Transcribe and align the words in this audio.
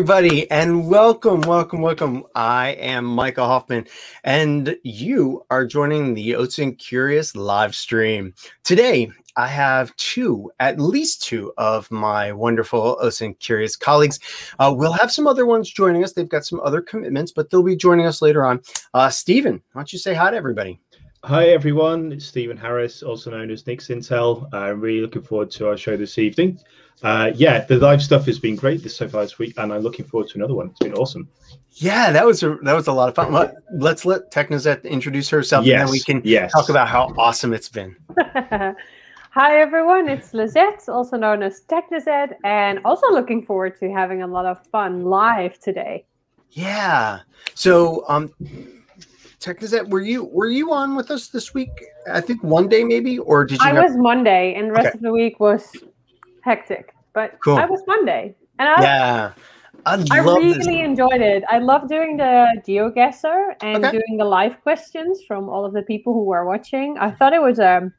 Everybody, 0.00 0.50
and 0.50 0.88
welcome, 0.88 1.42
welcome, 1.42 1.82
welcome. 1.82 2.24
I 2.34 2.70
am 2.80 3.04
Micah 3.04 3.44
Hoffman, 3.44 3.86
and 4.24 4.74
you 4.82 5.44
are 5.50 5.66
joining 5.66 6.14
the 6.14 6.30
OSINT 6.32 6.78
Curious 6.78 7.36
live 7.36 7.76
stream. 7.76 8.32
Today, 8.64 9.10
I 9.36 9.46
have 9.46 9.94
two, 9.96 10.50
at 10.58 10.80
least 10.80 11.22
two, 11.22 11.52
of 11.58 11.90
my 11.90 12.32
wonderful 12.32 12.96
OSINT 13.02 13.40
Curious 13.40 13.76
colleagues. 13.76 14.18
Uh, 14.58 14.72
we'll 14.74 14.90
have 14.94 15.12
some 15.12 15.26
other 15.26 15.44
ones 15.44 15.68
joining 15.68 16.02
us. 16.02 16.14
They've 16.14 16.26
got 16.26 16.46
some 16.46 16.60
other 16.60 16.80
commitments, 16.80 17.30
but 17.30 17.50
they'll 17.50 17.62
be 17.62 17.76
joining 17.76 18.06
us 18.06 18.22
later 18.22 18.46
on. 18.46 18.62
Uh, 18.94 19.10
Steven, 19.10 19.60
why 19.72 19.82
don't 19.82 19.92
you 19.92 19.98
say 19.98 20.14
hi 20.14 20.30
to 20.30 20.36
everybody? 20.36 20.80
Hi 21.24 21.48
everyone, 21.50 22.12
it's 22.12 22.24
Steven 22.24 22.56
Harris, 22.56 23.02
also 23.02 23.30
known 23.30 23.50
as 23.50 23.64
NixIntel. 23.64 24.48
I'm 24.54 24.80
really 24.80 25.02
looking 25.02 25.20
forward 25.20 25.50
to 25.50 25.68
our 25.68 25.76
show 25.76 25.94
this 25.98 26.16
evening. 26.16 26.58
Uh, 27.02 27.32
yeah, 27.34 27.64
the 27.64 27.76
live 27.76 28.02
stuff 28.02 28.26
has 28.26 28.38
been 28.38 28.56
great 28.56 28.82
this 28.82 28.96
so 28.96 29.08
far 29.08 29.22
this 29.22 29.38
week, 29.38 29.54
and 29.56 29.72
I'm 29.72 29.80
looking 29.80 30.04
forward 30.04 30.28
to 30.30 30.38
another 30.38 30.54
one. 30.54 30.68
It's 30.68 30.78
been 30.78 30.94
awesome. 30.94 31.28
Yeah, 31.72 32.12
that 32.12 32.26
was 32.26 32.42
a 32.42 32.56
that 32.62 32.74
was 32.74 32.88
a 32.88 32.92
lot 32.92 33.08
of 33.08 33.14
fun. 33.14 33.32
Let, 33.32 33.54
let's 33.72 34.04
let 34.04 34.30
Technisette 34.30 34.84
introduce 34.84 35.28
herself, 35.30 35.64
yes, 35.64 35.80
and 35.80 35.88
then 35.88 35.92
we 35.92 36.00
can 36.00 36.20
yes. 36.24 36.52
talk 36.52 36.68
about 36.68 36.88
how 36.88 37.14
awesome 37.16 37.54
it's 37.54 37.68
been. 37.68 37.96
Hi 39.32 39.60
everyone, 39.60 40.08
it's 40.08 40.34
Lizette, 40.34 40.88
also 40.88 41.16
known 41.16 41.42
as 41.44 41.62
Technisette, 41.62 42.34
and 42.44 42.80
also 42.84 43.10
looking 43.12 43.46
forward 43.46 43.78
to 43.78 43.90
having 43.90 44.22
a 44.22 44.26
lot 44.26 44.44
of 44.44 44.58
fun 44.66 45.04
live 45.04 45.58
today. 45.60 46.04
Yeah. 46.50 47.20
So, 47.54 48.04
um, 48.08 48.34
Technisette, 49.38 49.88
were 49.88 50.00
you 50.00 50.24
were 50.24 50.48
you 50.48 50.72
on 50.72 50.96
with 50.96 51.10
us 51.12 51.28
this 51.28 51.54
week? 51.54 51.70
I 52.12 52.20
think 52.20 52.42
one 52.42 52.68
day 52.68 52.82
maybe, 52.82 53.20
or 53.20 53.44
did 53.44 53.60
you? 53.60 53.66
I 53.66 53.72
have- 53.72 53.84
was 53.84 53.96
Monday, 53.96 54.54
and 54.54 54.68
the 54.68 54.72
rest 54.72 54.88
Okay. 54.88 54.98
of 54.98 55.02
the 55.02 55.12
week 55.12 55.38
was 55.38 55.72
hectic, 56.42 56.94
but 57.12 57.38
Cool. 57.44 57.56
I 57.56 57.66
was 57.66 57.82
Monday, 57.86 58.34
and 58.58 58.68
I, 58.68 58.82
Yeah. 58.82 59.32
I, 59.86 60.04
I 60.10 60.18
really 60.18 60.52
this. 60.52 60.66
enjoyed 60.66 61.22
it. 61.22 61.42
I 61.48 61.58
love 61.58 61.88
doing 61.88 62.16
the 62.18 62.46
GeoGuessr 62.66 63.54
and 63.62 63.82
Okay. 63.84 63.92
doing 63.98 64.18
the 64.18 64.24
live 64.26 64.60
questions 64.62 65.22
from 65.26 65.48
all 65.48 65.64
of 65.64 65.72
the 65.72 65.82
people 65.82 66.12
who 66.12 66.24
were 66.24 66.44
watching. 66.44 66.98
I 66.98 67.10
thought 67.10 67.32
it 67.32 67.40
was 67.42 67.58
a 67.58 67.90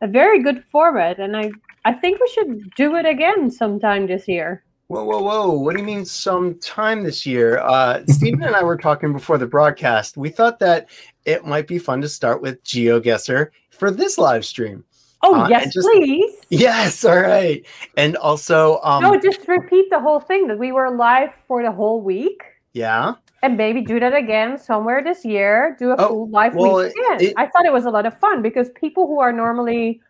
a 0.00 0.06
very 0.08 0.42
good 0.42 0.64
format, 0.64 1.20
and 1.20 1.36
I 1.36 1.50
I 1.84 1.92
think 1.92 2.18
we 2.20 2.28
should 2.28 2.70
do 2.76 2.96
it 2.96 3.04
again 3.06 3.50
sometime 3.50 4.06
this 4.06 4.26
year. 4.26 4.64
Whoa, 4.88 5.04
whoa, 5.04 5.22
whoa! 5.22 5.52
What 5.52 5.74
do 5.74 5.80
you 5.80 5.86
mean 5.86 6.04
sometime 6.04 7.02
this 7.04 7.24
year? 7.26 7.58
Uh, 7.58 8.02
Steven 8.08 8.42
and 8.42 8.56
I 8.56 8.62
were 8.62 8.76
talking 8.76 9.12
before 9.12 9.36
the 9.38 9.46
broadcast. 9.46 10.16
We 10.16 10.30
thought 10.30 10.58
that 10.60 10.88
it 11.24 11.44
might 11.44 11.66
be 11.66 11.78
fun 11.78 12.00
to 12.02 12.08
start 12.08 12.40
with 12.42 12.62
GeoGuessr 12.64 13.48
for 13.70 13.90
this 13.90 14.16
live 14.18 14.44
stream. 14.44 14.84
Oh 15.22 15.34
Uh, 15.42 15.48
yes, 15.48 15.72
just- 15.74 15.86
please. 15.88 16.36
Yes, 16.52 17.02
all 17.02 17.18
right. 17.18 17.64
And 17.96 18.14
also, 18.16 18.78
um, 18.82 19.02
no, 19.02 19.18
just 19.18 19.48
repeat 19.48 19.88
the 19.90 19.98
whole 19.98 20.20
thing 20.20 20.46
that 20.48 20.58
we 20.58 20.70
were 20.70 20.90
live 20.94 21.30
for 21.48 21.62
the 21.62 21.72
whole 21.72 22.02
week. 22.02 22.42
yeah, 22.74 23.14
and 23.42 23.56
maybe 23.56 23.80
do 23.80 23.98
that 23.98 24.14
again 24.14 24.56
somewhere 24.58 25.02
this 25.02 25.24
year. 25.24 25.74
Do 25.78 25.90
a 25.92 25.96
Oh, 25.98 26.08
full 26.08 26.28
live 26.30 26.54
well, 26.54 26.76
week 26.76 26.92
again. 26.92 27.18
it- 27.28 27.34
I 27.38 27.46
thought 27.46 27.64
it 27.64 27.72
was 27.72 27.86
a 27.86 27.90
lot 27.90 28.04
of 28.06 28.14
fun 28.20 28.42
because 28.42 28.68
people 28.70 29.06
who 29.06 29.18
are 29.18 29.32
normally 29.32 30.00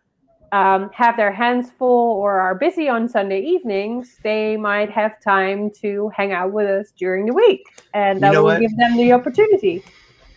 um, 0.51 0.91
have 0.93 1.17
their 1.17 1.31
hands 1.31 1.71
full 1.71 2.11
or 2.21 2.39
are 2.39 2.53
busy 2.53 2.87
on 2.87 3.07
Sunday 3.09 3.39
evenings, 3.41 4.19
they 4.21 4.55
might 4.55 4.91
have 4.91 5.19
time 5.19 5.71
to 5.81 6.11
hang 6.15 6.31
out 6.31 6.51
with 6.51 6.67
us 6.69 6.91
during 6.91 7.25
the 7.25 7.33
week, 7.33 7.63
and 7.95 8.21
that 8.21 8.35
will 8.35 8.43
what? 8.43 8.59
give 8.61 8.75
them 8.77 8.95
the 8.97 9.13
opportunity. 9.13 9.81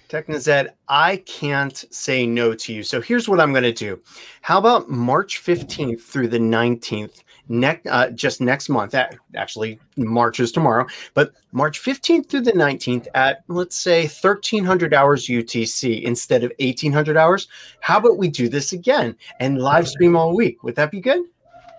Technisette, 0.09 0.71
I 0.89 1.17
can't 1.19 1.85
say 1.91 2.27
no 2.27 2.55
to 2.55 2.73
you. 2.73 2.83
So 2.83 3.01
here's 3.01 3.29
what 3.29 3.41
I'm 3.41 3.53
going 3.53 3.65
to 3.65 3.73
do. 3.73 4.01
How 4.43 4.59
about 4.59 4.89
March 4.89 5.43
15th 5.43 6.01
through 6.01 6.29
the 6.29 6.39
19th? 6.39 7.23
Next, 7.49 7.87
uh, 7.87 8.11
just 8.11 8.41
next 8.41 8.69
month. 8.69 8.95
Ac- 8.95 9.19
Actually, 9.37 9.79
March 9.97 10.41
is 10.41 10.51
tomorrow, 10.51 10.87
but 11.15 11.33
March 11.53 11.81
15th 11.81 12.29
through 12.29 12.41
the 12.41 12.53
19th 12.53 13.07
at 13.15 13.45
let's 13.47 13.77
say 13.77 14.03
1300 14.03 14.93
hours 14.93 15.27
UTC 15.29 16.03
instead 16.03 16.43
of 16.43 16.51
1800 16.59 17.17
hours. 17.17 17.47
How 17.81 17.99
about 17.99 18.19
we 18.19 18.29
do 18.29 18.49
this 18.49 18.73
again 18.73 19.15
and 19.39 19.59
live 19.59 19.87
stream 19.87 20.17
all 20.17 20.35
week? 20.35 20.65
Would 20.65 20.75
that 20.75 20.91
be 20.91 21.01
good? 21.01 21.23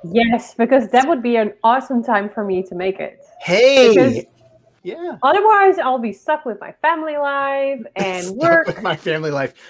Yes, 0.05 0.53
because 0.53 0.87
that 0.89 1.05
would 1.07 1.21
be 1.21 1.35
an 1.35 1.53
awesome 1.65 2.01
time 2.01 2.29
for 2.29 2.45
me 2.45 2.63
to 2.63 2.75
make 2.75 2.99
it. 3.01 3.19
Hey, 3.41 3.89
Because- 3.89 4.23
yeah, 4.87 5.17
Otherwise, 5.23 5.77
I'll 5.79 5.99
be 5.99 6.13
stuck 6.13 6.45
with 6.45 6.59
my 6.61 6.71
family 6.81 7.17
life 7.17 7.81
and 7.95 8.29
work. 8.31 8.67
with 8.67 8.81
my 8.81 8.95
family 8.95 9.31
life. 9.31 9.53
This 9.53 9.61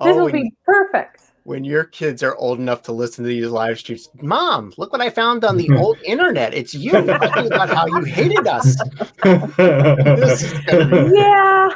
Oh, 0.00 0.16
will 0.16 0.24
when- 0.26 0.32
be 0.32 0.52
perfect. 0.64 1.22
when 1.44 1.64
your 1.64 1.84
kids 1.84 2.22
are 2.22 2.34
old 2.36 2.58
enough 2.58 2.82
to 2.84 2.92
listen 2.92 3.24
to 3.24 3.28
these 3.28 3.48
live 3.48 3.78
streams, 3.78 4.08
mom, 4.22 4.72
look 4.78 4.92
what 4.92 5.00
I 5.00 5.10
found 5.10 5.44
on 5.44 5.56
the 5.56 5.68
old 5.76 5.98
internet. 6.04 6.54
It's 6.54 6.72
you 6.74 6.92
talking 6.92 7.46
about 7.46 7.68
how 7.70 7.86
you 7.86 8.04
hated 8.04 8.46
us. 8.46 8.76
This 9.56 10.42
is 10.44 10.52
gonna 10.66 11.10
Yeah. 11.12 11.68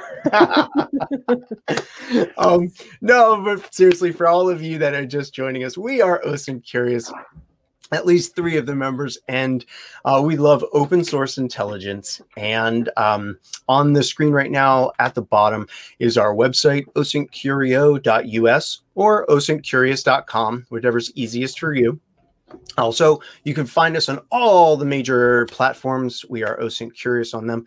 um, 2.39 2.71
no, 3.01 3.43
but 3.43 3.75
seriously, 3.75 4.13
for 4.13 4.27
all 4.27 4.49
of 4.49 4.63
you 4.63 4.79
that 4.79 4.95
are 4.95 5.05
just 5.07 5.35
joining 5.35 5.65
us, 5.65 5.77
we 5.77 6.01
are 6.01 6.23
OSINT 6.25 6.65
Curious. 6.65 7.13
At 7.93 8.07
least 8.07 8.35
three 8.35 8.57
of 8.57 8.67
the 8.67 8.75
members, 8.75 9.19
and 9.29 9.65
uh, 10.05 10.21
we 10.25 10.37
love 10.37 10.65
open 10.73 11.05
source 11.05 11.39
intelligence. 11.39 12.21
And 12.37 12.91
um, 12.97 13.39
on 13.69 13.93
the 13.93 14.03
screen 14.03 14.33
right 14.33 14.51
now 14.51 14.93
at 14.99 15.15
the 15.15 15.23
bottom 15.23 15.69
is 15.99 16.17
our 16.17 16.35
website, 16.35 16.87
osintcurio.us 16.95 18.81
or 18.95 19.27
osintcurious.com, 19.27 20.67
whichever's 20.71 21.13
easiest 21.15 21.61
for 21.61 21.75
you. 21.75 22.01
Also, 22.79 23.21
you 23.45 23.55
can 23.55 23.67
find 23.67 23.97
us 23.97 24.09
on 24.09 24.21
all 24.31 24.77
the 24.77 24.85
major 24.85 25.47
platforms. 25.47 26.25
We 26.29 26.43
are 26.43 26.59
OSINT 26.59 26.95
Curious 26.95 27.35
on 27.35 27.47
them. 27.47 27.67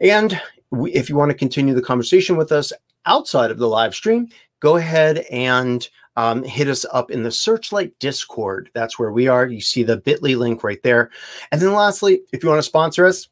And 0.00 0.40
we, 0.70 0.92
if 0.92 1.08
you 1.08 1.16
want 1.16 1.30
to 1.30 1.36
continue 1.36 1.74
the 1.74 1.82
conversation 1.82 2.36
with 2.36 2.52
us 2.52 2.72
outside 3.06 3.50
of 3.50 3.58
the 3.58 3.68
live 3.68 3.94
stream, 3.94 4.28
go 4.60 4.76
ahead 4.76 5.18
and 5.30 5.88
um, 6.16 6.42
hit 6.42 6.68
us 6.68 6.84
up 6.92 7.10
in 7.10 7.22
the 7.22 7.30
Searchlight 7.30 7.98
Discord. 7.98 8.70
That's 8.74 8.98
where 8.98 9.12
we 9.12 9.28
are. 9.28 9.46
You 9.46 9.60
see 9.60 9.82
the 9.82 9.98
bit.ly 9.98 10.34
link 10.34 10.64
right 10.64 10.82
there. 10.82 11.10
And 11.52 11.60
then 11.60 11.72
lastly, 11.72 12.20
if 12.32 12.42
you 12.42 12.48
want 12.48 12.58
to 12.58 12.62
sponsor 12.62 13.06
us 13.06 13.28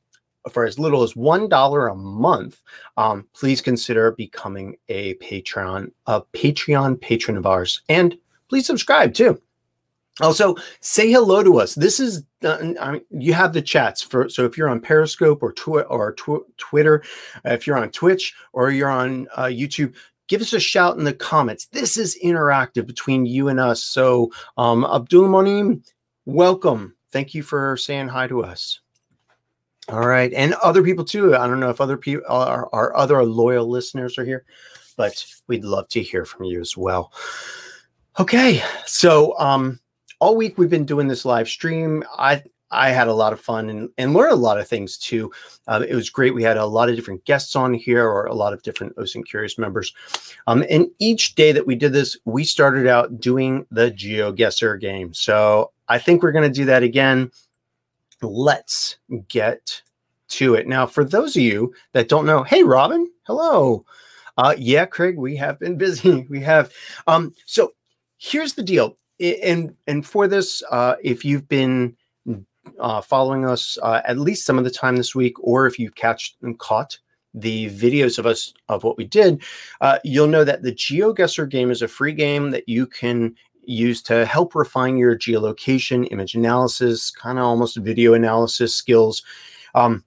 for 0.50 0.65
as 0.65 0.78
little 0.78 1.03
as 1.03 1.15
$1 1.15 1.91
a 1.91 1.94
month, 1.94 2.62
um, 2.97 3.27
please 3.33 3.61
consider 3.61 4.12
becoming 4.12 4.77
a 4.89 5.15
Patreon, 5.15 5.91
a 6.06 6.21
Patreon 6.21 7.00
patron 7.00 7.37
of 7.37 7.47
ours. 7.47 7.81
And 7.89 8.19
please 8.49 8.67
subscribe 8.67 9.15
too. 9.15 9.41
Also, 10.20 10.55
say 10.81 11.11
hello 11.11 11.43
to 11.43 11.58
us. 11.58 11.75
This 11.75 11.99
is 11.99 12.23
uh, 12.44 12.75
I 12.81 12.93
mean, 12.93 13.03
you 13.11 13.32
have 13.32 13.53
the 13.53 13.62
chats 13.62 14.00
for 14.00 14.29
so 14.29 14.44
if 14.44 14.56
you're 14.56 14.69
on 14.69 14.81
Periscope 14.81 15.43
or 15.43 15.53
or 15.88 16.12
tw- 16.12 16.47
Twitter, 16.56 17.03
if 17.44 17.67
you're 17.67 17.76
on 17.76 17.91
Twitch 17.91 18.32
or 18.53 18.70
you're 18.70 18.91
on 18.91 19.26
uh, 19.35 19.44
YouTube, 19.44 19.94
give 20.29 20.41
us 20.41 20.53
a 20.53 20.61
shout 20.61 20.97
in 20.99 21.05
the 21.05 21.12
comments. 21.12 21.67
This 21.67 21.97
is 21.97 22.19
interactive 22.23 22.87
between 22.87 23.26
you 23.26 23.49
and 23.49 23.61
us. 23.61 23.82
So, 23.82 24.32
um, 24.56 24.85
Abdul 24.85 25.29
Monim, 25.29 25.85
welcome. 26.26 26.97
Thank 27.12 27.35
you 27.35 27.43
for 27.43 27.76
saying 27.76 28.09
hi 28.09 28.26
to 28.26 28.43
us. 28.43 28.81
All 29.88 30.06
right, 30.06 30.32
and 30.32 30.55
other 30.55 30.82
people 30.82 31.05
too. 31.05 31.37
I 31.37 31.47
don't 31.47 31.61
know 31.61 31.69
if 31.69 31.81
other 31.81 31.99
people, 31.99 32.25
our, 32.29 32.69
our 32.73 32.97
other 32.97 33.23
loyal 33.23 33.69
listeners 33.69 34.17
are 34.17 34.25
here, 34.25 34.44
but 34.97 35.25
we'd 35.47 35.65
love 35.65 35.88
to 35.88 36.03
hear 36.03 36.25
from 36.25 36.44
you 36.44 36.61
as 36.61 36.75
well. 36.75 37.12
Okay, 38.19 38.62
so 38.87 39.38
um, 39.38 39.79
all 40.20 40.37
week 40.37 40.56
we've 40.56 40.70
been 40.70 40.87
doing 40.87 41.06
this 41.06 41.27
live 41.27 41.49
stream. 41.49 42.03
I 42.17 42.43
I 42.75 42.91
had 42.91 43.09
a 43.09 43.15
lot 43.15 43.32
of 43.32 43.41
fun 43.41 43.71
and, 43.71 43.88
and 43.99 44.15
learned 44.15 44.32
a 44.32 44.37
lot 44.37 44.59
of 44.59 44.69
things 44.69 44.99
too. 44.99 45.32
Uh, 45.67 45.85
it 45.88 45.94
was 45.94 46.11
great. 46.11 46.35
We 46.35 46.43
had 46.43 46.56
a 46.56 46.67
lot 46.67 46.88
of 46.88 46.97
different 46.97 47.25
guests 47.25 47.56
on 47.56 47.75
here, 47.75 48.06
or 48.06 48.26
a 48.26 48.35
lot 48.35 48.53
of 48.53 48.62
different 48.62 48.97
OSINT 48.97 49.26
Curious 49.26 49.59
members. 49.59 49.94
Um, 50.47 50.65
and 50.69 50.88
each 50.99 51.35
day 51.35 51.53
that 51.53 51.67
we 51.67 51.75
did 51.75 51.93
this, 51.93 52.17
we 52.25 52.44
started 52.44 52.87
out 52.87 53.21
doing 53.21 53.67
the 53.71 53.91
GeoGuessr 53.91 54.81
game. 54.81 55.15
So 55.15 55.73
I 55.88 55.99
think 55.99 56.23
we're 56.23 56.32
going 56.32 56.50
to 56.50 56.59
do 56.59 56.65
that 56.67 56.82
again. 56.82 57.31
Let's 58.23 58.97
get 59.29 59.82
to 60.29 60.55
it. 60.55 60.67
Now, 60.67 60.87
for 60.87 61.05
those 61.05 61.37
of 61.37 61.43
you 61.43 61.75
that 61.93 62.09
don't 62.09 62.27
know, 62.27 62.43
hey, 62.43 62.62
Robin, 62.62 63.11
hello. 63.27 63.85
Uh, 64.37 64.55
yeah, 64.59 64.87
Craig, 64.87 65.17
we 65.17 65.37
have 65.37 65.59
been 65.59 65.79
busy. 65.79 66.27
We 66.31 66.41
have. 66.41 66.73
Um, 67.06 67.35
so 67.47 67.73
here's 68.19 68.55
the 68.55 68.62
deal. 68.62 68.97
And 69.20 69.77
and 69.87 70.05
for 70.05 70.27
this, 70.27 70.62
uh, 70.70 70.97
if 71.03 71.25
you've 71.25 71.49
been 71.49 71.97
uh, 72.78 73.00
following 73.00 73.44
us 73.44 73.78
uh, 73.82 74.00
at 74.05 74.19
least 74.19 74.44
some 74.44 74.58
of 74.58 74.64
the 74.64 74.70
time 74.70 74.96
this 74.96 75.14
week, 75.14 75.34
or 75.40 75.66
if 75.66 75.78
you've 75.78 75.94
catched 75.94 76.37
and 76.43 76.58
caught 76.58 76.99
the 77.34 77.69
videos 77.70 78.19
of 78.19 78.26
us 78.26 78.52
of 78.69 78.84
what 78.84 78.96
we 78.96 79.05
did, 79.05 79.43
uh, 79.81 79.99
you'll 80.05 80.28
know 80.28 80.44
that 80.44 80.62
the 80.62 80.72
GeoGuessr 80.72 81.49
game 81.49 81.70
is 81.70 81.82
a 81.82 81.88
free 81.88 82.12
game 82.12 82.50
that 82.50 82.69
you 82.69 82.87
can 82.87 83.34
use 83.64 84.02
to 84.02 84.25
help 84.26 84.55
refine 84.55 84.96
your 84.96 85.16
geolocation, 85.16 86.06
image 86.12 86.34
analysis, 86.34 87.11
kind 87.11 87.38
of 87.38 87.44
almost 87.44 87.76
video 87.78 88.14
analysis 88.14 88.75
skills 88.75 89.22
um, 89.75 90.05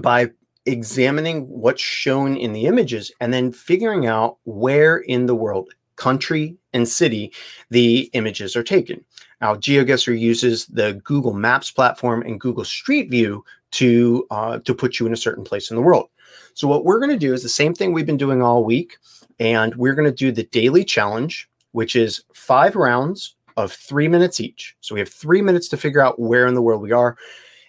by 0.00 0.30
examining 0.66 1.46
what's 1.48 1.82
shown 1.82 2.36
in 2.36 2.52
the 2.52 2.66
images 2.66 3.12
and 3.20 3.32
then 3.32 3.52
figuring 3.52 4.06
out 4.06 4.38
where 4.44 4.98
in 4.98 5.26
the 5.26 5.34
world 5.34 5.70
country, 6.00 6.56
and 6.72 6.88
city 6.88 7.32
the 7.70 8.10
images 8.14 8.56
are 8.56 8.62
taken. 8.62 9.04
Now, 9.40 9.54
GeoGuessr 9.54 10.18
uses 10.18 10.66
the 10.66 10.94
Google 11.04 11.32
Maps 11.32 11.70
platform 11.70 12.22
and 12.22 12.40
Google 12.40 12.64
Street 12.64 13.10
View 13.10 13.44
to 13.72 14.26
uh, 14.30 14.58
to 14.58 14.74
put 14.74 14.98
you 14.98 15.06
in 15.06 15.12
a 15.12 15.16
certain 15.16 15.44
place 15.44 15.70
in 15.70 15.76
the 15.76 15.82
world. 15.82 16.10
So 16.54 16.68
what 16.68 16.84
we're 16.84 16.98
going 16.98 17.10
to 17.10 17.16
do 17.16 17.32
is 17.32 17.42
the 17.42 17.48
same 17.48 17.74
thing 17.74 17.92
we've 17.92 18.06
been 18.06 18.16
doing 18.16 18.42
all 18.42 18.64
week, 18.64 18.98
and 19.38 19.74
we're 19.76 19.94
going 19.94 20.10
to 20.10 20.14
do 20.14 20.32
the 20.32 20.44
daily 20.44 20.84
challenge, 20.84 21.48
which 21.72 21.96
is 21.96 22.22
five 22.34 22.76
rounds 22.76 23.36
of 23.56 23.72
three 23.72 24.08
minutes 24.08 24.40
each. 24.40 24.76
So 24.80 24.94
we 24.94 25.00
have 25.00 25.08
three 25.08 25.42
minutes 25.42 25.68
to 25.68 25.76
figure 25.76 26.00
out 26.00 26.18
where 26.18 26.46
in 26.46 26.54
the 26.54 26.62
world 26.62 26.82
we 26.82 26.92
are, 26.92 27.16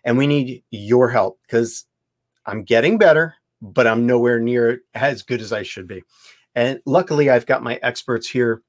and 0.04 0.18
we 0.18 0.28
need 0.28 0.64
your 0.72 1.10
help 1.10 1.40
because 1.44 1.86
I'm 2.46 2.64
getting 2.64 2.98
better, 2.98 3.36
but 3.62 3.88
I'm 3.88 4.06
nowhere 4.06 4.40
near 4.40 4.82
as 4.96 5.22
good 5.22 5.42
as 5.42 5.54
I 5.54 5.64
should 5.64 5.88
be. 5.88 6.04
And 6.56 6.82
luckily, 6.86 7.30
I've 7.30 7.46
got 7.46 7.64
my 7.64 7.80
experts 7.82 8.28
here, 8.28 8.62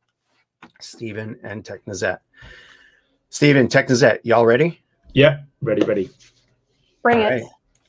Steven 0.80 1.38
and 1.42 1.64
Technisette. 1.64 2.18
Steven, 3.32 3.66
Technisette, 3.66 4.18
y'all 4.24 4.44
ready? 4.44 4.78
Yeah, 5.14 5.38
ready, 5.62 5.82
ready. 5.86 6.10
Bring 7.02 7.16
All 7.22 7.26
it. 7.28 7.30
right. 7.30 7.42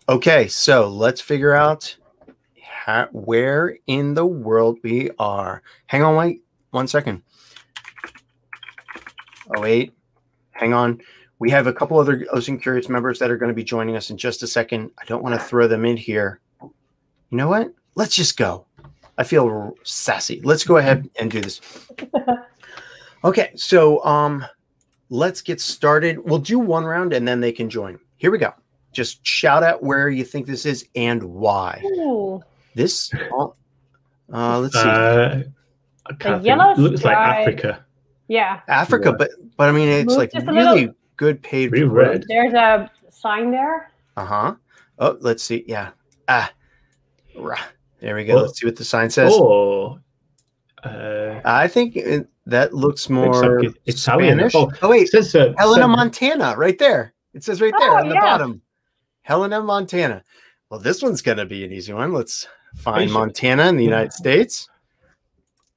Okay, 0.07 0.47
so 0.47 0.87
let's 0.87 1.19
figure 1.19 1.53
out 1.53 1.93
ha- 2.65 3.09
where 3.11 3.77
in 3.87 4.13
the 4.13 4.25
world 4.25 4.79
we 4.83 5.09
are. 5.19 5.61
Hang 5.87 6.01
on, 6.01 6.15
wait 6.15 6.43
one 6.71 6.87
second. 6.87 7.21
Oh, 9.53 9.59
wait. 9.59 9.91
Hang 10.51 10.71
on. 10.73 11.01
We 11.39 11.51
have 11.51 11.67
a 11.67 11.73
couple 11.73 11.99
other 11.99 12.19
OSINT 12.33 12.61
Curious 12.61 12.87
members 12.87 13.19
that 13.19 13.29
are 13.29 13.35
going 13.37 13.49
to 13.49 13.53
be 13.53 13.65
joining 13.65 13.97
us 13.97 14.09
in 14.11 14.17
just 14.17 14.43
a 14.43 14.47
second. 14.47 14.91
I 14.97 15.03
don't 15.05 15.21
want 15.21 15.35
to 15.37 15.45
throw 15.45 15.67
them 15.67 15.83
in 15.83 15.97
here. 15.97 16.39
You 16.61 16.71
know 17.31 17.49
what? 17.49 17.73
Let's 17.95 18.15
just 18.15 18.37
go. 18.37 18.65
I 19.17 19.25
feel 19.25 19.45
r- 19.49 19.73
sassy. 19.83 20.39
Let's 20.41 20.63
go 20.63 20.77
ahead 20.77 21.09
and 21.19 21.29
do 21.29 21.41
this. 21.41 21.59
Okay, 23.25 23.51
so 23.55 24.03
um 24.03 24.45
let's 25.13 25.41
get 25.41 25.61
started. 25.61 26.17
We'll 26.25 26.39
do 26.39 26.57
one 26.57 26.83
round 26.85 27.13
and 27.13 27.27
then 27.27 27.39
they 27.39 27.51
can 27.51 27.69
join. 27.69 27.99
Here 28.17 28.31
we 28.31 28.39
go. 28.39 28.51
Just 28.91 29.25
shout 29.25 29.63
out 29.63 29.83
where 29.83 30.09
you 30.09 30.23
think 30.23 30.47
this 30.47 30.65
is 30.65 30.87
and 30.95 31.21
why. 31.23 31.81
Ooh, 31.85 32.41
This 32.75 33.11
uh 34.33 34.59
let's 34.59 34.73
see. 34.73 34.89
Uh, 34.89 35.43
I 36.07 36.13
can't 36.19 36.43
yellow 36.43 36.75
looks 36.75 37.03
like. 37.03 37.15
Africa. 37.15 37.85
yeah. 38.27 38.61
Africa, 38.67 39.09
yeah. 39.09 39.15
but 39.17 39.29
but 39.57 39.69
I 39.69 39.71
mean 39.71 39.87
it's 39.89 40.07
Move 40.09 40.17
like 40.17 40.33
really 40.33 40.53
little. 40.81 40.95
good 41.17 41.41
paid 41.43 41.71
Really 41.71 41.85
road. 41.85 42.07
red. 42.07 42.25
There's 42.27 42.53
a 42.53 42.89
sign 43.09 43.51
there. 43.51 43.91
Uh-huh. 44.17 44.55
Oh, 44.99 45.17
let's 45.21 45.43
see. 45.43 45.63
Yeah. 45.67 45.91
Ah. 46.27 46.51
Rah. 47.37 47.57
There 47.99 48.15
we 48.15 48.25
go. 48.25 48.37
Oh. 48.37 48.41
Let's 48.43 48.59
see 48.59 48.65
what 48.67 48.75
the 48.75 48.83
sign 48.83 49.09
says. 49.09 49.31
Oh. 49.33 49.99
uh, 50.83 51.39
I 51.45 51.67
think 51.67 51.95
it, 51.95 52.27
that 52.45 52.73
looks 52.73 53.09
looks 53.09 53.09
more 53.09 53.57
like 53.57 53.65
it- 53.69 53.75
Italian. 53.85 54.37
Spanish. 54.37 54.55
Oh, 54.55 54.71
Oh, 54.81 54.89
wait, 54.89 55.03
it 55.03 55.09
says 55.09 55.33
uh, 55.35 55.53
Helena, 55.57 55.83
San- 55.83 55.89
Montana, 55.91 56.55
right 56.57 56.77
there. 56.77 57.13
It 57.33 57.43
says 57.43 57.61
right 57.61 57.73
there 57.79 57.91
Oh, 57.91 57.97
on 57.97 58.09
the 58.09 58.15
yeah. 58.15 58.21
bottom. 58.21 58.61
Helena, 59.23 59.61
Montana. 59.61 60.23
Well, 60.69 60.79
this 60.79 61.01
one's 61.01 61.21
going 61.21 61.37
to 61.37 61.45
be 61.45 61.63
an 61.63 61.71
easy 61.71 61.93
one. 61.93 62.11
Let's 62.13 62.47
find 62.75 63.11
Montana 63.11 63.67
in 63.67 63.77
the 63.77 63.83
United 63.83 64.11
States. 64.13 64.67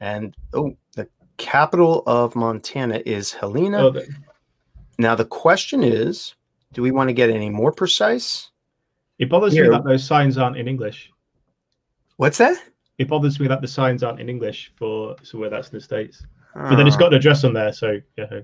And 0.01 0.35
oh, 0.55 0.77
the 0.95 1.09
capital 1.37 2.03
of 2.07 2.35
Montana 2.35 3.01
is 3.07 3.33
Helena. 3.33 3.87
Oh, 3.87 3.95
Now, 4.99 5.15
the 5.15 5.25
question 5.25 5.83
is 5.83 6.35
do 6.73 6.83
we 6.83 6.91
want 6.91 7.09
to 7.09 7.15
get 7.15 7.31
any 7.31 7.49
more 7.51 7.73
precise? 7.73 8.51
it 9.19 9.31
bothers 9.31 9.53
Here. 9.55 9.65
me 9.65 9.71
that 9.71 9.85
those 9.85 10.05
signs 10.05 10.37
aren't 10.37 10.59
in 10.59 10.69
English. 10.69 11.11
What's 12.17 12.37
that? 12.39 12.63
It 12.99 13.09
bothers 13.09 13.39
me 13.41 13.47
that 13.49 13.61
the 13.63 13.69
signs 13.69 14.03
aren't 14.03 14.21
in 14.21 14.29
English 14.29 14.73
for 14.77 15.17
somewhere 15.23 15.49
that's 15.51 15.69
in 15.69 15.77
the 15.79 15.81
States. 15.81 16.23
But 16.57 16.77
then 16.77 16.87
it's 16.87 16.97
got 16.97 17.13
an 17.13 17.19
address 17.19 17.45
on 17.45 17.53
there, 17.53 17.73
so 17.73 18.01
yeah. 18.17 18.41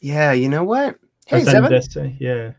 Yeah, 0.00 0.32
you 0.32 0.48
know 0.48 0.64
what? 0.64 0.98
Hey, 1.26 1.42
Zevin. 1.42 2.16
Yeah. 2.18 2.52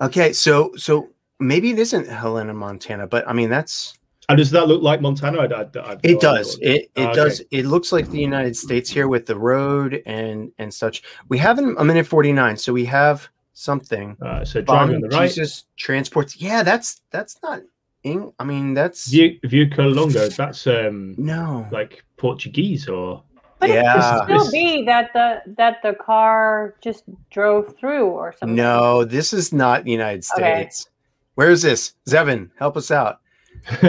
Okay, 0.00 0.32
so 0.32 0.72
so 0.76 1.08
maybe 1.40 1.70
it 1.70 1.78
isn't 1.78 2.08
Helena, 2.08 2.54
Montana, 2.54 3.06
but 3.06 3.26
I 3.28 3.32
mean 3.32 3.50
that's 3.50 3.98
And 4.28 4.38
does 4.38 4.50
that 4.52 4.68
look 4.68 4.82
like 4.82 5.00
Montana? 5.00 5.38
I, 5.40 5.46
I, 5.46 5.60
I 5.62 5.88
have 5.88 6.00
It 6.02 6.20
does. 6.20 6.58
It 6.60 6.90
it 6.94 7.08
Okay. 7.08 7.14
does. 7.14 7.42
It 7.50 7.66
looks 7.66 7.92
like 7.92 8.08
the 8.10 8.20
United 8.20 8.56
States 8.56 8.88
here 8.88 9.08
with 9.08 9.26
the 9.26 9.36
road 9.36 10.02
and 10.06 10.52
and 10.58 10.72
such. 10.72 11.02
We 11.28 11.38
have 11.38 11.58
a 11.58 11.84
minute 11.84 12.06
forty 12.06 12.32
nine, 12.32 12.56
so 12.56 12.72
we 12.72 12.84
have 12.86 13.28
something. 13.52 14.16
Uh, 14.22 14.44
so 14.44 14.60
driving 14.62 14.96
on 14.96 15.00
the 15.02 15.08
right. 15.08 15.28
Jesus 15.28 15.64
transports. 15.76 16.36
Yeah, 16.36 16.62
that's 16.62 17.02
that's 17.10 17.36
not. 17.42 17.62
Eng- 18.04 18.32
I 18.38 18.44
mean, 18.44 18.74
that's 18.74 19.08
View 19.08 19.38
Colongo, 19.42 20.34
that's 20.34 20.66
um 20.66 21.14
no. 21.18 21.68
like 21.70 22.04
Portuguese 22.16 22.88
or 22.88 23.22
But 23.62 23.70
it 23.70 23.74
Yeah. 23.76 24.24
could 24.26 24.40
still 24.40 24.50
be 24.50 24.84
that 24.86 25.12
the 25.12 25.40
that 25.56 25.76
the 25.84 25.94
car 25.94 26.74
just 26.82 27.04
drove 27.30 27.76
through 27.78 28.06
or 28.06 28.34
something. 28.36 28.56
No, 28.56 29.04
this 29.04 29.32
is 29.32 29.52
not 29.52 29.84
the 29.84 29.92
United 29.92 30.24
States. 30.24 30.40
Okay. 30.40 30.62
States. 30.62 30.88
Where 31.36 31.48
is 31.48 31.62
this? 31.62 31.94
Zevin, 32.08 32.50
help 32.58 32.76
us 32.76 32.90
out. 32.90 33.20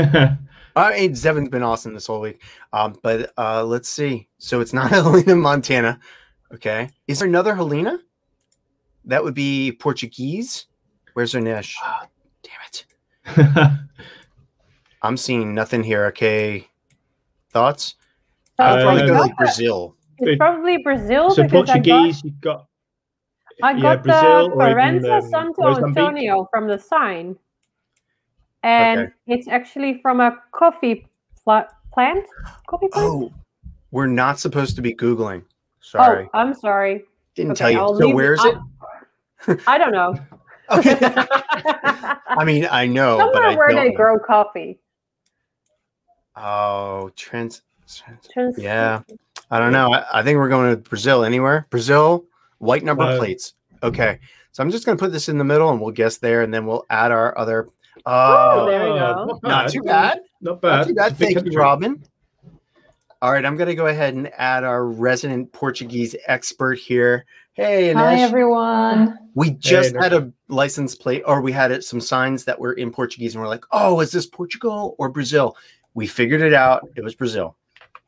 I 0.75 0.91
mean, 0.91 1.13
Zevin's 1.13 1.49
been 1.49 1.63
awesome 1.63 1.95
this 1.95 2.05
whole 2.05 2.21
week. 2.21 2.43
Um, 2.71 2.95
but 3.01 3.33
uh, 3.35 3.63
let's 3.63 3.89
see. 3.89 4.27
So 4.37 4.59
it's 4.61 4.73
not 4.73 4.89
Helena, 4.91 5.35
Montana. 5.35 5.99
Okay. 6.53 6.91
Is 7.07 7.17
there 7.17 7.27
another 7.27 7.55
Helena? 7.55 7.97
That 9.05 9.23
would 9.23 9.33
be 9.33 9.71
Portuguese. 9.71 10.67
Where's 11.13 11.33
Ines? 11.33 11.75
Ah. 11.81 12.07
Damn 12.43 13.39
it. 13.47 13.69
I'm 15.01 15.17
seeing 15.17 15.55
nothing 15.55 15.83
here. 15.83 16.05
Okay. 16.05 16.67
Thoughts? 17.51 17.95
So 18.57 18.63
probably 18.63 19.01
I 19.01 19.05
Uh, 19.05 19.07
got 19.07 19.19
like 19.21 19.31
the- 19.31 19.35
Brazil. 19.37 19.95
It's 20.19 20.37
probably 20.37 20.77
Brazil 20.77 21.31
so 21.31 21.43
because 21.43 21.65
Portuguese, 21.67 22.23
you've 22.23 22.39
got 22.39 22.67
I 23.61 23.73
got, 23.73 23.81
yeah, 23.81 23.95
Brazil 23.97 24.49
the 24.49 24.55
or 24.55 24.59
Forenza 24.75 25.21
um, 25.23 25.29
Santo 25.29 25.61
Mozambique. 25.63 25.97
Antonio 25.97 26.47
from 26.51 26.67
the 26.67 26.77
sign, 26.77 27.35
and 28.61 28.99
Okay. 28.99 29.11
it's 29.27 29.47
actually 29.47 29.99
from 30.01 30.21
a 30.21 30.37
coffee 30.51 31.07
pla- 31.43 31.67
plant. 31.93 32.25
Coffee 32.67 32.87
plant. 32.89 33.07
Oh, 33.07 33.33
we're 33.91 34.07
not 34.07 34.39
supposed 34.39 34.75
to 34.77 34.81
be 34.81 34.93
Googling. 34.93 35.43
Sorry. 35.81 36.25
Oh, 36.33 36.39
I'm 36.39 36.53
sorry. 36.53 37.03
Didn't 37.35 37.51
Okay, 37.53 37.59
tell 37.59 37.71
you. 37.71 37.79
I'll 37.79 37.97
so 37.97 38.09
where 38.13 38.33
is 38.33 38.45
it? 38.45 38.55
I'll- 39.47 39.57
I 39.67 39.77
don't 39.77 39.91
know. 39.91 40.15
Okay. 40.71 40.97
I 41.01 42.43
mean, 42.45 42.65
I 42.71 42.87
know, 42.87 43.17
but 43.17 43.33
Somewhere 43.33 43.49
I 43.51 43.55
where 43.55 43.67
don't 43.69 43.83
they 43.83 43.89
know. 43.89 43.95
grow 43.97 44.17
coffee. 44.19 44.79
Oh, 46.37 47.11
trans. 47.17 47.61
Trans- 47.97 48.27
Trans- 48.31 48.57
Yeah. 48.57 49.01
I 49.51 49.59
don't 49.59 49.71
know. 49.71 49.93
I, 49.93 50.19
I 50.19 50.23
think 50.23 50.37
we're 50.37 50.49
going 50.49 50.71
to 50.71 50.77
Brazil. 50.77 51.23
Anywhere? 51.23 51.67
Brazil, 51.69 52.25
white 52.57 52.83
number 52.83 53.03
Uh, 53.03 53.17
plates. 53.17 53.53
Okay. 53.83 54.19
So 54.51 54.63
I'm 54.63 54.71
just 54.71 54.85
going 54.85 54.97
to 54.97 55.03
put 55.03 55.11
this 55.11 55.29
in 55.29 55.37
the 55.37 55.43
middle 55.43 55.69
and 55.71 55.79
we'll 55.81 55.91
guess 55.91 56.17
there 56.17 56.41
and 56.41 56.53
then 56.53 56.65
we'll 56.65 56.85
add 56.89 57.11
our 57.11 57.37
other. 57.37 57.67
Oh, 58.05 58.65
there 58.67 58.81
we 58.93 58.99
go. 58.99 59.25
Not, 59.25 59.43
not 59.43 59.69
too 59.71 59.81
bad. 59.83 60.19
Not 60.41 60.61
bad. 60.61 60.69
Not 60.77 60.87
too 60.87 60.93
bad. 60.95 61.11
It's 61.11 61.21
a 61.21 61.25
Thank 61.33 61.51
you. 61.53 61.59
Robin. 61.59 62.03
All 63.21 63.31
right. 63.31 63.45
I'm 63.45 63.55
going 63.55 63.69
to 63.69 63.75
go 63.75 63.87
ahead 63.87 64.13
and 64.15 64.31
add 64.37 64.63
our 64.63 64.85
resident 64.85 65.51
Portuguese 65.53 66.15
expert 66.27 66.77
here. 66.77 67.25
Hey, 67.53 67.93
Hi, 67.93 68.15
everyone. 68.15 69.17
We 69.35 69.51
just 69.51 69.93
Hey, 69.93 69.99
had 70.01 70.13
a 70.13 70.31
license 70.47 70.95
plate, 70.95 71.21
or 71.27 71.39
we 71.41 71.51
had 71.51 71.71
it, 71.71 71.83
some 71.83 72.01
signs 72.01 72.45
that 72.45 72.59
were 72.59 72.73
in 72.73 72.91
Portuguese, 72.91 73.35
and 73.35 73.43
we're 73.43 73.47
like, 73.47 73.63
"Oh, 73.71 73.99
is 73.99 74.11
this 74.11 74.25
Portugal 74.25 74.95
or 74.97 75.09
Brazil?" 75.09 75.55
We 75.93 76.07
figured 76.07 76.41
it 76.41 76.55
out. 76.55 76.87
It 76.95 77.03
was 77.03 77.13
Brazil. 77.13 77.55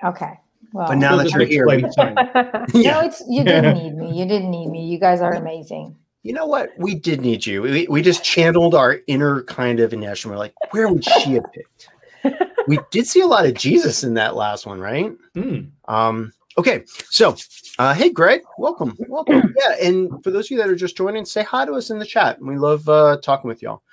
Okay. 0.04 0.40
Well, 0.74 0.88
But 0.88 0.98
now 0.98 1.16
that 1.16 1.32
you're 1.32 1.46
here, 1.46 1.68
explain 1.68 2.16
we- 2.16 2.32
the 2.34 2.68
no, 2.84 3.02
it's 3.02 3.24
you 3.30 3.44
didn't 3.44 3.74
need 3.82 3.96
me. 3.96 4.18
You 4.20 4.26
didn't 4.26 4.52
need 4.52 4.68
me. 4.68 4.86
You 4.86 5.00
guys 5.00 5.22
are 5.22 5.34
amazing. 5.34 5.96
You 6.24 6.34
know 6.34 6.48
what? 6.48 6.72
We 6.78 6.96
did 6.96 7.22
need 7.22 7.46
you. 7.46 7.62
We, 7.62 7.88
we 7.88 8.02
just 8.02 8.24
channeled 8.24 8.74
our 8.74 8.98
inner 9.08 9.44
kind 9.44 9.80
of 9.80 9.94
Ines, 9.94 10.24
and 10.24 10.32
we're 10.32 10.40
like, 10.40 10.56
"Where 10.72 10.88
would 10.88 11.06
she 11.06 11.34
have 11.34 11.46
picked?" 11.54 11.90
we 12.68 12.80
did 12.90 13.06
see 13.06 13.22
a 13.22 13.28
lot 13.28 13.46
of 13.46 13.54
Jesus 13.54 14.04
in 14.04 14.16
that 14.16 14.36
last 14.36 14.66
one, 14.66 14.80
right? 14.80 15.14
Hmm. 15.36 15.60
Um, 15.88 16.34
okay, 16.58 16.84
so 17.10 17.36
uh, 17.78 17.94
hey, 17.94 18.10
Greg, 18.10 18.42
welcome, 18.58 18.98
welcome. 19.08 19.54
Yeah, 19.60 19.76
and 19.88 20.24
for 20.24 20.32
those 20.32 20.48
of 20.48 20.52
you 20.52 20.58
that 20.58 20.70
are 20.70 20.76
just 20.76 20.98
joining, 20.98 21.26
say 21.26 21.44
hi 21.44 21.66
to 21.66 21.74
us 21.74 21.90
in 21.92 22.00
the 22.00 22.06
chat. 22.06 22.42
We 22.42 22.58
love 22.58 22.90
uh, 22.90 23.18
talking 23.22 23.48
with 23.48 23.62
y'all. 23.62 23.84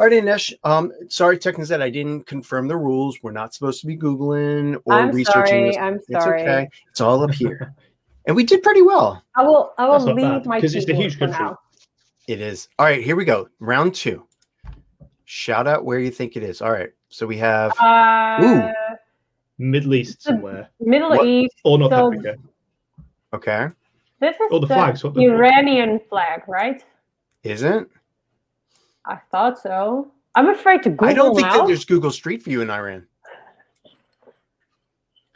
All 0.00 0.06
right, 0.06 0.12
Ines. 0.12 0.52
Um, 0.64 0.92
sorry, 1.08 1.38
Technics, 1.38 1.68
that 1.68 1.80
I 1.80 1.88
didn't 1.90 2.24
confirm 2.26 2.66
the 2.66 2.76
rules. 2.76 3.18
We're 3.22 3.30
not 3.32 3.54
supposed 3.54 3.80
to 3.82 3.86
be 3.86 3.96
googling 3.96 4.80
or 4.84 4.94
I'm 4.94 5.10
researching. 5.12 5.46
sorry. 5.46 5.66
this. 5.70 5.76
I'm 5.76 5.94
It's 5.94 6.08
sorry. 6.24 6.42
okay. 6.42 6.68
It's 6.90 7.00
all 7.00 7.22
up 7.22 7.32
here, 7.32 7.72
and 8.26 8.34
we 8.34 8.42
did 8.44 8.62
pretty 8.62 8.82
well. 8.82 9.22
I 9.36 9.42
will. 9.42 9.72
I 9.78 9.84
will 9.86 9.92
That's 9.92 10.04
not 10.06 10.16
leave 10.16 10.24
bad, 10.26 10.46
my 10.46 10.60
'cause 10.60 10.74
it's 10.74 10.88
a 10.88 10.94
huge 10.94 11.18
country. 11.18 11.38
Now. 11.38 11.58
It 12.26 12.40
is. 12.40 12.68
All 12.78 12.86
right, 12.86 13.02
here 13.04 13.14
we 13.16 13.24
go. 13.24 13.48
Round 13.60 13.94
two. 13.94 14.26
Shout 15.26 15.66
out 15.68 15.84
where 15.84 15.98
you 16.00 16.10
think 16.10 16.36
it 16.36 16.42
is. 16.42 16.60
All 16.60 16.72
right, 16.72 16.90
so 17.08 17.26
we 17.26 17.36
have. 17.38 17.72
Uh, 17.80 18.72
Middle 19.58 19.94
East 19.94 20.20
somewhere 20.22 20.68
Middle 20.80 21.10
What? 21.10 21.24
East. 21.26 21.54
or 21.62 21.78
North 21.78 21.92
So- 21.92 22.12
Africa. 22.12 22.36
Okay, 23.32 23.68
This 24.20 24.34
is 24.34 24.40
Oh, 24.50 24.58
the 24.58 24.66
flags, 24.66 25.04
what 25.04 25.14
the- 25.14 25.22
Iranian 25.26 26.00
flag, 26.08 26.42
right? 26.48 26.82
isn't? 27.44 27.88
I 29.06 29.16
thought 29.30 29.58
so. 29.58 30.10
I'm 30.34 30.48
afraid 30.48 30.82
to 30.84 30.90
Google 30.90 31.08
I 31.08 31.12
don't 31.14 31.34
think 31.34 31.46
now. 31.46 31.58
that 31.58 31.66
there's 31.66 31.84
Google 31.84 32.10
Street 32.10 32.42
View 32.42 32.60
in 32.62 32.70
Iran. 32.70 33.06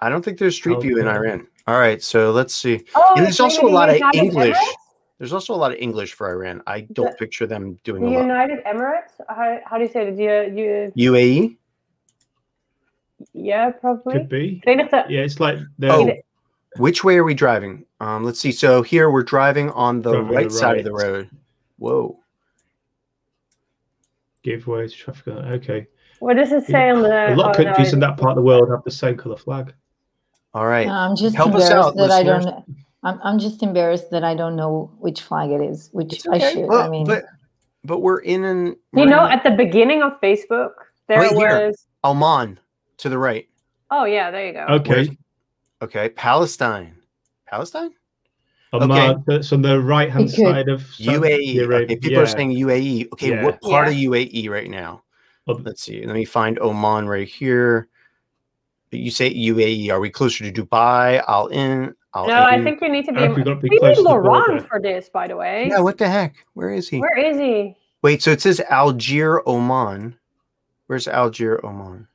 I 0.01 0.09
don't 0.09 0.25
think 0.25 0.39
there's 0.39 0.55
Street 0.57 0.81
View 0.81 0.99
in 0.99 1.07
Okay. 1.09 1.17
Iran. 1.17 1.47
All 1.67 1.79
right, 1.79 2.03
so 2.03 2.31
let's 2.31 2.55
see. 2.55 2.85
Oh, 2.95 3.13
And 3.17 3.25
there's 3.27 3.41
also 3.41 3.67
a 3.67 3.69
lot 3.69 3.89
the 3.89 3.97
of 4.05 4.15
English. 4.15 4.57
Emirates? 4.57 4.73
There's 5.19 5.33
also 5.33 5.53
a 5.55 5.57
lot 5.57 5.73
of 5.73 5.79
English 5.79 6.15
for 6.15 6.31
Iran. 6.31 6.63
I 6.67 6.83
don't 6.93 7.11
The- 7.11 7.17
picture 7.17 7.47
them 7.47 7.79
doing 7.85 8.03
The 8.03 8.09
a 8.09 8.11
lot. 8.13 8.21
United 8.23 8.65
Emirates? 8.65 9.13
How, 9.29 9.59
how 9.67 9.77
do 9.77 9.83
you 9.85 9.91
say 9.91 10.07
it? 10.09 10.19
You, 10.55 10.93
you, 10.95 11.13
UAE. 11.13 11.57
yeah, 13.35 13.71
probably. 13.71 14.13
Could 14.15 14.29
be. 14.29 14.63
Verenigde, 14.67 15.11
Yeah, 15.11 15.21
it's 15.23 15.41
like 15.41 15.59
the 15.79 15.93
Oh, 15.93 16.13
which 16.77 17.03
way 17.03 17.17
are 17.19 17.25
we 17.25 17.35
driving? 17.35 17.85
Um, 18.01 18.23
let's 18.25 18.39
see. 18.41 18.53
So 18.53 18.83
here 18.83 19.11
we're 19.11 19.25
driving 19.25 19.71
on 19.71 20.01
the 20.03 20.13
Driving 20.13 20.29
on 20.29 20.35
right 20.37 20.49
the 20.49 20.55
side 20.55 20.79
of 20.79 20.85
the 20.85 20.93
road. 20.93 21.29
Whoa. 21.79 22.17
Giveaways, 24.45 24.95
traffic. 24.95 25.29
Okay. 25.29 25.87
what 26.21 26.37
does 26.37 26.53
it 26.53 26.65
say 26.65 26.91
on 26.91 27.03
the? 27.03 27.35
A 27.35 27.37
lot 27.37 27.51
of 27.51 27.61
oh, 27.61 27.63
no, 27.63 27.71
countries 27.71 27.93
in 27.93 28.01
that 28.01 28.17
part 28.17 28.31
of 28.31 28.37
the 28.37 28.43
world 28.43 28.71
have 28.71 28.85
the 28.85 28.91
same 28.91 29.17
color 29.17 29.37
flag. 29.37 29.75
All 30.55 30.67
right. 30.67 30.89
I'm 30.89 31.17
just 31.17 31.37
Help 31.37 31.55
us 31.55 31.65
embarrassed 31.65 31.89
out, 31.89 31.97
that 31.97 32.11
I 32.11 32.23
don't. 32.23 32.65
I'm, 33.05 33.21
I'm 33.23 33.39
just 33.39 33.63
embarrassed 33.63 34.11
that 34.11 34.25
I 34.25 34.35
don't 34.35 34.57
know 34.57 34.91
which 34.99 35.23
flag 35.23 35.51
it 35.51 35.61
is. 35.61 35.89
Which 35.93 36.15
It's 36.15 36.27
I 36.27 36.37
okay. 36.37 36.53
should. 36.53 36.67
Well, 36.67 36.83
I 36.83 36.89
mean, 36.89 37.07
but 37.07 37.25
but 37.85 38.01
we're 38.01 38.21
in 38.21 38.45
an 38.45 38.77
You 38.93 39.07
know, 39.07 39.25
in 39.27 39.33
at 39.33 39.45
the 39.45 39.51
beginning 39.51 40.03
of 40.03 40.21
Facebook, 40.21 40.73
there 41.07 41.21
Right 41.21 41.33
here. 41.33 41.69
was. 41.69 41.87
Oman 42.05 42.59
to 42.99 43.09
the 43.09 43.19
right. 43.19 43.49
Oh 43.91 44.05
yeah, 44.05 44.31
there 44.31 44.47
you 44.47 44.53
go. 44.53 44.67
Okay. 44.69 45.17
Okay, 45.81 46.09
Palestine. 46.11 46.97
Palestine? 47.47 47.93
On 48.73 48.83
Okay. 48.83 49.09
my- 49.15 49.17
that's 49.27 49.53
on 49.53 49.63
the 49.63 49.81
right 49.81 50.11
hand 50.11 50.31
side 50.31 50.69
of 50.69 50.83
Saudi 50.83 51.19
UAE. 51.19 51.59
Arabia. 51.65 51.85
Okay, 51.87 51.97
people 51.97 52.21
are 52.21 52.27
saying 52.27 52.51
UAE. 52.53 53.09
Okay, 53.15 53.31
Yeah. 53.31 53.45
what 53.45 53.61
part 53.63 53.87
Yeah. 53.89 53.93
of 53.93 53.99
UAE 53.99 54.49
right 54.49 54.69
now? 54.71 55.03
Well, 55.47 55.61
Let's 55.65 55.83
see. 55.83 56.05
Let 56.05 56.15
me 56.15 56.27
find 56.27 56.59
Oman 56.61 57.09
right 57.09 57.27
here. 57.27 57.89
You 58.91 59.11
say 59.11 59.31
UAE. 59.33 59.91
Are 59.91 60.01
we 60.01 60.11
closer 60.11 60.51
to 60.51 60.53
Dubai? 60.65 61.23
Al 61.27 61.47
in. 61.49 61.95
Al 62.15 62.27
No, 62.27 62.35
I 62.35 62.57
in? 62.57 62.65
think 62.65 62.81
you 62.83 62.89
need 62.91 63.05
to 63.07 63.13
I 63.13 63.15
be. 63.15 63.21
reckon 63.21 63.35
we've 63.37 63.45
got 63.45 63.51
to 63.55 63.61
be 63.61 63.69
We 63.71 63.79
need 63.89 63.99
Laurent 63.99 64.67
for 64.69 64.81
this, 64.81 65.09
by 65.09 65.27
the 65.29 65.37
way. 65.37 65.69
Yeah, 65.71 65.81
what 65.81 65.97
the 65.99 66.09
heck? 66.09 66.35
Where 66.55 66.71
is 66.71 66.89
he? 66.89 66.99
Where 66.99 67.17
is 67.19 67.39
he? 67.39 67.75
Wait, 68.03 68.23
so 68.23 68.31
it 68.31 68.41
says 68.41 68.61
Algier, 68.69 69.41
Oman. 69.49 70.17
Where's 70.87 71.07
Algier, 71.09 71.65
Oman? 71.65 72.09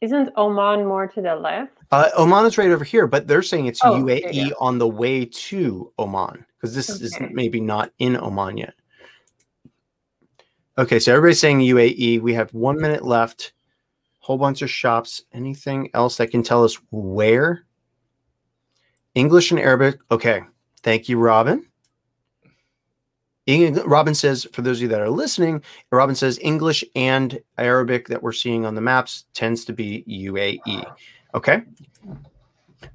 Isn't 0.00 0.30
Oman 0.36 0.84
more 0.86 1.06
to 1.06 1.22
the 1.22 1.34
left? 1.34 1.72
Uh, 1.90 2.10
Oman 2.18 2.44
is 2.44 2.58
right 2.58 2.70
over 2.70 2.84
here, 2.84 3.06
but 3.06 3.26
they're 3.26 3.42
saying 3.42 3.66
it's 3.66 3.80
Oh, 3.82 3.94
UAE 4.02 4.52
on 4.60 4.78
the 4.78 4.88
way 4.88 5.24
to 5.24 5.92
Oman 5.98 6.44
because 6.56 6.74
this 6.74 6.90
is 6.90 7.16
maybe 7.30 7.60
not 7.60 7.92
in 7.98 8.16
Oman 8.16 8.58
yet. 8.58 8.74
Okay, 10.78 10.98
so 10.98 11.12
everybody's 11.14 11.40
saying 11.40 11.60
UAE. 11.60 12.20
We 12.20 12.34
have 12.34 12.52
one 12.52 12.78
minute 12.78 13.04
left. 13.04 13.52
Whole 14.18 14.36
bunch 14.36 14.60
of 14.60 14.70
shops. 14.70 15.22
Anything 15.32 15.88
else 15.94 16.16
that 16.18 16.30
can 16.30 16.42
tell 16.42 16.62
us 16.64 16.78
where? 16.90 17.64
English 19.14 19.50
and 19.50 19.60
Arabic. 19.60 19.98
Okay, 20.10 20.42
thank 20.82 21.08
you, 21.08 21.18
Robin. 21.18 21.64
Eng- 23.46 23.74
Robin 23.86 24.14
says, 24.14 24.46
for 24.52 24.62
those 24.62 24.78
of 24.78 24.82
you 24.82 24.88
that 24.88 25.00
are 25.00 25.10
listening, 25.10 25.62
Robin 25.92 26.14
says 26.14 26.38
English 26.42 26.82
and 26.96 27.38
Arabic 27.58 28.08
that 28.08 28.22
we're 28.22 28.32
seeing 28.32 28.66
on 28.66 28.74
the 28.74 28.80
maps 28.80 29.24
tends 29.34 29.64
to 29.66 29.72
be 29.72 30.04
UAE. 30.08 30.84
Okay. 31.34 31.62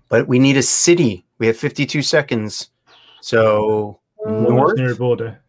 But 0.09 0.27
we 0.27 0.39
need 0.39 0.57
a 0.57 0.63
city. 0.63 1.25
We 1.37 1.47
have 1.47 1.57
52 1.57 2.01
seconds. 2.01 2.69
So, 3.21 3.99
North? 4.25 4.77
near 4.77 4.95
border. 4.95 5.39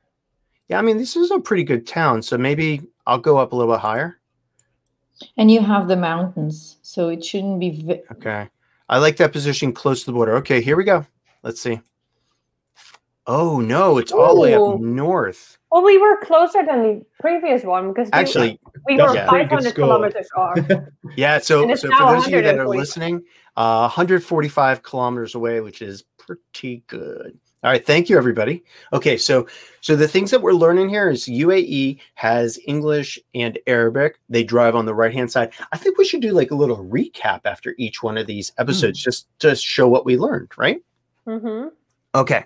yeah, 0.69 0.79
I 0.79 0.83
mean, 0.83 0.99
this 0.99 1.17
is 1.17 1.31
a 1.31 1.41
pretty 1.41 1.65
good 1.65 1.87
town. 1.87 2.23
So 2.23 2.39
maybe 2.39 2.83
I'll 3.07 3.19
go 3.19 3.39
up 3.39 3.53
a 3.53 3.57
little 3.57 3.75
bit 3.75 3.81
higher. 3.81 4.19
and 5.37 5.51
you 5.51 5.61
have 5.61 5.89
the 5.89 5.97
mountains, 5.97 6.79
so 6.83 7.09
it 7.09 7.25
shouldn't 7.25 7.61
be. 7.61 7.71
Vi- 7.83 8.03
Okay. 8.13 8.49
I 8.89 8.99
like 8.99 9.17
that 9.17 9.33
position 9.33 9.73
close 9.73 10.01
to 10.01 10.07
the 10.07 10.13
border. 10.13 10.37
Okay, 10.37 10.61
here 10.61 10.77
we 10.77 10.85
go. 10.85 11.07
Let's 11.43 11.61
see. 11.61 11.81
Oh, 13.27 13.61
no, 13.61 13.99
it's 13.99 14.11
all 14.13 14.35
the 14.35 14.41
way 14.41 14.55
up 14.55 14.81
north. 14.81 15.59
Well, 15.71 15.83
we 15.85 15.97
were 15.97 16.19
closer 16.19 16.65
than 16.65 16.83
the 16.83 17.03
previous 17.21 17.63
one 17.63 17.89
because 17.93 18.07
we, 18.09 18.13
Actually, 18.13 18.61
we 18.87 18.97
were 18.97 19.17
a 19.17 19.29
pretty 19.29 19.45
good 19.47 19.65
500 19.65 19.75
kilometers 19.75 20.29
off. 20.37 20.59
yeah. 21.17 21.39
So, 21.39 21.75
so 21.77 21.91
for 21.93 22.05
those 22.05 22.27
of 22.27 22.33
you 22.33 22.43
that 22.43 22.59
are 22.59 22.69
listening, 22.69 23.23
uh, 23.57 23.83
145 23.83 24.83
kilometers 24.83 25.35
away, 25.35 25.61
which 25.61 25.81
is 25.81 26.05
pretty 26.19 26.83
good. 26.89 27.39
All 27.65 27.71
right, 27.71 27.87
thank 27.87 28.11
you, 28.11 28.17
everybody. 28.19 28.65
Okay, 28.93 29.17
so 29.17 29.47
so 29.83 29.95
the 29.95 30.09
things 30.09 30.33
that 30.33 30.43
we're 30.43 30.53
learning 30.53 30.89
here 30.89 31.09
is 31.09 31.27
UAE 31.27 32.01
has 32.15 32.59
English 32.67 33.21
and 33.37 33.57
Arabic. 33.69 34.19
They 34.29 34.43
drive 34.43 34.75
on 34.75 34.85
the 34.85 34.95
right 34.95 35.13
hand 35.13 35.31
side. 35.31 35.53
I 35.71 35.77
think 35.77 35.97
we 35.97 36.05
should 36.05 36.23
do 36.23 36.33
like 36.33 36.51
a 36.51 36.57
little 36.57 36.85
recap 36.85 37.43
after 37.45 37.77
each 37.79 38.03
one 38.03 38.19
of 38.19 38.27
these 38.27 38.51
episodes, 38.59 39.01
just 39.01 39.29
to 39.39 39.55
show 39.55 39.87
what 39.87 40.05
we 40.05 40.19
learned, 40.19 40.51
right? 40.57 40.83
hmm 41.25 41.69
Okay. 42.17 42.45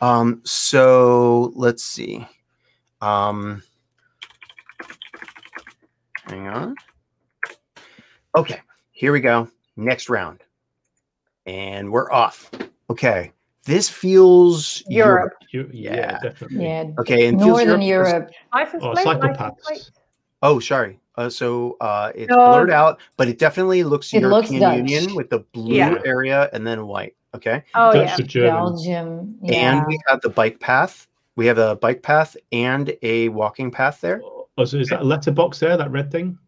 Um, 0.00 0.42
so 0.44 1.52
let's 1.54 1.82
see. 1.82 2.26
Um, 3.00 3.62
hang 6.26 6.48
on. 6.48 6.74
Okay, 8.36 8.60
here 8.92 9.12
we 9.12 9.20
go. 9.20 9.48
Next 9.76 10.08
round. 10.08 10.40
And 11.46 11.90
we're 11.90 12.10
off. 12.10 12.50
Okay. 12.90 13.32
This 13.64 13.88
feels 13.88 14.82
Europe. 14.88 15.32
You, 15.50 15.68
yeah. 15.72 15.94
Yeah. 15.96 16.18
definitely. 16.20 16.62
yeah, 16.64 16.84
Okay, 17.00 17.26
and 17.26 17.38
feels 17.40 17.48
Northern 17.58 17.82
Europe- 17.82 18.12
Europe. 18.12 18.30
License 18.54 18.82
Oh, 18.84 18.92
plate, 18.92 19.06
license 19.06 19.24
psychopaths. 19.38 19.58
plate. 19.60 19.90
Oh, 20.42 20.60
sorry. 20.60 21.00
Uh, 21.16 21.28
so 21.30 21.76
uh, 21.80 22.12
it's 22.14 22.28
No. 22.30 22.36
blurred 22.36 22.70
out, 22.70 23.00
but 23.16 23.26
it 23.26 23.38
definitely 23.38 23.82
looks 23.82 24.12
It 24.12 24.20
European 24.20 24.60
Dutch. 24.60 24.76
Union 24.90 25.14
with 25.16 25.30
the 25.30 25.40
blue 25.52 25.74
Yeah. 25.74 25.96
area 26.04 26.48
and 26.52 26.64
then 26.66 26.86
white. 26.86 27.16
Okay. 27.36 27.62
Oh 27.74 27.92
Dutch 27.92 28.18
yeah. 28.18 28.26
to 28.26 28.40
Belgium. 28.50 29.38
Yeah. 29.42 29.78
And 29.78 29.86
we 29.86 29.98
have 30.08 30.20
the 30.22 30.28
bike 30.30 30.58
path. 30.60 31.06
We 31.36 31.46
have 31.46 31.58
a 31.58 31.76
bike 31.76 32.02
path 32.02 32.36
and 32.52 32.94
a 33.02 33.28
walking 33.30 33.70
path 33.70 34.00
there. 34.00 34.20
Oh, 34.58 34.64
so 34.64 34.78
is 34.78 34.88
that 34.88 35.00
a 35.02 35.04
letterbox 35.04 35.58
there? 35.60 35.76
That 35.76 35.90
red 35.90 36.10
thing? 36.10 36.38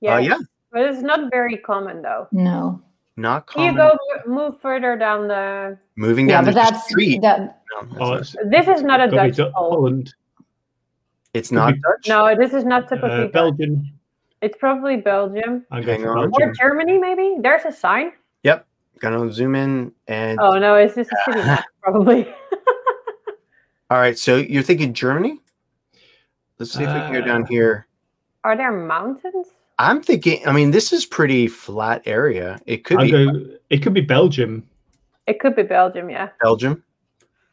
Yeah. 0.00 0.14
Uh, 0.14 0.18
yeah. 0.18 0.38
But 0.72 0.82
it's 0.82 1.02
not 1.02 1.30
very 1.30 1.56
common 1.58 2.02
though. 2.02 2.28
no. 2.32 2.80
Not 3.16 3.46
common. 3.46 3.74
Can 3.74 3.84
you 3.84 3.90
go 3.90 4.32
move 4.32 4.60
further 4.62 4.96
down 4.96 5.28
the? 5.28 5.76
Moving 5.96 6.26
Yeah, 6.28 6.36
down 6.36 6.44
but 6.46 6.50
the 6.54 6.60
that's 6.60 6.84
street. 6.88 7.20
that. 7.20 7.60
No, 7.72 7.82
that's 7.82 8.00
Oh, 8.00 8.42
not- 8.44 8.50
This 8.50 8.68
is 8.78 8.82
not 8.82 9.00
a 9.00 9.08
Dutch 9.08 9.36
Du- 9.36 9.50
pole. 9.50 9.70
Holland, 9.72 10.14
it's 11.34 11.52
not 11.52 11.74
Dutch. 11.74 12.08
No, 12.08 12.34
this 12.34 12.54
is 12.54 12.64
not 12.64 12.88
typically. 12.88 13.10
uh, 13.10 13.16
Dutch. 13.24 13.32
Belgium. 13.32 13.82
It's 14.40 14.56
probably 14.56 14.96
Belgium 14.96 15.66
I'm 15.70 15.82
going 15.82 16.00
Hang 16.00 16.06
for 16.08 16.16
on. 16.16 16.24
or 16.24 16.28
Belgium. 16.30 16.54
Germany. 16.58 16.98
Maybe 16.98 17.36
there's 17.40 17.64
a 17.66 17.72
sign. 17.72 18.12
Gonna 19.00 19.32
zoom 19.32 19.54
in 19.54 19.92
and 20.08 20.38
Oh 20.40 20.58
no, 20.58 20.74
it's 20.76 20.94
just 20.94 21.10
a 21.10 21.16
city 21.24 21.38
map 21.44 21.64
probably. 21.82 22.28
all 23.90 23.98
right. 23.98 24.18
So 24.18 24.36
you're 24.36 24.62
thinking 24.62 24.92
Germany? 24.94 25.40
Let's 26.58 26.72
see 26.72 26.82
if 26.84 26.88
we 26.92 27.00
can 27.00 27.12
go 27.14 27.22
down 27.22 27.42
Uh, 27.44 27.46
here. 27.46 27.86
Are 28.44 28.56
there 28.56 28.72
mountains? 28.72 29.46
I'm 29.78 30.02
thinking. 30.02 30.46
I 30.46 30.52
mean, 30.52 30.70
this 30.70 30.92
is 30.92 31.06
pretty 31.06 31.48
flat 31.48 32.02
area. 32.04 32.60
It 32.66 32.84
could 32.84 32.98
I'll 32.98 33.04
be 33.04 33.10
go, 33.10 33.56
it 33.70 33.78
could 33.82 33.94
be 33.94 34.02
Belgium. 34.02 34.68
It 35.26 35.40
could 35.40 35.56
be 35.56 35.62
Belgium. 35.62 36.10
Yeah. 36.10 36.28
Belgium. 36.42 36.84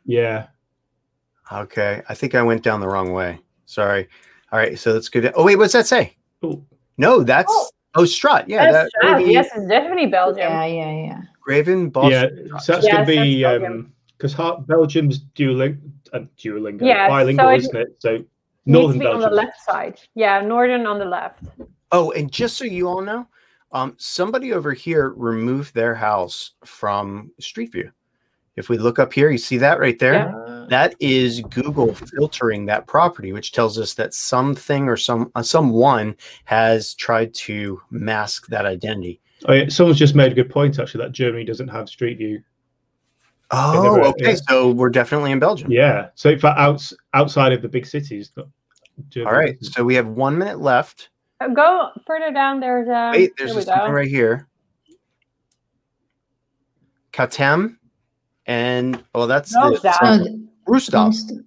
Yeah. 0.06 0.48
Okay, 1.52 2.02
I 2.10 2.14
think 2.14 2.36
I 2.36 2.42
went 2.44 2.62
down 2.64 2.82
the 2.82 2.88
wrong 2.90 3.14
way. 3.14 3.40
Sorry. 3.66 4.10
All 4.52 4.60
right, 4.60 4.78
so 4.78 4.92
let's 4.92 5.08
go. 5.08 5.22
Down. 5.22 5.32
Oh 5.36 5.46
wait, 5.46 5.56
what's 5.56 5.72
that 5.74 5.88
say? 5.88 6.18
Oh, 6.44 6.62
No, 6.98 7.24
that's 7.24 7.50
Oh. 7.50 7.70
oh, 7.96 8.06
Strut. 8.06 8.50
Yeah, 8.50 8.70
That's 8.72 8.92
that 9.02 9.08
right. 9.08 9.18
would 9.20 9.26
be 9.28 9.32
Yes, 9.34 9.48
it's 9.56 9.68
definitely 9.68 10.08
Belgium. 10.08 10.40
Yeah, 10.40 10.66
yeah, 10.66 10.92
yeah. 10.92 11.22
Graven 11.48 11.90
Bosch. 11.90 12.12
yeah. 12.12 12.28
So 12.60 12.74
that's 12.74 12.86
Yes, 12.86 12.92
going 12.94 13.06
to 13.06 13.12
be 13.26 13.42
that's 13.42 13.60
Belgium. 13.62 13.74
um 13.80 13.94
because 14.18 14.66
Belgium's 14.66 15.20
dualing, 15.36 15.80
uh, 16.12 16.22
dualingo, 16.38 16.82
Yeah, 16.86 17.08
bilingual, 17.08 17.46
so 17.46 17.52
it 17.54 17.58
isn't 17.60 17.76
it? 17.78 17.88
So 18.00 18.10
Needs 18.18 18.26
to 18.66 18.72
northern 18.72 19.00
be 19.00 19.06
on 19.06 19.20
the 19.22 19.30
left 19.30 19.62
side. 19.62 20.02
Yeah, 20.16 20.42
northern 20.42 20.86
on 20.88 20.98
the 21.00 21.06
left. 21.06 21.44
Oh, 21.92 22.12
and 22.12 22.30
just 22.32 22.58
so 22.58 22.66
you 22.66 22.90
all 22.90 23.02
know, 23.02 23.28
um, 23.72 23.94
somebody 23.98 24.52
over 24.54 24.74
here 24.74 25.14
removed 25.16 25.74
their 25.74 25.94
house 25.96 26.52
from 26.66 27.32
Street 27.40 27.72
View. 27.72 27.92
If 28.58 28.70
we 28.70 28.80
look 28.80 28.98
up 28.98 29.14
here, 29.14 29.30
you 29.30 29.38
see 29.38 29.58
that 29.58 29.80
right 29.80 30.00
there. 30.00 30.14
Yeah. 30.14 30.66
That 30.70 30.96
is 31.00 31.42
Google 31.42 31.94
filtering 31.94 32.66
that 32.66 32.88
property, 32.88 33.32
which 33.34 33.52
tells 33.52 33.78
us 33.78 33.94
that 33.94 34.16
something 34.16 34.90
or 34.90 34.98
some 34.98 35.32
uh, 35.36 35.44
someone 35.44 36.16
has 36.46 36.96
tried 36.96 37.34
to 37.36 37.80
mask 37.92 38.48
that 38.48 38.66
identity. 38.66 39.22
Oh, 39.48 39.54
yeah, 39.54 39.70
someone's 39.70 39.98
just 39.98 40.14
made 40.16 40.32
a 40.32 40.36
good 40.36 40.50
point 40.50 40.78
actually 40.78 41.04
that 41.06 41.14
Germany 41.14 41.46
doesn't 41.46 41.70
have 41.70 41.88
Street 41.90 42.18
View. 42.18 42.42
Oh, 43.52 43.82
never- 43.82 44.02
okay. 44.10 44.32
yeah. 44.32 44.36
So 44.50 44.72
we're 44.72 44.90
definitely 44.90 45.32
in 45.32 45.40
Belgium. 45.40 45.72
Yeah. 45.72 46.10
So 46.16 46.38
for 46.38 46.48
outs 46.48 46.94
outside 47.14 47.54
of 47.54 47.62
the 47.62 47.70
big 47.70 47.86
cities, 47.86 48.30
Germany 49.10 49.32
All 49.34 49.40
right. 49.40 49.58
doesn't. 49.58 49.74
So 49.74 49.84
we 49.86 49.96
have 49.96 50.08
one 50.08 50.38
minute 50.38 50.60
left. 50.60 51.10
Uh, 51.40 51.48
Go 51.50 51.90
further 52.06 52.32
down. 52.32 52.60
There's 52.60 52.88
a. 52.90 53.12
Wait, 53.14 53.32
there's 53.38 53.52
here 53.52 53.56
we 53.56 53.60
this 53.62 53.66
something 53.66 53.94
right 53.94 54.08
here. 54.10 54.48
Katem, 57.14 57.78
and 58.46 59.04
oh, 59.16 59.28
that's 59.28 59.54
No, 59.54 59.72
the 59.72 59.80
that- 59.80 60.02
No, 60.68 61.44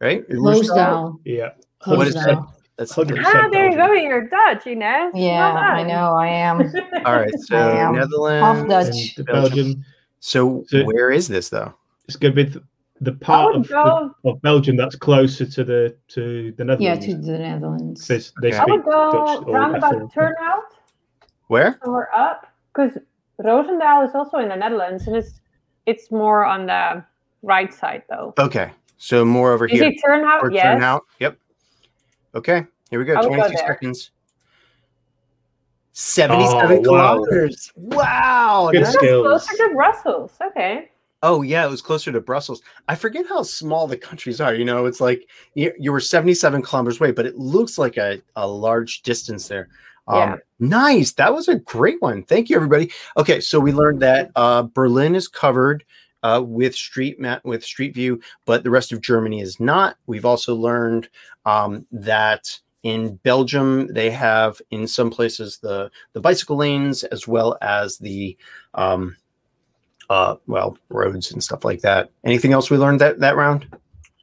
right? 0.00 0.26
close 0.28 0.68
Roostop? 0.70 0.74
down. 0.76 1.20
Yeah. 1.24 1.50
What 1.84 2.08
that? 2.14 2.38
Down. 2.80 2.86
That's 2.86 2.94
Hundred 2.94 3.18
Ah, 3.20 3.22
percent 3.32 3.52
there 3.52 3.70
you 3.70 3.76
go. 3.76 3.92
You're 3.92 4.28
Dutch, 4.28 4.66
you 4.66 4.76
know. 4.76 5.10
Yeah, 5.14 5.52
I 5.52 5.82
know. 5.82 6.14
I 6.16 6.26
am. 6.28 6.60
all 7.04 7.16
right. 7.16 7.30
So 7.40 7.56
I 7.56 7.76
am 7.76 7.94
Netherlands. 7.94 8.68
Dutch. 8.68 9.16
Belgium. 9.26 9.26
Belgium. 9.26 9.84
So 10.20 10.64
So- 10.68 10.84
where 10.84 11.10
is 11.10 11.28
this 11.28 11.48
though? 11.48 11.74
It's 12.06 12.16
going 12.16 12.34
to 12.34 12.44
be 12.44 12.50
th- 12.50 12.64
the 13.02 13.12
part 13.12 13.54
would 13.54 13.62
of, 13.62 13.68
the, 13.68 14.28
of 14.28 14.42
Belgium 14.42 14.76
that's 14.76 14.96
closer 14.96 15.46
to 15.46 15.64
the 15.64 15.96
to 16.08 16.52
the 16.58 16.64
Netherlands. 16.64 17.06
Yeah, 17.06 17.14
to 17.14 17.20
the 17.20 17.38
Netherlands. 17.38 18.06
They, 18.06 18.18
they 18.42 18.48
Okay. 18.48 18.58
I 18.58 18.64
would 18.66 18.84
go 18.84 19.12
Dutch 19.12 19.46
or 19.46 19.54
roundabout 19.54 20.12
turnout 20.12 20.64
Where? 21.46 21.78
somewhere 21.82 22.08
up 22.14 22.46
because 22.74 22.98
Roosendaal 23.40 24.06
is 24.06 24.14
also 24.14 24.38
in 24.38 24.48
the 24.48 24.56
Netherlands 24.56 25.06
and 25.06 25.16
it's 25.16 25.40
it's 25.86 26.10
more 26.10 26.44
on 26.44 26.66
the 26.66 27.02
right 27.42 27.72
side 27.72 28.02
though. 28.10 28.34
Okay. 28.38 28.72
So 28.98 29.24
more 29.24 29.52
over 29.52 29.66
You 29.66 29.80
here. 29.82 29.92
see 29.92 29.98
turnout? 30.00 30.52
Yes. 30.52 30.64
turn 30.64 30.82
out. 30.82 31.04
Yep. 31.20 31.38
Okay. 32.34 32.64
Here 32.90 32.98
we 32.98 33.04
go. 33.04 33.14
I 33.14 33.26
would 33.26 33.36
go 33.36 33.48
seconds. 33.56 34.10
77 35.92 36.78
Oh, 36.78 36.82
kilometers. 36.82 37.72
Wow. 37.76 38.70
Good 38.72 38.82
nice. 38.82 38.92
That's 38.94 39.06
closer 39.06 39.56
to 39.56 39.74
Brussels. 39.74 40.32
Okay. 40.48 40.90
Oh, 41.22 41.42
yeah. 41.42 41.66
It 41.66 41.70
was 41.70 41.82
closer 41.82 42.10
to 42.12 42.20
Brussels. 42.20 42.62
I 42.88 42.94
forget 42.94 43.26
how 43.28 43.42
small 43.42 43.86
the 43.86 43.96
countries 43.96 44.40
are. 44.40 44.54
You 44.54 44.64
know, 44.64 44.86
it's 44.86 45.00
like 45.00 45.28
you, 45.54 45.72
you 45.78 45.92
were 45.92 46.00
77 46.00 46.62
kilometers 46.62 47.00
away, 47.00 47.12
but 47.12 47.26
it 47.26 47.36
looks 47.36 47.76
like 47.76 47.96
a, 47.96 48.20
a 48.36 48.46
large 48.46 49.02
distance 49.02 49.48
there. 49.48 49.68
Um, 50.08 50.16
Yeah. 50.18 50.36
Nice. 50.60 51.12
That 51.12 51.34
was 51.34 51.48
a 51.48 51.56
great 51.56 52.00
one. 52.00 52.22
Thank 52.22 52.48
you, 52.48 52.56
everybody. 52.56 52.90
Okay. 53.16 53.40
So 53.40 53.60
we 53.60 53.72
learned 53.72 54.00
that 54.00 54.30
uh, 54.36 54.62
Berlin 54.62 55.14
is 55.14 55.28
covered. 55.28 55.84
Uh, 56.22 56.42
with 56.44 56.74
street 56.74 57.18
map 57.18 57.42
with 57.44 57.64
street 57.64 57.94
view, 57.94 58.20
but 58.44 58.62
the 58.62 58.68
rest 58.70 58.92
of 58.92 59.00
Germany 59.00 59.40
is 59.40 59.58
not. 59.58 59.96
We've 60.06 60.26
also 60.26 60.54
learned 60.54 61.08
um, 61.46 61.86
that 61.92 62.60
in 62.82 63.16
Belgium 63.16 63.86
they 63.92 64.10
have 64.10 64.60
in 64.70 64.86
some 64.86 65.10
places 65.10 65.58
the 65.58 65.90
the 66.12 66.20
bicycle 66.20 66.56
lanes 66.56 67.04
as 67.04 67.28
well 67.28 67.56
as 67.62 67.98
the 67.98 68.36
um, 68.74 69.16
uh, 70.08 70.36
well 70.46 70.76
roads 70.88 71.32
and 71.32 71.42
stuff 71.42 71.64
like 71.64 71.80
that. 71.82 72.10
Anything 72.24 72.52
else 72.52 72.70
we 72.70 72.76
learned 72.76 73.00
that 73.00 73.20
that 73.20 73.36
round? 73.36 73.66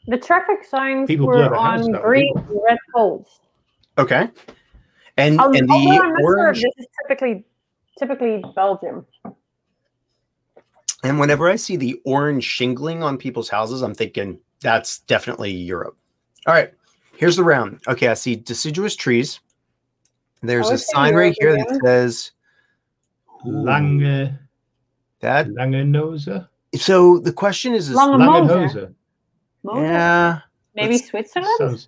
The 0.08 0.18
traffic 0.18 0.64
signs 0.64 1.08
People 1.08 1.28
were 1.28 1.56
on 1.56 1.92
green 1.92 2.32
and 2.36 2.60
red 2.68 2.78
poles. 2.96 3.40
Okay, 3.98 4.30
and 5.18 5.40
Um, 5.40 5.54
and 5.56 5.70
although 5.70 5.86
the 5.86 6.00
I'm 6.00 6.14
not 6.14 6.20
sure 6.20 6.50
if 6.50 6.56
this 6.56 6.74
is 6.78 6.86
typically 7.02 7.44
typically 8.00 8.44
Belgium. 8.56 9.06
And 11.08 11.22
whenever 11.22 11.48
I 11.48 11.56
see 11.56 11.78
the 11.78 12.02
orange 12.04 12.44
shingling 12.44 13.02
on 13.02 13.18
people's 13.18 13.48
houses, 13.48 13.82
I'm 13.82 13.94
thinking 13.96 14.40
that's 14.60 15.00
definitely 15.00 15.52
Europe. 15.52 15.96
All 16.46 16.54
right, 16.54 16.74
here's 17.16 17.38
the 17.38 17.46
round. 17.46 17.80
Okay, 17.88 18.10
I 18.10 18.14
see 18.14 18.36
deciduous 18.36 18.94
trees. 18.94 19.40
There's 20.42 20.70
a 20.70 20.78
sign 20.78 21.16
right 21.16 21.34
here 21.40 21.56
that 21.56 21.80
says 21.82 22.32
Lange, 23.46 24.38
that. 25.22 25.48
Langenose? 25.48 26.46
So 26.76 27.20
the 27.20 27.32
question 27.32 27.74
is, 27.74 27.88
is 27.88 27.96
Lange- 27.96 28.20
Langenhose. 28.20 28.94
Mosel? 29.64 29.82
yeah, 29.82 30.40
Maybe 30.76 30.98
Switzerland? 30.98 31.56
Sounds 31.58 31.88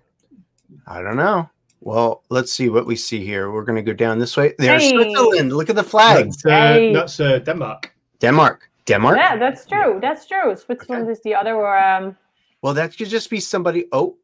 I 0.86 1.02
don't 1.02 1.16
know. 1.18 1.46
Well, 1.82 2.24
let's 2.30 2.52
see 2.54 2.70
what 2.70 2.86
we 2.86 2.96
see 2.96 3.22
here. 3.22 3.50
We're 3.50 3.64
going 3.64 3.76
to 3.76 3.82
go 3.82 3.92
down 3.92 4.18
this 4.18 4.34
way. 4.38 4.54
There's 4.58 4.82
Hey. 4.82 4.92
Switzerland. 4.92 5.52
Look 5.52 5.68
at 5.68 5.76
the 5.76 5.84
flags. 5.84 6.38
That's, 6.38 6.46
uh, 6.46 6.72
Hey. 6.72 6.92
that's 6.94 7.20
uh, 7.20 7.38
Denmark. 7.40 7.92
Denmark. 8.18 8.69
Denmark. 8.90 9.16
Yeah, 9.16 9.36
that's 9.38 9.64
true. 9.66 9.98
That's 10.02 10.26
true. 10.26 10.56
Switzerland 10.56 11.08
is 11.10 11.20
the 11.22 11.34
other 11.34 11.56
um 11.78 12.16
Well, 12.62 12.74
that 12.74 12.96
could 12.96 13.08
just 13.12 13.30
be 13.30 13.40
somebody. 13.40 13.86
Oh, 13.92 14.16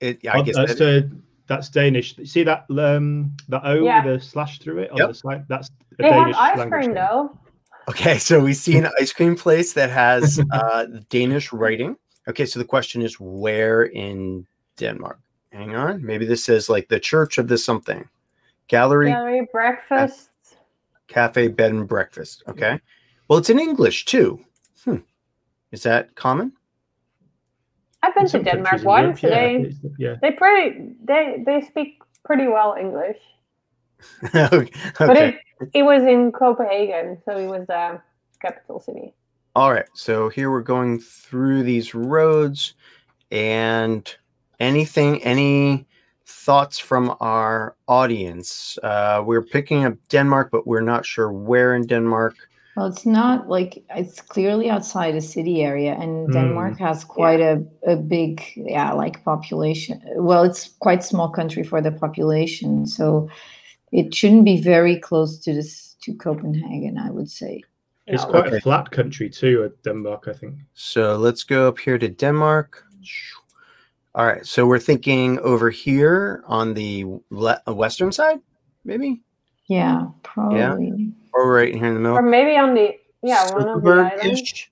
it. 0.00 0.24
I 0.26 0.38
Oh, 0.38 0.42
guess 0.42 0.56
that's 0.56 0.78
that- 0.78 1.04
uh, 1.04 1.16
that's 1.46 1.68
Danish. 1.68 2.16
See 2.24 2.44
that 2.44 2.64
um 2.70 3.32
that 3.48 3.62
O 3.64 3.74
Yeah. 3.84 4.04
with 4.06 4.16
a 4.16 4.24
slash 4.24 4.58
through 4.62 4.78
it 4.84 4.90
on 4.92 4.98
Yep. 4.98 5.08
the 5.08 5.14
slide? 5.14 5.42
That's 5.48 5.68
a 5.68 6.02
they 6.02 6.08
Danish 6.10 6.36
have 6.36 6.58
ice 6.58 6.68
cream 6.68 6.82
thing. 6.82 6.94
though. 6.94 7.38
Okay, 7.88 8.18
so 8.18 8.38
we 8.38 8.54
see 8.54 8.78
an 8.78 8.86
ice 9.02 9.12
cream 9.12 9.34
place 9.36 9.72
that 9.74 9.90
has 9.90 10.38
uh, 10.52 10.86
Danish 11.10 11.52
writing. 11.52 11.96
Okay, 12.28 12.46
so 12.46 12.58
the 12.60 12.64
question 12.76 13.02
is 13.02 13.16
where 13.20 13.82
in 13.82 14.46
Denmark? 14.78 15.18
Hang 15.52 15.74
on, 15.76 16.00
maybe 16.06 16.24
this 16.26 16.44
says 16.44 16.68
like 16.70 16.86
the 16.88 17.00
church 17.00 17.38
of 17.38 17.46
the 17.48 17.58
something, 17.58 18.08
gallery, 18.68 19.10
Gallery 19.10 19.48
breakfast. 19.52 20.30
cafe, 21.08 21.48
bed 21.48 21.72
and 21.72 21.86
breakfast. 21.88 22.42
Okay, 22.48 22.80
well 23.28 23.38
it's 23.38 23.50
in 23.50 23.58
English 23.58 24.04
too. 24.04 24.38
Hmm. 24.84 24.96
Is 25.70 25.82
that 25.82 26.14
common? 26.14 26.52
I've 28.02 28.14
been 28.14 28.24
In 28.24 28.30
to 28.30 28.42
Denmark 28.42 28.82
countries 28.82 28.82
in 28.82 28.90
Europe, 28.90 29.06
once. 29.08 29.22
yeah, 29.22 29.30
They 29.30 29.54
it's- 29.56 29.92
yeah. 29.98 30.14
they 30.20 30.30
pretty 30.32 30.94
they 31.04 31.42
they 31.46 31.60
speak 31.60 32.02
pretty 32.24 32.48
well 32.48 32.74
English. 32.78 33.18
okay. 34.34 34.68
But 34.98 35.16
it 35.16 35.34
it 35.74 35.82
was 35.84 36.02
in 36.02 36.32
Copenhagen, 36.32 37.18
so 37.24 37.36
it 37.38 37.46
was 37.46 37.66
the 37.68 38.00
capital 38.40 38.80
city. 38.80 39.14
All 39.54 39.72
right. 39.72 39.88
So 39.94 40.28
here 40.28 40.50
we're 40.50 40.62
going 40.62 40.98
through 40.98 41.62
these 41.62 41.94
roads 41.94 42.74
and 43.30 44.02
anything, 44.58 45.22
any 45.22 45.86
thoughts 46.26 46.78
from 46.78 47.14
our 47.20 47.76
audience? 47.86 48.78
Uh, 48.82 49.22
we're 49.24 49.42
picking 49.44 49.84
up 49.84 49.94
Denmark, 50.08 50.48
but 50.50 50.66
we're 50.66 50.80
not 50.80 51.04
sure 51.06 51.30
where 51.30 51.74
in 51.76 51.86
Denmark. 51.86 52.34
Well, 52.76 52.86
it's 52.86 53.04
not 53.04 53.48
like 53.48 53.84
it's 53.96 54.20
clearly 54.22 54.70
outside 54.70 55.14
a 55.14 55.20
city 55.20 55.62
area, 55.62 55.92
and 56.00 56.26
Hmm. 56.26 56.32
Denmark 56.32 56.78
has 56.78 57.04
quite 57.04 57.40
a, 57.40 57.62
a 57.86 57.96
big, 57.96 58.40
yeah, 58.56 58.92
like 58.92 59.22
population. 59.24 60.00
Well, 60.16 60.42
it's 60.44 60.68
quite 60.80 61.04
small 61.04 61.28
country 61.28 61.64
for 61.64 61.82
the 61.82 61.92
population, 61.92 62.86
so 62.86 63.28
it 63.92 64.14
shouldn't 64.14 64.44
be 64.44 64.60
very 64.62 64.98
close 65.00 65.38
to 65.44 65.52
this 65.54 65.96
to 66.04 66.14
Copenhagen, 66.14 66.96
I 66.98 67.10
would 67.10 67.30
say. 67.30 67.62
It's 68.06 68.24
quite 68.24 68.46
Okay. 68.46 68.56
a 68.56 68.60
flat 68.60 68.90
country 68.90 69.28
too, 69.30 69.64
uh, 69.64 69.68
Denmark. 69.84 70.28
I 70.28 70.32
think. 70.32 70.54
So 70.74 71.16
let's 71.16 71.44
go 71.44 71.68
up 71.68 71.78
here 71.78 71.98
to 71.98 72.08
Denmark. 72.08 72.84
All 74.14 74.26
right. 74.26 74.46
So 74.46 74.66
we're 74.66 74.80
thinking 74.84 75.38
over 75.40 75.70
here 75.70 76.42
on 76.46 76.74
the 76.74 77.04
le- 77.30 77.62
western 77.66 78.12
side, 78.12 78.40
maybe, 78.84 79.22
Yeah, 79.68 80.06
probably. 80.22 81.12
Or 81.32 81.52
right 81.52 81.74
here 81.74 81.86
in 81.86 81.94
the 81.94 82.00
middle. 82.00 82.16
Or 82.16 82.22
maybe 82.22 82.56
on 82.56 82.74
the 82.74 82.96
yeah, 83.22 83.52
one 83.52 83.68
of 83.68 83.82
the 83.82 83.90
islands. 83.90 84.68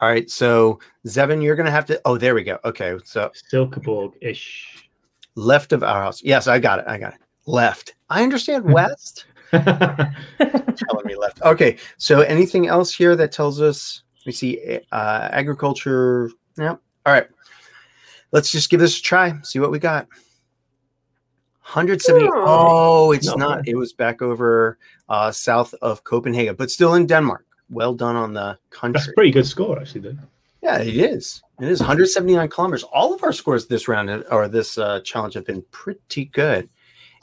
All 0.00 0.08
right. 0.08 0.28
So 0.30 0.80
Zevin, 1.06 1.42
you're 1.42 1.56
going 1.56 1.66
to 1.66 1.72
have 1.72 1.86
to. 1.86 2.00
Oh, 2.04 2.18
there 2.18 2.34
we 2.34 2.42
go. 2.42 2.58
Okay. 2.64 2.96
So 3.04 3.30
Silkeborg 3.52 4.12
ish. 4.20 4.88
left 5.36 5.72
of 5.72 5.82
our 5.82 6.02
house. 6.02 6.22
Yes, 6.22 6.46
I 6.46 6.58
got 6.58 6.80
it. 6.80 6.84
I 6.88 6.98
got 6.98 7.14
it. 7.14 7.20
Left. 7.46 7.94
I 8.10 8.22
understand 8.22 8.64
west. 8.72 9.26
telling 9.52 11.04
me 11.04 11.14
left. 11.16 11.40
Okay. 11.42 11.76
So 11.98 12.20
anything 12.20 12.66
else 12.66 12.94
here 12.94 13.16
that 13.16 13.32
tells 13.32 13.60
us 13.60 14.02
we 14.26 14.32
see 14.32 14.80
uh, 14.92 15.28
agriculture? 15.30 16.30
Yep. 16.58 16.80
All 17.06 17.12
right. 17.12 17.26
Let's 18.32 18.50
just 18.50 18.70
give 18.70 18.80
this 18.80 18.98
a 18.98 19.02
try. 19.02 19.34
See 19.42 19.58
what 19.58 19.70
we 19.70 19.78
got. 19.78 20.08
170. 21.64 22.26
Hmm. 22.26 22.32
Oh, 22.34 23.12
it's 23.12 23.26
Not 23.26 23.38
not. 23.38 23.68
It 23.68 23.76
was 23.76 23.92
back 23.92 24.20
over 24.22 24.78
uh, 25.08 25.30
south 25.30 25.74
of 25.82 26.02
Copenhagen, 26.04 26.54
but 26.56 26.70
still 26.70 26.94
in 26.94 27.06
Denmark. 27.06 27.44
Well 27.70 27.94
done 27.94 28.16
on 28.16 28.34
the 28.34 28.58
country. 28.70 28.98
That's 28.98 29.08
a 29.08 29.12
pretty 29.12 29.30
good 29.30 29.46
score, 29.46 29.78
actually. 29.80 30.00
Then. 30.02 30.20
Yeah, 30.62 30.78
it 30.80 30.96
is. 30.96 31.42
It 31.60 31.68
is 31.68 31.80
179 31.80 32.48
kilometers. 32.48 32.82
All 32.84 33.14
of 33.14 33.22
our 33.24 33.32
scores 33.32 33.66
this 33.66 33.88
round 33.88 34.24
or 34.30 34.48
this 34.48 34.76
uh, 34.78 35.00
challenge 35.00 35.34
have 35.34 35.46
been 35.46 35.62
pretty 35.70 36.26
good. 36.26 36.68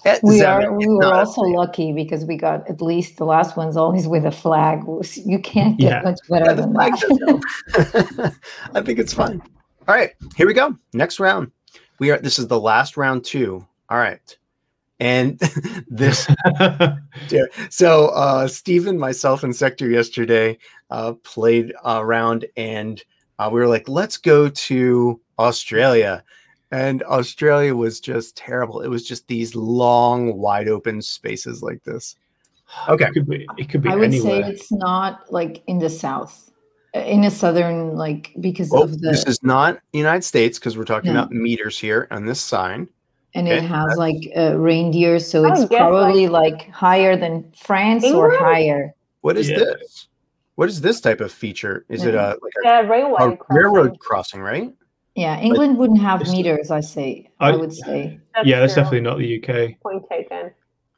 Eh, 0.05 0.17
We 0.23 0.39
Zevin, 0.39 0.63
are. 0.65 0.73
We 0.73 0.87
were 0.87 1.01
not- 1.01 1.13
also 1.13 1.41
lucky 1.41 1.91
because 1.93 2.25
we 2.25 2.37
got 2.37 2.67
at 2.69 2.81
least 2.81 3.17
the 3.17 3.25
last 3.25 3.57
one's 3.57 3.75
always 3.77 4.07
with 4.07 4.25
a 4.25 4.31
flag. 4.31 4.81
You 5.25 5.39
can't 5.39 5.77
get 5.77 5.91
Yeah. 5.91 6.01
much 6.01 6.19
better 6.29 6.45
Yeah, 6.45 6.53
than 6.53 6.73
that. 6.73 8.33
I 8.73 8.81
think 8.81 8.99
it's 8.99 9.13
fun. 9.13 9.41
All 9.87 9.95
right, 9.95 10.11
here 10.37 10.47
we 10.47 10.53
go. 10.53 10.75
Next 10.93 11.19
round. 11.19 11.51
We 11.99 12.11
are. 12.11 12.17
This 12.19 12.39
is 12.39 12.47
the 12.47 12.59
last 12.59 12.95
round 12.97 13.25
two. 13.25 13.65
All 13.89 13.97
right, 13.97 14.37
and 14.99 15.39
this. 15.87 16.27
So 17.69 18.07
uh, 18.09 18.47
Steven, 18.47 18.97
myself, 18.97 19.43
and 19.43 19.55
Sector 19.55 19.89
yesterday 19.89 20.57
uh, 20.89 21.13
played 21.23 21.73
around, 21.85 22.45
and 22.57 23.01
uh, 23.37 23.49
we 23.51 23.59
were 23.59 23.67
like, 23.67 23.87
"Let's 23.87 24.17
go 24.17 24.49
to 24.49 25.19
Australia." 25.37 26.23
And 26.71 27.01
Australia 27.03 27.75
was 27.75 27.99
just 27.99 28.37
terrible. 28.37 28.81
It 28.81 28.89
was 28.89 29.07
just 29.07 29.27
these 29.27 29.55
long, 29.55 30.37
wide 30.37 30.67
open 30.67 31.01
spaces 31.01 31.63
like 31.63 31.83
this. 31.83 32.15
Okay. 32.87 33.05
It 33.05 33.13
could 33.13 33.27
be. 33.27 33.47
It 33.57 33.69
could 33.69 33.81
be 33.81 33.89
I 33.89 33.95
would 33.95 34.05
anywhere. 34.13 34.43
say 34.43 34.49
it's 34.49 34.71
not 34.71 35.31
like 35.33 35.63
in 35.65 35.79
the 35.79 35.89
south, 35.89 36.51
uh, 36.95 36.99
in 36.99 37.23
a 37.23 37.31
southern 37.31 37.95
like 37.95 38.33
because 38.39 38.69
Well, 38.69 38.83
of 38.83 38.99
the 39.01 39.09
this 39.09 39.25
is 39.25 39.41
not 39.41 39.79
United 39.93 40.23
States 40.23 40.59
because 40.59 40.77
we're 40.77 40.85
talking 40.85 41.11
No. 41.13 41.19
about 41.21 41.31
meters 41.31 41.79
here 41.79 42.07
on 42.11 42.25
this 42.27 42.39
sign. 42.41 42.87
And 43.35 43.47
okay, 43.47 43.57
it 43.57 43.63
has 43.63 43.97
like 43.97 44.31
uh, 44.35 44.57
reindeer, 44.57 45.19
so 45.19 45.45
I 45.45 45.51
it's 45.53 45.65
probably 45.65 46.27
like, 46.27 46.69
higher 46.69 47.15
than 47.15 47.51
France 47.55 48.03
or 48.05 48.35
higher. 48.37 48.93
What 49.21 49.37
is 49.37 49.49
Yeah. 49.49 49.59
this? 49.59 50.07
What 50.55 50.67
is 50.69 50.81
this 50.81 50.99
type 50.99 51.21
of 51.21 51.31
feature? 51.31 51.85
Is 51.89 52.03
it 52.03 52.15
a 52.15 52.37
like 52.41 52.53
The 52.63 52.87
railway 52.89 53.17
a, 53.19 53.29
a 53.29 53.37
crossing. 53.37 53.55
railroad 53.63 53.99
crossing, 53.99 54.41
right? 54.41 54.73
Yeah, 55.15 55.39
England 55.39 55.77
wouldn't 55.77 56.01
have 56.01 56.21
It's- 56.21 56.35
meters. 56.35 56.69
I 56.71 56.79
say. 56.81 57.29
I, 57.39 57.51
I- 57.51 57.55
would 57.55 57.73
say. 57.73 58.19
yeah, 58.43 58.59
that's 58.59 58.73
true. 58.73 58.83
definitely 58.83 59.01
not 59.01 59.17
the 59.19 59.37
UK. 59.37 59.79
point 59.81 60.03
taken. 60.09 60.51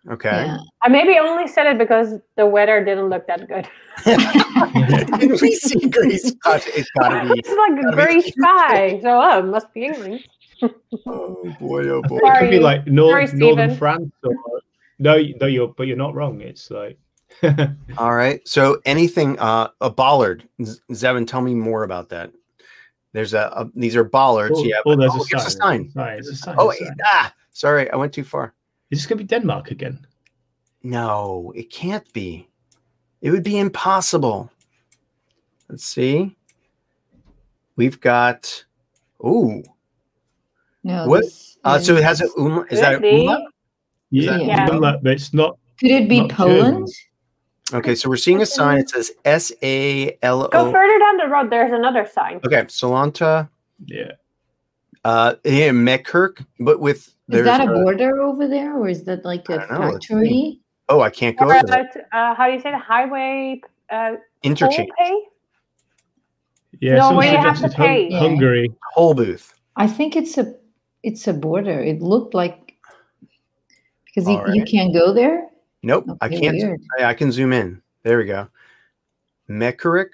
Okay. 0.10 0.30
Yeah. 0.46 0.58
I 0.82 0.90
maybe 0.90 1.20
only 1.20 1.48
said 1.48 1.68
it 1.68 1.78
because 1.78 2.16
the 2.36 2.46
weather 2.48 2.84
didn't 2.84 3.10
look 3.10 3.28
that 3.28 3.48
good. 3.48 3.68
Did 5.20 5.40
we 5.42 5.54
see 5.56 5.88
Greece? 5.90 6.32
God, 6.44 6.64
It's 6.68 6.90
gotta 7.00 7.32
be. 7.32 7.40
it's 7.40 7.50
like 7.50 7.72
a 7.80 7.84
gotta 7.84 7.98
be 7.98 8.04
grey 8.04 8.22
sky, 8.22 9.00
so 9.04 9.22
oh, 9.22 9.40
it 9.40 9.46
must 9.46 9.72
be 9.76 9.86
England. 9.86 10.26
Oh 11.06 11.56
boy, 11.60 11.88
oh 11.90 12.02
boy. 12.02 12.20
It 12.22 12.40
could 12.40 12.50
be 12.52 12.60
like 12.60 12.86
North, 12.88 13.30
Sorry, 13.30 13.40
northern 13.40 13.76
France. 13.76 14.12
Or, 14.24 14.34
no, 15.00 15.18
no, 15.40 15.48
you're 15.48 15.70
but 15.70 15.88
you're 15.88 15.98
not 15.98 16.14
wrong. 16.14 16.42
It's 16.42 16.70
like 16.70 16.98
All 17.98 18.14
right. 18.14 18.46
So 18.48 18.82
anything 18.86 19.40
uh 19.40 19.70
a 19.82 19.90
bollard. 19.90 20.48
Z- 20.64 20.80
Zevin, 20.92 21.26
tell 21.26 21.42
me 21.42 21.56
more 21.56 21.84
about 21.84 22.10
that. 22.10 22.32
There's 23.14 23.34
a, 23.34 23.52
a 23.56 23.70
these 23.76 23.96
are 23.96 24.04
bollards. 24.04 24.60
oh, 24.60 24.64
yeah. 24.64 24.82
oh, 24.86 24.96
there's 24.96 25.12
oh, 25.14 25.22
a 25.22 25.26
here's 25.28 25.58
sign. 25.58 25.88
a 25.88 25.92
sign. 25.92 26.20
It's 26.20 26.30
a 26.30 26.36
sign. 26.36 26.56
Oh, 26.58 26.72
a 26.72 26.76
sign. 26.76 26.96
ah, 27.06 27.34
sorry, 27.52 27.90
I 27.92 27.96
went 27.96 28.14
too 28.14 28.24
far. 28.24 28.54
Is 28.90 29.00
this 29.00 29.06
going 29.06 29.18
to 29.18 29.24
be 29.24 29.28
Denmark 29.28 29.72
again? 29.72 30.06
No, 30.84 31.52
it 31.56 31.70
can't 31.70 32.12
be. 32.14 32.48
It 33.22 33.32
would 33.32 33.44
be 33.44 33.60
impossible. 33.60 34.52
Let's 35.70 35.86
see. 35.86 36.36
We've 37.76 38.00
got. 38.00 38.66
Ooh. 39.24 39.64
No. 40.84 41.08
What? 41.08 41.22
this- 41.24 41.58
Uh, 41.64 41.78
so 41.80 41.96
it 41.96 42.04
has 42.04 42.22
a 42.22 42.24
this- 42.24 42.34
um. 42.40 42.66
Is 42.72 42.80
that 42.82 42.96
a 42.96 43.00
Really? 43.00 43.22
umlaut? 43.22 43.42
Yeah, 44.10 44.32
that- 44.38 44.46
Yeah. 44.46 44.66
Denmark, 44.68 45.00
but 45.04 45.12
it's 45.14 45.34
not. 45.34 45.58
Could 45.80 45.92
it 45.92 46.10
be 46.10 46.22
not 46.22 46.30
Poland? 46.32 46.88
Okay, 47.74 47.96
so 47.96 48.10
we're 48.10 48.18
seeing 48.18 48.42
a 48.42 48.46
sign. 48.46 48.80
It 48.80 48.90
says 48.90 49.12
S 49.24 49.52
A 49.64 50.18
L 50.24 50.48
Go 50.50 50.72
further 50.72 51.00
down 51.00 51.18
the 51.18 51.28
road. 51.28 51.50
There's 51.50 51.72
another 51.72 52.06
sign. 52.06 52.40
Okay, 52.46 52.64
Solanta, 52.66 53.48
Yeah, 53.86 54.12
uh, 55.06 55.36
yeah, 55.46 55.70
Mekirk, 55.70 56.44
but 56.60 56.80
with 56.82 57.14
Is 57.30 57.46
that 57.46 57.62
a 57.62 57.72
uh, 57.72 57.74
border 57.84 58.22
over 58.22 58.48
there, 58.48 58.76
or 58.78 58.90
is 58.90 59.04
that 59.06 59.24
like 59.24 59.50
I 59.50 59.54
a 59.54 59.60
don't 59.60 59.72
know, 59.72 59.90
let's 59.92 60.08
see. 60.08 60.14
factory? 60.14 60.60
oh, 60.90 61.00
I 61.02 61.10
can't 61.10 61.38
go 61.38 61.46
Or, 61.46 61.54
to 61.62 61.80
uh, 62.12 62.36
how 62.36 62.48
do 62.48 62.54
you 62.54 62.60
say 62.60 62.72
the 62.72 62.78
highway 62.78 63.62
uh, 63.90 64.16
Interchange, 64.44 64.90
pay? 65.00 65.14
yeah. 66.82 66.96
No, 66.96 67.02
someone 67.08 67.18
where 67.26 67.32
you 67.32 67.38
have 67.38 67.60
to 67.62 67.70
pay. 67.70 68.04
Hun- 68.04 68.12
Yeah. 68.12 68.20
Hungary. 68.20 68.72
whole 68.94 69.14
booth. 69.14 69.54
I 69.78 69.88
think 69.88 70.16
it's 70.18 70.38
a 70.38 70.54
it's 71.04 71.28
a 71.28 71.34
border. 71.34 71.82
It 71.82 72.02
looked 72.02 72.34
like 72.34 72.76
because 74.06 74.30
you, 74.30 74.38
All 74.38 74.54
you 74.54 74.64
can't 74.66 74.94
go 74.94 75.14
there. 75.14 75.48
Nope, 75.84 76.06
I 76.22 76.30
can't. 76.30 76.58
weird. 76.58 76.82
I, 77.00 77.06
I 77.06 77.14
can 77.14 77.32
zoom 77.32 77.54
in. 77.54 77.82
There 78.04 78.18
we 78.18 78.26
go. 78.26 78.48
Mekirk. 79.50 80.10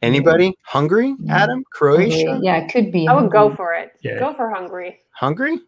Anybody? 0.00 0.56
Hungary? 0.62 1.14
No. 1.18 1.34
Adam? 1.34 1.64
Croatia? 1.72 2.30
Okay, 2.34 2.40
Yeah, 2.42 2.58
it 2.58 2.70
could 2.72 2.92
be. 2.92 3.08
I 3.08 3.14
would 3.14 3.32
go 3.32 3.54
for 3.54 3.74
it. 3.74 3.92
Yeah. 4.00 4.18
Go 4.18 4.32
for 4.34 4.48
Hungary. 4.48 5.00
Hungary? 5.10 5.58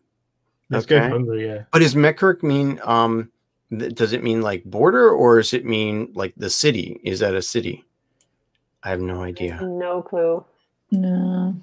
Let's 0.71 0.85
Okay. 0.87 1.01
for 1.01 1.09
Hungary. 1.09 1.47
Yeah. 1.47 1.63
But 1.73 1.81
does 1.81 1.95
Mekirk 1.95 2.43
mean 2.45 2.81
um 2.85 3.31
th- 3.77 3.93
does 3.95 4.13
it 4.13 4.23
mean 4.23 4.41
like 4.41 4.63
border 4.65 5.11
or 5.11 5.39
does 5.39 5.53
it 5.53 5.65
mean 5.65 6.13
like 6.15 6.33
the 6.37 6.49
city? 6.51 7.01
Is 7.03 7.19
that 7.21 7.35
a 7.35 7.43
city? 7.43 7.85
I 8.85 8.91
have 8.91 9.01
no 9.01 9.23
idea. 9.23 9.59
No 9.63 10.01
clue. 10.01 10.45
No. 10.93 11.57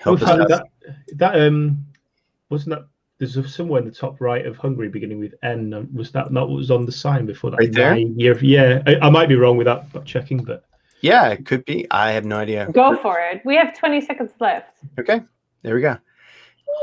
Help 0.00 0.22
us 0.22 0.28
out. 0.52 0.62
That, 0.86 1.18
that 1.18 1.40
um 1.40 1.84
wasn't 2.50 2.70
that 2.70 2.86
there's 3.18 3.54
somewhere 3.54 3.80
in 3.80 3.86
the 3.86 3.94
top 3.94 4.20
right 4.20 4.44
of 4.46 4.56
Hungary 4.58 4.88
beginning 4.88 5.18
with 5.18 5.34
N. 5.42 5.72
um, 5.72 5.88
Was 5.94 6.10
that 6.12 6.30
not 6.32 6.48
what 6.48 6.56
was 6.56 6.70
on 6.70 6.84
the 6.84 6.92
sign 6.92 7.24
before 7.24 7.50
that? 7.50 7.56
Right 7.56 7.72
there? 7.72 7.96
Yeah, 7.96 8.34
yeah. 8.42 8.82
I, 8.86 9.06
I 9.06 9.10
might 9.10 9.28
be 9.28 9.36
wrong 9.36 9.56
with 9.56 9.64
that, 9.66 9.90
but 9.92 10.04
checking. 10.04 10.44
But 10.44 10.64
Yeah, 11.00 11.28
it 11.28 11.46
could 11.46 11.64
be. 11.64 11.86
I 11.90 12.10
have 12.12 12.26
no 12.26 12.36
idea. 12.36 12.68
Go 12.72 12.96
for 12.98 13.18
it. 13.20 13.40
We 13.44 13.56
have 13.56 13.76
20 13.78 14.02
seconds 14.02 14.32
left. 14.38 14.78
Okay. 14.98 15.22
There 15.62 15.74
we 15.74 15.80
go. 15.80 15.96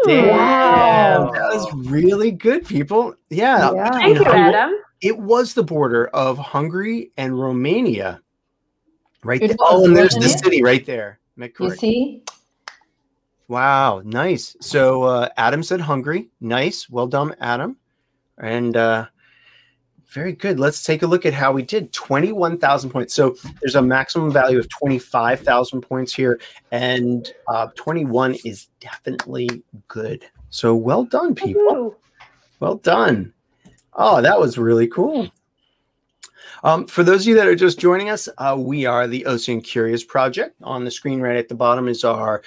Wow. 0.05 1.31
That 1.33 1.53
was 1.53 1.71
really 1.87 2.31
good, 2.31 2.65
people. 2.65 3.15
Yeah. 3.29 3.71
Yeah. 3.73 3.91
Thank 3.91 4.17
you, 4.17 4.23
Hungary- 4.25 4.39
Adam. 4.41 4.75
It 5.01 5.17
was 5.17 5.53
the 5.53 5.63
border 5.63 6.07
of 6.07 6.37
Hungary 6.37 7.11
and 7.17 7.39
Romania. 7.39 8.21
Right 9.23 9.39
there. 9.39 9.55
Oh, 9.59 9.85
and 9.85 9.95
there's 9.95 10.15
the 10.15 10.29
city 10.29 10.63
right 10.63 10.85
there. 10.85 11.19
You 11.59 11.75
see? 11.75 12.23
Wow, 13.47 14.01
nice. 14.05 14.55
So 14.61 15.03
uh, 15.03 15.29
Adam 15.37 15.63
said 15.63 15.81
hungry. 15.81 16.29
Nice. 16.39 16.89
Well 16.89 17.07
done, 17.07 17.35
Adam. 17.39 17.77
And 18.37 18.75
uh, 18.75 19.07
very 20.13 20.33
good. 20.33 20.59
Let's 20.59 20.83
take 20.83 21.01
a 21.01 21.07
look 21.07 21.25
at 21.25 21.33
how 21.33 21.51
we 21.51 21.63
did. 21.63 21.91
21,000 21.91 22.89
points. 22.89 23.13
So 23.13 23.35
there's 23.61 23.75
a 23.75 23.81
maximum 23.81 24.31
value 24.31 24.59
of 24.59 24.69
25,000 24.69 25.81
points 25.81 26.13
here, 26.13 26.39
and 26.71 27.31
uh, 27.47 27.67
21 27.75 28.35
is 28.45 28.67
definitely 28.79 29.63
good. 29.87 30.23
So 30.49 30.75
well 30.75 31.03
done, 31.03 31.35
people. 31.35 31.61
Woohoo. 31.63 31.95
Well 32.59 32.75
done. 32.75 33.33
Oh, 33.93 34.21
that 34.21 34.39
was 34.39 34.57
really 34.57 34.87
cool. 34.87 35.29
Um, 36.63 36.87
for 36.87 37.03
those 37.03 37.21
of 37.21 37.27
you 37.27 37.35
that 37.35 37.47
are 37.47 37.55
just 37.55 37.77
joining 37.77 38.09
us, 38.09 38.29
uh, 38.37 38.55
we 38.57 38.85
are 38.85 39.05
the 39.05 39.25
OSINT 39.27 39.65
Curious 39.65 40.03
Project. 40.03 40.55
On 40.63 40.85
the 40.85 40.91
screen 40.91 41.19
right 41.19 41.35
at 41.35 41.49
the 41.49 41.55
bottom 41.55 41.87
is 41.87 42.03
our 42.03 42.41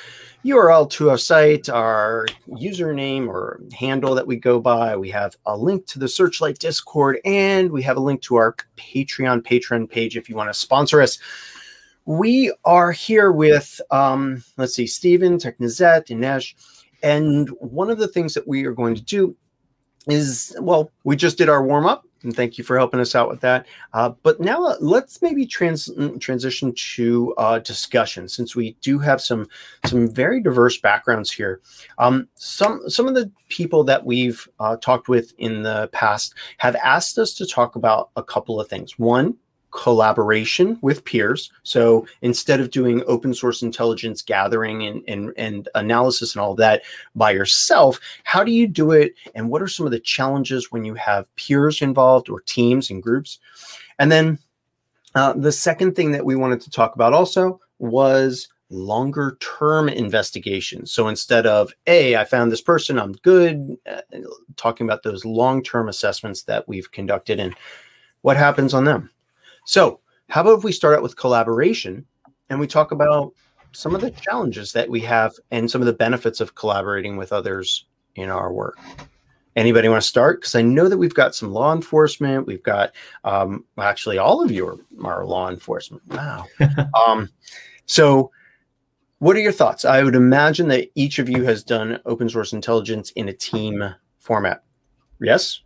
URL 0.46 0.88
to 0.90 1.10
our 1.10 1.18
site, 1.18 1.68
our 1.68 2.26
username 2.48 3.26
or 3.26 3.60
handle 3.76 4.14
that 4.14 4.26
we 4.26 4.36
go 4.36 4.60
by. 4.60 4.96
We 4.96 5.10
have 5.10 5.36
a 5.44 5.56
link 5.56 5.86
to 5.86 5.98
the 5.98 6.08
Searchlight 6.08 6.60
Discord, 6.60 7.18
and 7.24 7.70
we 7.72 7.82
have 7.82 7.96
a 7.96 8.00
link 8.00 8.22
to 8.22 8.36
our 8.36 8.54
Patreon 8.76 9.42
patron 9.42 9.88
page 9.88 10.16
if 10.16 10.28
you 10.28 10.36
want 10.36 10.48
to 10.48 10.54
sponsor 10.54 11.02
us. 11.02 11.18
We 12.04 12.54
are 12.64 12.92
here 12.92 13.32
with, 13.32 13.80
um, 13.90 14.44
let's 14.56 14.74
see, 14.74 14.86
Steven, 14.86 15.38
Technisette, 15.38 16.06
Dinesh, 16.06 16.54
and 17.02 17.48
one 17.58 17.90
of 17.90 17.98
the 17.98 18.08
things 18.08 18.32
that 18.34 18.46
we 18.46 18.64
are 18.66 18.72
going 18.72 18.94
to 18.94 19.02
do 19.02 19.36
is 20.06 20.56
well, 20.60 20.92
we 21.02 21.16
just 21.16 21.38
did 21.38 21.48
our 21.48 21.64
warm 21.64 21.86
up, 21.86 22.06
and 22.26 22.36
thank 22.36 22.58
you 22.58 22.64
for 22.64 22.76
helping 22.76 23.00
us 23.00 23.14
out 23.14 23.30
with 23.30 23.40
that. 23.40 23.66
Uh, 23.94 24.10
but 24.22 24.40
now 24.40 24.62
uh, 24.64 24.76
let's 24.80 25.22
maybe 25.22 25.46
trans- 25.46 25.90
transition 26.20 26.74
to 26.74 27.32
uh, 27.38 27.58
discussion, 27.60 28.28
since 28.28 28.54
we 28.54 28.76
do 28.82 28.98
have 28.98 29.22
some 29.22 29.48
some 29.86 30.08
very 30.08 30.42
diverse 30.42 30.78
backgrounds 30.78 31.30
here. 31.30 31.60
Um, 31.98 32.28
some 32.34 32.90
some 32.90 33.08
of 33.08 33.14
the 33.14 33.30
people 33.48 33.84
that 33.84 34.04
we've 34.04 34.46
uh, 34.60 34.76
talked 34.76 35.08
with 35.08 35.32
in 35.38 35.62
the 35.62 35.88
past 35.92 36.34
have 36.58 36.76
asked 36.76 37.16
us 37.18 37.32
to 37.34 37.46
talk 37.46 37.76
about 37.76 38.10
a 38.16 38.22
couple 38.22 38.60
of 38.60 38.68
things. 38.68 38.98
One, 38.98 39.36
collaboration 39.70 40.78
with 40.80 41.04
peers. 41.04 41.50
So 41.62 42.06
instead 42.22 42.60
of 42.60 42.70
doing 42.70 43.02
open 43.06 43.34
source 43.34 43.62
intelligence 43.62 44.22
gathering 44.22 44.86
and, 44.86 45.02
and, 45.06 45.32
and 45.36 45.68
analysis 45.74 46.34
and 46.34 46.40
all 46.40 46.54
that 46.56 46.82
by 47.14 47.30
yourself, 47.32 48.00
how 48.24 48.42
do 48.42 48.52
you 48.52 48.66
do 48.66 48.92
it? 48.92 49.14
And 49.34 49.50
what 49.50 49.62
are 49.62 49.68
some 49.68 49.86
of 49.86 49.92
the 49.92 50.00
challenges 50.00 50.72
when 50.72 50.84
you 50.84 50.94
have 50.94 51.34
peers 51.36 51.82
involved 51.82 52.28
or 52.28 52.40
teams 52.40 52.90
and 52.90 53.02
groups? 53.02 53.38
And 53.98 54.10
then 54.10 54.38
uh, 55.14 55.32
the 55.34 55.52
second 55.52 55.96
thing 55.96 56.12
that 56.12 56.24
we 56.24 56.36
wanted 56.36 56.60
to 56.62 56.70
talk 56.70 56.94
about 56.94 57.12
also 57.12 57.60
was 57.78 58.48
longer 58.70 59.36
term 59.40 59.88
investigations. 59.88 60.90
So 60.92 61.08
instead 61.08 61.46
of, 61.46 61.72
hey, 61.86 62.16
I 62.16 62.24
found 62.24 62.50
this 62.50 62.60
person, 62.60 62.98
I'm 62.98 63.12
good, 63.12 63.76
uh, 63.90 64.00
talking 64.56 64.86
about 64.86 65.02
those 65.02 65.24
long 65.24 65.62
term 65.62 65.88
assessments 65.88 66.42
that 66.44 66.66
we've 66.68 66.90
conducted 66.90 67.40
and 67.40 67.54
what 68.22 68.36
happens 68.36 68.74
on 68.74 68.84
them. 68.84 69.10
So, 69.66 70.00
how 70.28 70.40
about 70.40 70.58
if 70.58 70.64
we 70.64 70.72
start 70.72 70.96
out 70.96 71.02
with 71.02 71.16
collaboration 71.16 72.06
and 72.48 72.58
we 72.58 72.66
talk 72.66 72.92
about 72.92 73.32
some 73.72 73.94
of 73.94 74.00
the 74.00 74.12
challenges 74.12 74.72
that 74.72 74.88
we 74.88 75.00
have 75.00 75.34
and 75.50 75.70
some 75.70 75.82
of 75.82 75.86
the 75.86 75.92
benefits 75.92 76.40
of 76.40 76.54
collaborating 76.54 77.16
with 77.16 77.32
others 77.32 77.86
in 78.14 78.30
our 78.30 78.52
work? 78.52 78.78
Anybody 79.56 79.88
want 79.88 80.02
to 80.02 80.08
start? 80.08 80.40
Because 80.40 80.54
I 80.54 80.62
know 80.62 80.88
that 80.88 80.98
we've 80.98 81.14
got 81.14 81.34
some 81.34 81.52
law 81.52 81.74
enforcement. 81.74 82.46
We've 82.46 82.62
got, 82.62 82.92
um, 83.24 83.64
actually, 83.78 84.18
all 84.18 84.42
of 84.42 84.50
you 84.50 84.68
are, 84.68 84.76
are 85.04 85.26
law 85.26 85.48
enforcement. 85.48 86.02
Wow. 86.08 86.44
um, 87.06 87.28
so, 87.86 88.30
what 89.18 89.34
are 89.34 89.40
your 89.40 89.52
thoughts? 89.52 89.84
I 89.84 90.02
would 90.02 90.14
imagine 90.14 90.68
that 90.68 90.90
each 90.94 91.18
of 91.18 91.28
you 91.28 91.42
has 91.44 91.64
done 91.64 91.98
open 92.04 92.28
source 92.28 92.52
intelligence 92.52 93.10
in 93.12 93.28
a 93.28 93.32
team 93.32 93.82
format. 94.18 94.62
Yes. 95.20 95.60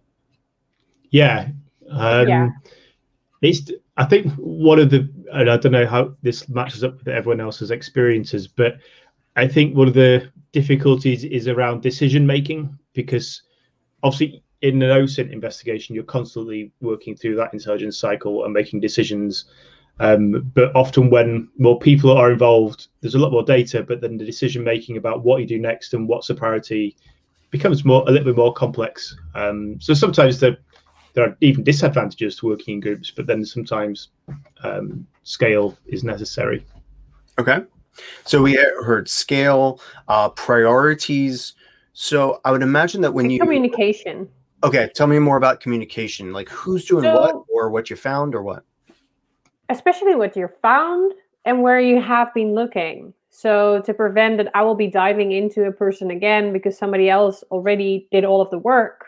yeah, 1.11 1.49
um, 1.91 2.29
Yeah. 2.29 2.49
it's. 3.43 3.71
I 4.01 4.07
think 4.07 4.33
one 4.37 4.79
of 4.79 4.89
the, 4.89 5.07
and 5.31 5.51
I 5.51 5.59
don't 5.59 5.73
know 5.73 5.87
how 5.87 6.17
this 6.23 6.49
matches 6.49 6.83
up 6.83 6.97
with 6.97 7.09
everyone 7.09 7.39
else's 7.39 7.71
experiences, 7.71 8.49
but 8.49 8.79
I 9.37 9.47
think 9.47 9.77
one 9.77 9.89
of 9.89 9.95
the 9.95 10.33
difficulties 10.53 11.23
is 11.23 11.49
around 11.49 11.83
decision 11.83 12.27
making 12.27 12.79
because 12.95 13.43
obviously 14.03 14.43
in 14.63 14.81
an 14.81 14.89
OSINT 14.89 15.31
investigation, 15.31 15.95
you're 15.95 16.05
constantly 16.05 16.73
working 16.81 17.15
through 17.15 17.37
that 17.37 17.53
intelligence 17.53 17.99
cycle 17.99 18.45
and 18.45 18.55
making 18.55 18.81
decisions. 18.81 19.45
Um, 19.99 20.51
but 20.55 20.75
often 20.75 21.11
when 21.11 21.51
more 21.59 21.79
people 21.79 22.11
are 22.11 22.33
involved, 22.33 22.89
there's 23.03 23.17
a 23.17 23.19
lot 23.19 23.33
more 23.33 23.43
data, 23.43 23.83
but 23.83 24.01
then 24.01 24.17
the 24.17 24.25
decision 24.25 24.65
making 24.65 24.97
about 24.97 25.25
what 25.25 25.43
you 25.43 25.47
do 25.47 25.59
next 25.59 25.93
and 25.93 26.09
what's 26.09 26.31
a 26.31 26.35
priority 26.35 26.97
becomes 27.51 27.85
more 27.85 28.03
a 28.09 28.11
little 28.11 28.25
bit 28.25 28.37
more 28.37 28.55
complex. 28.55 29.15
Um, 29.35 29.79
so 29.79 29.93
sometimes 29.93 30.41
there 30.41 30.57
there 31.15 31.25
are 31.29 31.37
even 31.41 31.65
disadvantages 31.65 32.37
to 32.37 32.47
working 32.47 32.75
in 32.75 32.81
groups, 32.81 33.11
but 33.11 33.27
then 33.27 33.45
sometimes 33.45 34.09
um, 34.63 35.07
scale 35.23 35.77
is 35.87 36.05
necessary. 36.05 36.65
Okay. 37.39 37.61
So 38.25 38.43
we 38.43 38.55
heard 38.55 39.09
scale, 39.09 39.81
uh, 40.09 40.29
priorities. 40.31 41.55
So 41.93 42.41
I 42.45 42.53
would 42.53 42.63
imagine 42.63 43.01
that 43.03 43.13
when 43.13 43.27
And 43.27 43.33
you 43.33 43.41
communication. 43.41 44.29
okay, 44.63 44.89
tell 44.95 45.07
me 45.07 45.19
more 45.19 45.37
about 45.37 45.61
communication. 45.61 46.33
Like 46.33 46.49
who's 46.49 46.85
doing 46.85 47.05
So- 47.05 47.15
what, 47.21 47.45
or 47.53 47.71
what 47.71 47.91
you 47.91 47.97
found, 47.97 48.35
or 48.35 48.43
what. 48.43 48.65
especially 49.69 50.15
what 50.15 50.37
you 50.37 50.49
found 50.63 51.15
and 51.45 51.63
where 51.63 51.81
you 51.81 52.01
have 52.01 52.33
been 52.35 52.55
looking. 52.55 53.13
So 53.31 53.81
to 53.87 53.95
prevent 53.95 54.37
that 54.39 54.51
I 54.55 54.63
will 54.63 54.75
be 54.75 54.89
diving 54.89 55.31
into 55.33 55.65
a 55.65 55.73
person 55.73 56.11
again 56.11 56.53
because 56.53 56.77
somebody 56.77 57.09
else 57.09 57.45
already 57.51 58.09
did 58.11 58.25
all 58.25 58.41
of 58.41 58.51
the 58.51 58.59
work. 58.59 59.07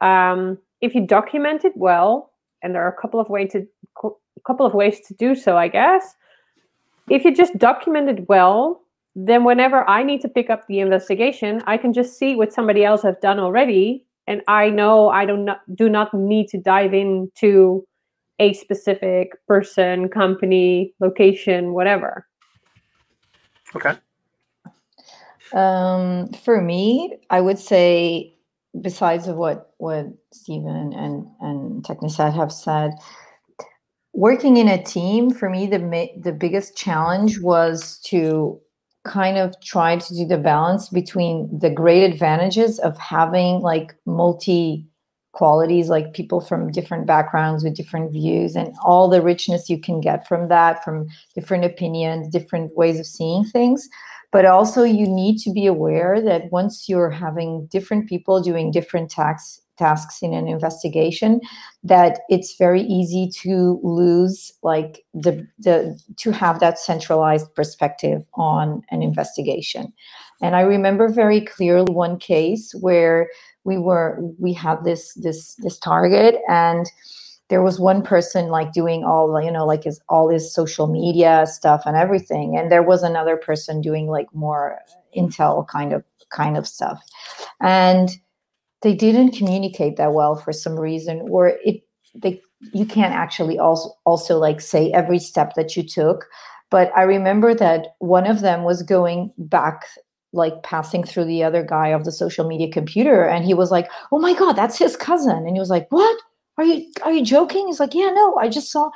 Um, 0.00 0.58
if 0.80 0.94
you 0.94 1.06
document 1.06 1.64
it 1.64 1.72
well, 1.76 2.32
and 2.62 2.74
there 2.74 2.82
are 2.82 2.88
a 2.88 3.00
couple 3.00 3.20
of 3.20 3.28
ways 3.28 3.52
to 3.52 3.66
a 4.04 4.40
couple 4.46 4.66
of 4.66 4.74
ways 4.74 5.00
to 5.06 5.14
do 5.14 5.34
so, 5.34 5.56
I 5.56 5.68
guess. 5.68 6.14
If 7.08 7.24
you 7.24 7.34
just 7.34 7.56
document 7.58 8.08
it 8.08 8.28
well, 8.28 8.82
then 9.14 9.44
whenever 9.44 9.88
I 9.88 10.02
need 10.02 10.20
to 10.22 10.28
pick 10.28 10.50
up 10.50 10.66
the 10.66 10.80
investigation, 10.80 11.62
I 11.66 11.78
can 11.78 11.92
just 11.92 12.18
see 12.18 12.36
what 12.36 12.52
somebody 12.52 12.84
else 12.84 13.02
has 13.02 13.16
done 13.22 13.38
already, 13.38 14.04
and 14.26 14.42
I 14.48 14.70
know 14.70 15.08
I 15.08 15.24
do 15.24 15.36
not 15.36 15.60
do 15.74 15.88
not 15.88 16.12
need 16.12 16.48
to 16.48 16.58
dive 16.58 16.92
into 16.94 17.86
a 18.38 18.52
specific 18.52 19.32
person, 19.46 20.08
company, 20.08 20.92
location, 21.00 21.72
whatever. 21.72 22.26
Okay. 23.74 23.94
Um, 25.54 26.28
for 26.32 26.60
me, 26.60 27.16
I 27.30 27.40
would 27.40 27.58
say, 27.58 28.34
besides 28.80 29.28
of 29.28 29.36
what 29.36 29.65
what 29.78 30.06
Steven 30.32 30.92
and 30.92 31.26
and 31.40 31.84
Technisette 31.84 32.34
have 32.34 32.52
said, 32.52 32.92
working 34.12 34.56
in 34.56 34.68
a 34.68 34.82
team 34.82 35.30
for 35.30 35.50
me 35.50 35.66
the 35.66 36.10
the 36.22 36.32
biggest 36.32 36.76
challenge 36.76 37.40
was 37.40 37.98
to 38.06 38.60
kind 39.04 39.38
of 39.38 39.54
try 39.60 39.96
to 39.96 40.14
do 40.14 40.26
the 40.26 40.38
balance 40.38 40.88
between 40.88 41.48
the 41.56 41.70
great 41.70 42.02
advantages 42.02 42.78
of 42.80 42.98
having 42.98 43.60
like 43.60 43.94
multi 44.04 44.86
qualities 45.32 45.90
like 45.90 46.14
people 46.14 46.40
from 46.40 46.72
different 46.72 47.06
backgrounds 47.06 47.62
with 47.62 47.76
different 47.76 48.10
views 48.10 48.56
and 48.56 48.74
all 48.82 49.06
the 49.06 49.20
richness 49.20 49.68
you 49.68 49.78
can 49.78 50.00
get 50.00 50.26
from 50.26 50.48
that 50.48 50.82
from 50.82 51.06
different 51.34 51.62
opinions 51.62 52.26
different 52.28 52.74
ways 52.74 52.98
of 52.98 53.06
seeing 53.06 53.44
things. 53.44 53.88
But 54.32 54.44
also 54.44 54.82
you 54.82 55.06
need 55.06 55.38
to 55.40 55.52
be 55.52 55.66
aware 55.66 56.20
that 56.20 56.50
once 56.50 56.88
you're 56.88 57.10
having 57.10 57.66
different 57.66 58.08
people 58.08 58.42
doing 58.42 58.70
different 58.70 59.10
tax 59.10 59.60
tasks 59.76 60.22
in 60.22 60.32
an 60.32 60.48
investigation 60.48 61.40
that 61.82 62.20
it's 62.28 62.56
very 62.56 62.82
easy 62.82 63.30
to 63.42 63.80
lose 63.82 64.52
like 64.62 65.04
the 65.14 65.46
the 65.58 65.98
to 66.16 66.30
have 66.30 66.60
that 66.60 66.78
centralized 66.78 67.54
perspective 67.54 68.26
on 68.34 68.82
an 68.90 69.02
investigation. 69.02 69.92
And 70.42 70.54
i 70.54 70.60
remember 70.60 71.08
very 71.08 71.40
clearly 71.40 71.92
one 71.92 72.18
case 72.18 72.74
where 72.80 73.28
we 73.64 73.78
were 73.78 74.20
we 74.38 74.52
had 74.52 74.84
this 74.84 75.14
this 75.14 75.54
this 75.56 75.78
target 75.78 76.36
and 76.48 76.90
there 77.48 77.62
was 77.62 77.78
one 77.78 78.02
person 78.02 78.48
like 78.48 78.72
doing 78.72 79.04
all 79.04 79.40
you 79.40 79.50
know 79.50 79.64
like 79.64 79.84
his 79.84 80.00
all 80.08 80.28
his 80.28 80.52
social 80.52 80.88
media 80.88 81.46
stuff 81.46 81.82
and 81.86 81.96
everything 81.96 82.56
and 82.56 82.70
there 82.70 82.82
was 82.82 83.02
another 83.02 83.36
person 83.36 83.80
doing 83.80 84.08
like 84.08 84.26
more 84.34 84.78
intel 85.16 85.66
kind 85.66 85.92
of 85.92 86.04
kind 86.30 86.56
of 86.56 86.66
stuff. 86.66 87.02
And 87.60 88.10
they 88.82 88.94
didn't 88.94 89.32
communicate 89.32 89.96
that 89.96 90.12
well 90.12 90.36
for 90.36 90.52
some 90.52 90.78
reason 90.78 91.26
or 91.30 91.54
it 91.64 91.82
they 92.14 92.40
you 92.72 92.86
can't 92.86 93.14
actually 93.14 93.58
also 93.58 93.90
also 94.04 94.38
like 94.38 94.60
say 94.60 94.90
every 94.92 95.18
step 95.18 95.54
that 95.54 95.76
you 95.76 95.82
took. 95.82 96.26
But 96.70 96.90
i 96.96 97.02
remember 97.02 97.54
that 97.54 97.94
one 97.98 98.26
of 98.26 98.40
them 98.40 98.64
was 98.64 98.82
going 98.82 99.32
back 99.38 99.84
like 100.32 100.62
passing 100.62 101.04
through 101.04 101.24
the 101.24 101.42
other 101.44 101.62
guy 101.62 101.88
of 101.88 102.04
the 102.04 102.12
social 102.12 102.46
media 102.46 102.70
computer 102.70 103.24
and 103.24 103.44
he 103.44 103.54
was 103.54 103.70
like 103.70 103.88
oh 104.12 104.18
my 104.18 104.34
god 104.34 104.54
that's 104.54 104.78
his 104.78 104.96
cousin. 104.96 105.46
And 105.46 105.56
he 105.56 105.60
was 105.60 105.70
like 105.70 105.86
what? 105.90 106.20
Are 106.58 106.64
you 106.64 106.90
are 107.02 107.12
you 107.12 107.24
joking? 107.24 107.66
He's 107.66 107.80
like 107.80 107.94
yeah 107.94 108.10
no 108.10 108.36
i 108.36 108.48
just 108.48 108.70
saw 108.70 108.90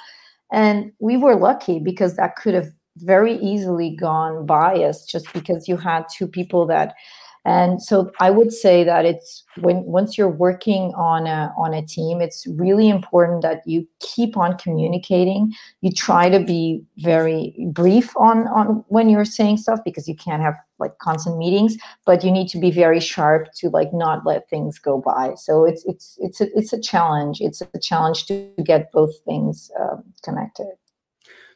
and 0.52 0.92
we 0.98 1.16
were 1.16 1.36
lucky 1.36 1.78
because 1.78 2.16
that 2.16 2.36
could 2.36 2.54
have 2.54 2.70
very 2.96 3.36
easily 3.36 3.90
gone 3.90 4.46
biased 4.46 5.08
just 5.08 5.32
because 5.32 5.68
you 5.68 5.76
had 5.76 6.04
two 6.12 6.26
people 6.26 6.66
that 6.66 6.94
and 7.44 7.82
so 7.82 8.10
i 8.20 8.30
would 8.30 8.52
say 8.52 8.84
that 8.84 9.04
it's 9.04 9.44
when 9.60 9.82
once 9.84 10.16
you're 10.16 10.28
working 10.28 10.92
on 10.96 11.26
a 11.26 11.52
on 11.56 11.74
a 11.74 11.84
team 11.86 12.20
it's 12.20 12.46
really 12.46 12.88
important 12.88 13.42
that 13.42 13.62
you 13.66 13.86
keep 14.00 14.36
on 14.36 14.56
communicating. 14.58 15.52
You 15.80 15.92
try 15.92 16.28
to 16.28 16.40
be 16.40 16.82
very 16.98 17.54
brief 17.72 18.16
on 18.16 18.46
on 18.48 18.84
when 18.88 19.08
you're 19.08 19.24
saying 19.24 19.58
stuff 19.58 19.80
because 19.84 20.08
you 20.08 20.16
can't 20.16 20.42
have 20.42 20.54
like 20.78 20.96
constant 20.98 21.36
meetings 21.36 21.76
but 22.06 22.24
you 22.24 22.30
need 22.30 22.48
to 22.48 22.58
be 22.58 22.70
very 22.70 23.00
sharp 23.00 23.48
to 23.56 23.68
like 23.68 23.92
not 23.92 24.24
let 24.26 24.48
things 24.48 24.78
go 24.78 25.00
by. 25.00 25.34
So 25.36 25.64
it's 25.64 25.84
it's 25.86 26.18
it's 26.20 26.40
a, 26.40 26.46
it's 26.58 26.72
a 26.72 26.80
challenge. 26.80 27.40
It's 27.40 27.62
a 27.62 27.78
challenge 27.78 28.26
to 28.26 28.50
get 28.64 28.92
both 28.92 29.14
things 29.24 29.70
um, 29.80 30.04
connected. 30.22 30.72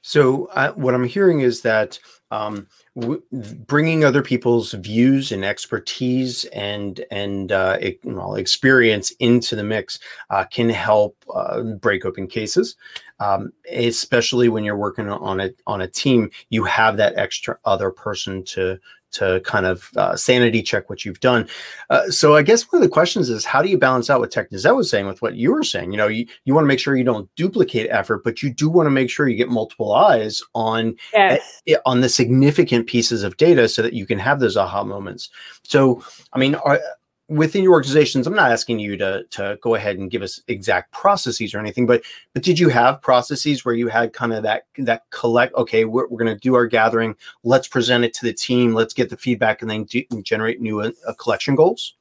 So 0.02 0.46
uh, 0.52 0.72
what 0.72 0.94
I'm 0.94 1.04
hearing 1.04 1.40
is 1.40 1.62
that 1.62 1.98
um, 2.34 2.66
w- 2.98 3.22
bringing 3.66 4.04
other 4.04 4.22
people's 4.22 4.72
views 4.72 5.30
and 5.30 5.44
expertise 5.44 6.44
and 6.46 7.04
and 7.10 7.52
uh, 7.52 7.78
e- 7.80 7.98
well, 8.02 8.34
experience 8.34 9.12
into 9.20 9.54
the 9.54 9.62
mix 9.62 10.00
uh, 10.30 10.44
can 10.44 10.68
help 10.68 11.16
uh, 11.32 11.62
break 11.62 12.04
open 12.04 12.26
cases, 12.26 12.74
um, 13.20 13.52
especially 13.70 14.48
when 14.48 14.64
you're 14.64 14.76
working 14.76 15.08
on 15.08 15.40
a 15.40 15.50
on 15.68 15.80
a 15.80 15.88
team. 15.88 16.28
You 16.50 16.64
have 16.64 16.96
that 16.96 17.16
extra 17.16 17.56
other 17.64 17.90
person 17.90 18.42
to 18.46 18.80
to 19.14 19.40
kind 19.44 19.66
of 19.66 19.90
uh, 19.96 20.16
sanity 20.16 20.62
check 20.62 20.88
what 20.88 21.04
you've 21.04 21.20
done. 21.20 21.48
Uh, 21.90 22.08
so 22.10 22.36
I 22.36 22.42
guess 22.42 22.62
one 22.70 22.82
of 22.82 22.88
the 22.88 22.92
questions 22.92 23.30
is 23.30 23.44
how 23.44 23.62
do 23.62 23.68
you 23.68 23.78
balance 23.78 24.10
out 24.10 24.20
what 24.20 24.30
Tech 24.30 24.50
Technisette 24.50 24.76
was 24.76 24.90
saying 24.90 25.06
with 25.06 25.22
what 25.22 25.36
you 25.36 25.52
were 25.52 25.62
saying? 25.62 25.92
You 25.92 25.98
know, 25.98 26.08
you, 26.08 26.26
you 26.44 26.54
want 26.54 26.64
to 26.64 26.68
make 26.68 26.78
sure 26.78 26.96
you 26.96 27.04
don't 27.04 27.28
duplicate 27.36 27.88
effort, 27.90 28.22
but 28.24 28.42
you 28.42 28.50
do 28.50 28.68
want 28.68 28.86
to 28.86 28.90
make 28.90 29.10
sure 29.10 29.28
you 29.28 29.36
get 29.36 29.48
multiple 29.48 29.92
eyes 29.92 30.42
on 30.54 30.96
Yes. 31.12 31.62
on 31.86 32.00
the 32.00 32.08
significant 32.08 32.86
pieces 32.86 33.22
of 33.22 33.36
data 33.36 33.68
so 33.68 33.82
that 33.82 33.92
you 33.92 34.06
can 34.06 34.18
have 34.18 34.40
those 34.40 34.56
aha 34.56 34.84
moments. 34.84 35.30
So, 35.62 36.02
I 36.32 36.38
mean, 36.38 36.54
are, 36.56 36.80
within 37.28 37.62
your 37.62 37.72
organizations, 37.72 38.26
I'm 38.26 38.34
not 38.34 38.52
asking 38.52 38.78
you 38.78 38.96
to 38.98 39.24
to 39.30 39.58
go 39.60 39.74
ahead 39.74 39.98
and 39.98 40.10
give 40.10 40.22
us 40.22 40.40
exact 40.48 40.92
processes 40.92 41.54
or 41.54 41.58
anything, 41.58 41.86
but 41.86 42.02
but 42.32 42.42
did 42.42 42.58
you 42.58 42.68
have 42.68 43.00
processes 43.02 43.64
where 43.64 43.74
you 43.74 43.88
had 43.88 44.12
kind 44.12 44.32
of 44.32 44.42
that 44.42 44.64
that 44.78 45.02
collect? 45.10 45.54
Okay, 45.54 45.84
we're, 45.84 46.06
we're 46.08 46.22
going 46.22 46.34
to 46.34 46.40
do 46.40 46.54
our 46.54 46.66
gathering. 46.66 47.14
Let's 47.42 47.68
present 47.68 48.04
it 48.04 48.14
to 48.14 48.24
the 48.26 48.32
team. 48.32 48.74
Let's 48.74 48.94
get 48.94 49.10
the 49.10 49.16
feedback, 49.16 49.62
and 49.62 49.70
then 49.70 49.84
do, 49.84 50.02
generate 50.22 50.60
new 50.60 50.80
uh, 50.80 50.92
collection 51.18 51.54
goals. 51.54 51.94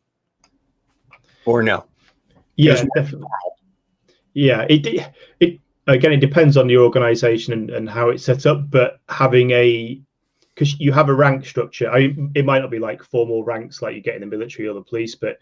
Or 1.46 1.64
no? 1.64 1.86
Yeah, 2.56 2.84
definitely. 2.96 3.28
Yeah, 4.34 4.66
it 4.70 4.86
it- 4.86 5.14
it 5.40 5.60
again 5.88 6.14
it 6.14 6.22
depends 6.22 6.56
on 6.58 6.68
the 6.68 6.78
organization 6.78 7.54
and, 7.54 7.70
and 7.70 7.90
how 7.90 8.10
it's 8.10 8.24
set 8.24 8.46
up, 8.46 8.70
but 8.70 9.00
having 9.10 9.52
a 9.52 10.02
because 10.54 10.80
you 10.80 10.92
have 10.92 11.10
a 11.10 11.14
rank 11.14 11.46
structure. 11.46 11.90
I 11.92 12.16
it 12.36 12.46
might 12.46 12.60
not 12.60 12.72
be 12.72 12.80
like 12.80 13.04
formal 13.04 13.44
ranks 13.44 13.82
like 13.82 13.96
you 13.96 14.02
get 14.02 14.16
in 14.16 14.22
the 14.22 14.28
military 14.28 14.68
or 14.68 14.74
the 14.74 14.82
police, 14.82 15.16
but 15.16 15.40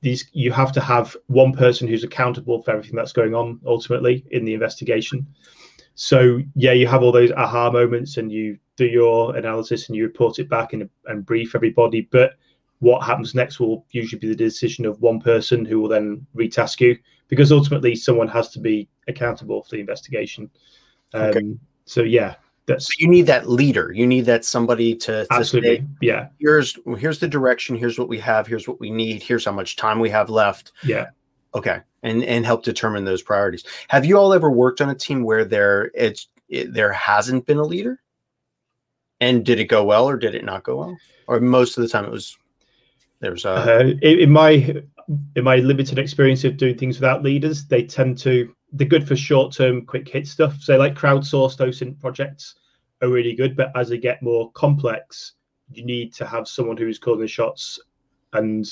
these 0.00 0.28
you 0.32 0.52
have 0.52 0.72
to 0.72 0.80
have 0.80 1.16
one 1.26 1.52
person 1.52 1.88
who's 1.88 2.04
accountable 2.04 2.62
for 2.62 2.72
everything 2.72 2.96
that's 2.96 3.12
going 3.12 3.34
on 3.34 3.60
ultimately 3.66 4.24
in 4.30 4.44
the 4.44 4.54
investigation. 4.54 5.26
So 5.94 6.40
yeah, 6.54 6.72
you 6.72 6.86
have 6.86 7.02
all 7.02 7.12
those 7.12 7.32
aha 7.32 7.70
moments 7.70 8.16
and 8.16 8.30
you 8.30 8.58
do 8.76 8.86
your 8.86 9.36
analysis 9.36 9.88
and 9.88 9.96
you 9.96 10.04
report 10.04 10.38
it 10.38 10.48
back 10.48 10.72
and, 10.72 10.88
and 11.06 11.26
brief 11.26 11.54
everybody, 11.54 12.08
but 12.10 12.32
what 12.78 13.04
happens 13.04 13.34
next 13.34 13.60
will 13.60 13.86
usually 13.90 14.18
be 14.18 14.26
the 14.26 14.34
decision 14.34 14.86
of 14.86 15.00
one 15.00 15.20
person 15.20 15.64
who 15.64 15.78
will 15.78 15.88
then 15.88 16.26
retask 16.34 16.80
you 16.80 16.98
because 17.28 17.52
ultimately 17.52 17.94
someone 17.94 18.26
has 18.26 18.48
to 18.50 18.58
be 18.58 18.88
accountable 19.06 19.62
for 19.62 19.76
the 19.76 19.80
investigation. 19.80 20.50
Um, 21.14 21.22
Okay. 21.22 21.56
So 21.84 22.02
yeah, 22.02 22.36
that's 22.66 22.86
So 22.86 22.92
you 22.98 23.08
need 23.08 23.26
that 23.26 23.48
leader. 23.48 23.92
You 23.92 24.06
need 24.06 24.24
that 24.26 24.44
somebody 24.44 24.94
to, 24.96 25.26
to 25.26 25.32
absolutely 25.32 25.78
say, 25.78 25.84
yeah, 26.00 26.28
here's 26.38 26.78
here's 26.98 27.18
the 27.18 27.28
direction. 27.28 27.76
Here's 27.76 27.98
what 27.98 28.08
we 28.08 28.18
have. 28.20 28.46
Here's 28.46 28.68
what 28.68 28.78
we 28.78 28.90
need. 28.90 29.22
Here's 29.22 29.44
how 29.44 29.52
much 29.52 29.76
time 29.76 30.00
we 30.00 30.10
have 30.10 30.30
left. 30.30 30.72
yeah. 30.84 31.06
Okay, 31.54 31.80
and 32.02 32.24
and 32.24 32.46
help 32.46 32.62
determine 32.64 33.04
those 33.04 33.20
priorities. 33.20 33.64
Have 33.88 34.06
you 34.06 34.16
all 34.16 34.32
ever 34.32 34.50
worked 34.50 34.80
on 34.80 34.88
a 34.88 34.94
team 34.94 35.22
where 35.22 35.44
there 35.44 35.90
it's 35.94 36.28
it, 36.48 36.72
there 36.72 36.92
hasn't 36.92 37.46
been 37.46 37.58
a 37.58 37.64
leader? 37.64 38.00
And 39.20 39.44
did 39.44 39.60
it 39.60 39.66
go 39.66 39.84
well 39.84 40.08
or 40.08 40.16
did 40.16 40.34
it 40.34 40.44
not 40.44 40.64
go 40.64 40.76
well? 40.76 40.96
Or 41.28 41.40
most 41.40 41.76
of 41.76 41.82
the 41.82 41.88
time 41.88 42.04
it 42.04 42.10
was 42.10 42.36
there's 43.20 43.44
a 43.44 43.50
Uh, 43.50 43.80
in, 44.02 44.20
in 44.20 44.30
my 44.30 44.82
in 45.36 45.44
my 45.44 45.56
limited 45.56 45.98
experience 45.98 46.44
of 46.44 46.56
doing 46.56 46.78
things 46.78 46.96
without 46.96 47.22
leaders, 47.22 47.66
they 47.66 47.84
tend 47.84 48.18
to 48.18 48.54
they're 48.72 48.88
good 48.88 49.06
for 49.06 49.16
short 49.16 49.52
term, 49.52 49.84
quick 49.84 50.08
hit 50.08 50.26
stuff. 50.26 50.60
So 50.60 50.76
like 50.76 50.94
crowdsourced 50.94 51.58
OSINT 51.58 52.00
projects 52.00 52.56
are 53.02 53.08
really 53.08 53.34
good, 53.34 53.56
but 53.56 53.70
as 53.76 53.88
they 53.88 53.98
get 53.98 54.22
more 54.22 54.50
complex, 54.52 55.32
you 55.70 55.84
need 55.84 56.12
to 56.14 56.26
have 56.26 56.48
someone 56.48 56.76
who's 56.76 56.98
calling 56.98 57.20
the 57.20 57.28
shots, 57.28 57.80
and 58.32 58.68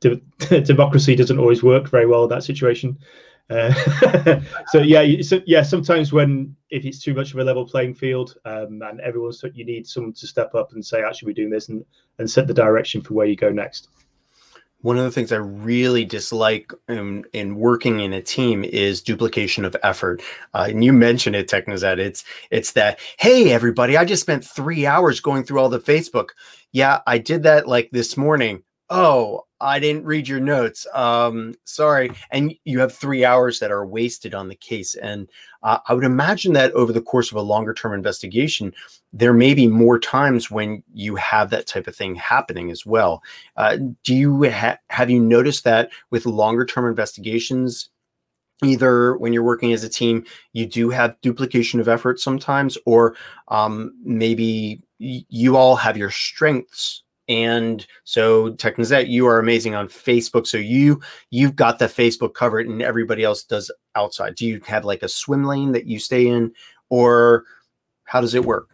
de- 0.00 0.20
democracy 0.60 1.14
doesn't 1.14 1.38
always 1.38 1.62
work 1.62 1.88
very 1.88 2.06
well 2.06 2.24
in 2.24 2.30
that 2.30 2.44
situation. 2.44 2.98
Uh, 3.50 3.72
so 4.68 4.80
yeah, 4.80 5.20
so 5.22 5.40
yeah, 5.46 5.62
sometimes 5.62 6.12
when 6.12 6.54
if 6.70 6.84
it's 6.84 6.98
too 6.98 7.14
much 7.14 7.32
of 7.32 7.38
a 7.38 7.44
level 7.44 7.66
playing 7.66 7.94
field 7.94 8.36
um, 8.46 8.80
and 8.82 9.00
everyone's 9.00 9.44
you 9.54 9.64
need 9.64 9.86
someone 9.86 10.14
to 10.14 10.26
step 10.26 10.54
up 10.54 10.72
and 10.72 10.84
say 10.84 11.02
actually 11.02 11.26
we're 11.26 11.34
doing 11.34 11.50
this 11.50 11.68
and 11.68 11.84
and 12.18 12.30
set 12.30 12.46
the 12.46 12.54
direction 12.54 13.02
for 13.02 13.14
where 13.14 13.26
you 13.26 13.36
go 13.36 13.50
next. 13.50 13.88
One 14.84 14.98
of 14.98 15.04
the 15.04 15.10
things 15.10 15.32
I 15.32 15.36
really 15.36 16.04
dislike 16.04 16.70
in, 16.90 17.24
in 17.32 17.54
working 17.56 18.00
in 18.00 18.12
a 18.12 18.20
team 18.20 18.64
is 18.64 19.00
duplication 19.00 19.64
of 19.64 19.74
effort. 19.82 20.22
Uh, 20.52 20.66
and 20.68 20.84
you 20.84 20.92
mentioned 20.92 21.34
it, 21.34 21.48
Technisette. 21.48 21.98
It's 21.98 22.22
it's 22.50 22.72
that 22.72 22.98
hey 23.18 23.50
everybody, 23.50 23.96
I 23.96 24.04
just 24.04 24.20
spent 24.20 24.44
three 24.44 24.84
hours 24.84 25.20
going 25.20 25.44
through 25.44 25.60
all 25.60 25.70
the 25.70 25.80
Facebook. 25.80 26.28
Yeah, 26.72 27.00
I 27.06 27.16
did 27.16 27.44
that 27.44 27.66
like 27.66 27.88
this 27.92 28.18
morning. 28.18 28.62
Oh, 28.90 29.46
I 29.60 29.78
didn't 29.78 30.04
read 30.04 30.28
your 30.28 30.40
notes. 30.40 30.86
Um, 30.92 31.54
sorry. 31.64 32.10
And 32.30 32.54
you 32.64 32.80
have 32.80 32.92
three 32.92 33.24
hours 33.24 33.58
that 33.60 33.70
are 33.70 33.86
wasted 33.86 34.34
on 34.34 34.48
the 34.48 34.54
case. 34.54 34.94
And 34.94 35.30
uh, 35.62 35.78
I 35.88 35.94
would 35.94 36.04
imagine 36.04 36.52
that 36.52 36.72
over 36.72 36.92
the 36.92 37.00
course 37.00 37.30
of 37.30 37.38
a 37.38 37.42
longer 37.42 37.72
term 37.72 37.94
investigation, 37.94 38.74
there 39.12 39.32
may 39.32 39.54
be 39.54 39.66
more 39.66 39.98
times 39.98 40.50
when 40.50 40.82
you 40.92 41.16
have 41.16 41.48
that 41.50 41.66
type 41.66 41.86
of 41.86 41.96
thing 41.96 42.14
happening 42.14 42.70
as 42.70 42.84
well. 42.84 43.22
Uh, 43.56 43.78
do 44.02 44.14
you 44.14 44.50
ha- 44.50 44.78
have 44.90 45.08
you 45.08 45.18
noticed 45.20 45.64
that 45.64 45.90
with 46.10 46.26
longer 46.26 46.66
term 46.66 46.86
investigations? 46.86 47.88
Either 48.62 49.16
when 49.16 49.32
you're 49.32 49.42
working 49.42 49.72
as 49.72 49.82
a 49.82 49.88
team, 49.88 50.24
you 50.52 50.66
do 50.66 50.90
have 50.90 51.20
duplication 51.22 51.80
of 51.80 51.88
effort 51.88 52.20
sometimes, 52.20 52.78
or 52.86 53.16
um, 53.48 53.92
maybe 54.04 54.80
y- 55.00 55.24
you 55.28 55.56
all 55.56 55.74
have 55.74 55.96
your 55.96 56.10
strengths 56.10 57.02
and 57.28 57.86
so 58.04 58.50
Technisette, 58.52 59.08
you 59.08 59.26
are 59.26 59.38
amazing 59.38 59.74
on 59.74 59.88
Facebook. 59.88 60.46
So 60.46 60.58
you 60.58 61.00
you've 61.30 61.56
got 61.56 61.78
the 61.78 61.86
Facebook 61.86 62.34
covered 62.34 62.68
and 62.68 62.82
everybody 62.82 63.24
else 63.24 63.44
does 63.44 63.70
outside. 63.94 64.34
Do 64.34 64.46
you 64.46 64.60
have 64.66 64.84
like 64.84 65.02
a 65.02 65.08
swim 65.08 65.44
lane 65.44 65.72
that 65.72 65.86
you 65.86 65.98
stay 65.98 66.26
in 66.26 66.52
or 66.90 67.44
how 68.04 68.20
does 68.20 68.34
it 68.34 68.44
work? 68.44 68.70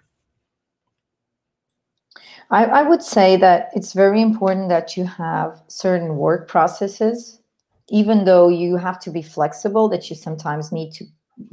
I, 2.50 2.64
I 2.64 2.82
would 2.82 3.02
say 3.02 3.36
that 3.36 3.70
it's 3.74 3.92
very 3.92 4.20
important 4.20 4.68
that 4.70 4.96
you 4.96 5.04
have 5.04 5.62
certain 5.68 6.16
work 6.16 6.48
processes, 6.48 7.40
even 7.88 8.24
though 8.24 8.48
you 8.48 8.76
have 8.76 8.98
to 9.00 9.10
be 9.10 9.22
flexible, 9.22 9.88
that 9.90 10.10
you 10.10 10.16
sometimes 10.16 10.72
need 10.72 10.92
to 10.94 11.04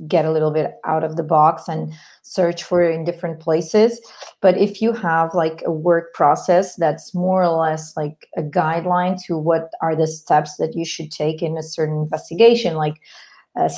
get 0.07 0.25
a 0.25 0.31
little 0.31 0.51
bit 0.51 0.75
out 0.85 1.03
of 1.03 1.15
the 1.15 1.23
box 1.23 1.67
and 1.67 1.93
search 2.23 2.63
for 2.63 2.81
in 2.81 3.03
different 3.03 3.39
places. 3.39 4.01
But 4.41 4.57
if 4.57 4.81
you 4.81 4.91
have 4.93 5.33
like 5.33 5.61
a 5.65 5.71
work 5.71 6.13
process 6.13 6.75
that's 6.75 7.13
more 7.13 7.43
or 7.43 7.49
less 7.49 7.95
like 7.95 8.27
a 8.35 8.41
guideline 8.41 9.21
to 9.25 9.37
what 9.37 9.71
are 9.81 9.95
the 9.95 10.07
steps 10.07 10.57
that 10.57 10.75
you 10.75 10.85
should 10.85 11.11
take 11.11 11.41
in 11.41 11.57
a 11.57 11.63
certain 11.63 11.97
investigation 11.97 12.75
like 12.75 12.95
uh, 13.57 13.69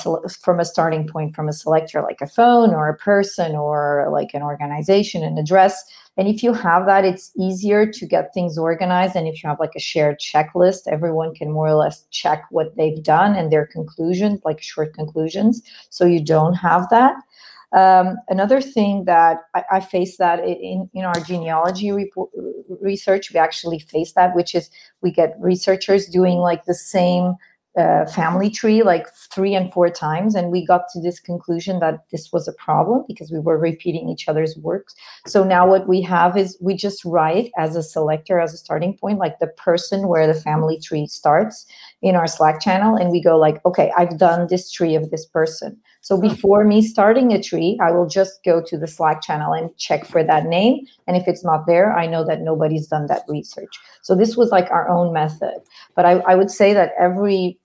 from 0.42 0.60
a 0.60 0.64
starting 0.64 1.06
point 1.08 1.34
from 1.34 1.48
a 1.48 1.52
selector 1.52 2.02
like 2.02 2.20
a 2.20 2.26
phone 2.26 2.70
or 2.70 2.88
a 2.88 2.96
person 2.96 3.54
or 3.54 4.08
like 4.12 4.34
an 4.34 4.42
organization 4.42 5.22
an 5.22 5.38
address 5.38 5.84
and 6.16 6.28
if 6.28 6.42
you 6.42 6.52
have 6.52 6.84
that, 6.84 7.06
it's 7.06 7.30
easier 7.38 7.86
to 7.86 8.06
get 8.06 8.34
things 8.34 8.58
organized. 8.58 9.16
And 9.16 9.26
if 9.26 9.42
you 9.42 9.48
have 9.48 9.58
like 9.60 9.72
a 9.76 9.80
shared 9.80 10.18
checklist, 10.18 10.86
everyone 10.86 11.34
can 11.34 11.50
more 11.50 11.68
or 11.68 11.74
less 11.74 12.04
check 12.10 12.44
what 12.50 12.76
they've 12.76 13.02
done 13.02 13.34
and 13.34 13.50
their 13.50 13.66
conclusions, 13.66 14.40
like 14.44 14.60
short 14.60 14.92
conclusions. 14.92 15.62
So 15.88 16.04
you 16.04 16.22
don't 16.22 16.52
have 16.54 16.90
that. 16.90 17.14
Um, 17.72 18.16
another 18.28 18.60
thing 18.60 19.04
that 19.04 19.38
I, 19.54 19.64
I 19.72 19.80
face 19.80 20.16
that 20.16 20.40
in, 20.40 20.90
in 20.92 21.04
our 21.04 21.20
genealogy 21.20 21.92
report, 21.92 22.30
research, 22.82 23.32
we 23.32 23.38
actually 23.38 23.78
face 23.78 24.12
that, 24.12 24.34
which 24.34 24.54
is 24.54 24.68
we 25.02 25.12
get 25.12 25.36
researchers 25.38 26.06
doing 26.06 26.38
like 26.38 26.64
the 26.64 26.74
same 26.74 27.36
uh, 27.76 28.04
family 28.06 28.50
tree 28.50 28.82
like 28.82 29.06
three 29.32 29.54
and 29.54 29.72
four 29.72 29.88
times 29.88 30.34
and 30.34 30.50
we 30.50 30.66
got 30.66 30.88
to 30.92 31.00
this 31.00 31.20
conclusion 31.20 31.78
that 31.78 32.00
this 32.10 32.32
was 32.32 32.48
a 32.48 32.52
problem 32.54 33.04
because 33.06 33.30
we 33.30 33.38
were 33.38 33.56
repeating 33.56 34.08
each 34.08 34.28
other's 34.28 34.56
works. 34.56 34.92
So 35.28 35.44
now 35.44 35.68
what 35.68 35.86
we 35.86 36.02
have 36.02 36.36
is 36.36 36.58
we 36.60 36.74
just 36.74 37.04
write 37.04 37.52
as 37.56 37.76
a 37.76 37.82
selector 37.82 38.40
as 38.40 38.52
a 38.52 38.56
starting 38.56 38.96
point 38.96 39.18
like 39.18 39.38
the 39.38 39.46
person 39.46 40.08
where 40.08 40.26
the 40.26 40.34
family 40.34 40.80
tree 40.80 41.06
starts 41.06 41.64
in 42.02 42.16
our 42.16 42.26
slack 42.26 42.60
channel 42.60 42.96
and 42.96 43.10
we 43.10 43.22
go 43.22 43.38
like 43.38 43.64
okay 43.64 43.92
i've 43.96 44.18
done 44.18 44.48
this 44.48 44.72
tree 44.72 44.96
of 44.96 45.10
this 45.10 45.24
person. 45.26 45.78
So 46.00 46.16
hmm. 46.16 46.22
before 46.22 46.64
me 46.64 46.82
starting 46.82 47.32
a 47.32 47.40
tree 47.40 47.78
i 47.80 47.92
will 47.92 48.08
just 48.08 48.42
go 48.44 48.60
to 48.60 48.78
the 48.78 48.88
slack 48.88 49.22
channel 49.22 49.52
and 49.52 49.70
check 49.76 50.04
for 50.04 50.24
that 50.24 50.46
name 50.46 50.86
and 51.06 51.16
if 51.16 51.28
it's 51.28 51.44
not 51.44 51.66
there 51.68 51.96
i 51.96 52.06
know 52.06 52.24
that 52.24 52.40
nobody's 52.40 52.88
done 52.88 53.06
that 53.06 53.22
research. 53.28 53.78
So 54.02 54.16
this 54.16 54.36
was 54.36 54.50
like 54.50 54.68
our 54.72 54.88
own 54.88 55.12
method. 55.12 55.60
But 55.94 56.04
i, 56.04 56.12
I 56.26 56.34
would 56.34 56.50
say 56.50 56.74
that 56.74 56.94
every 56.98 57.59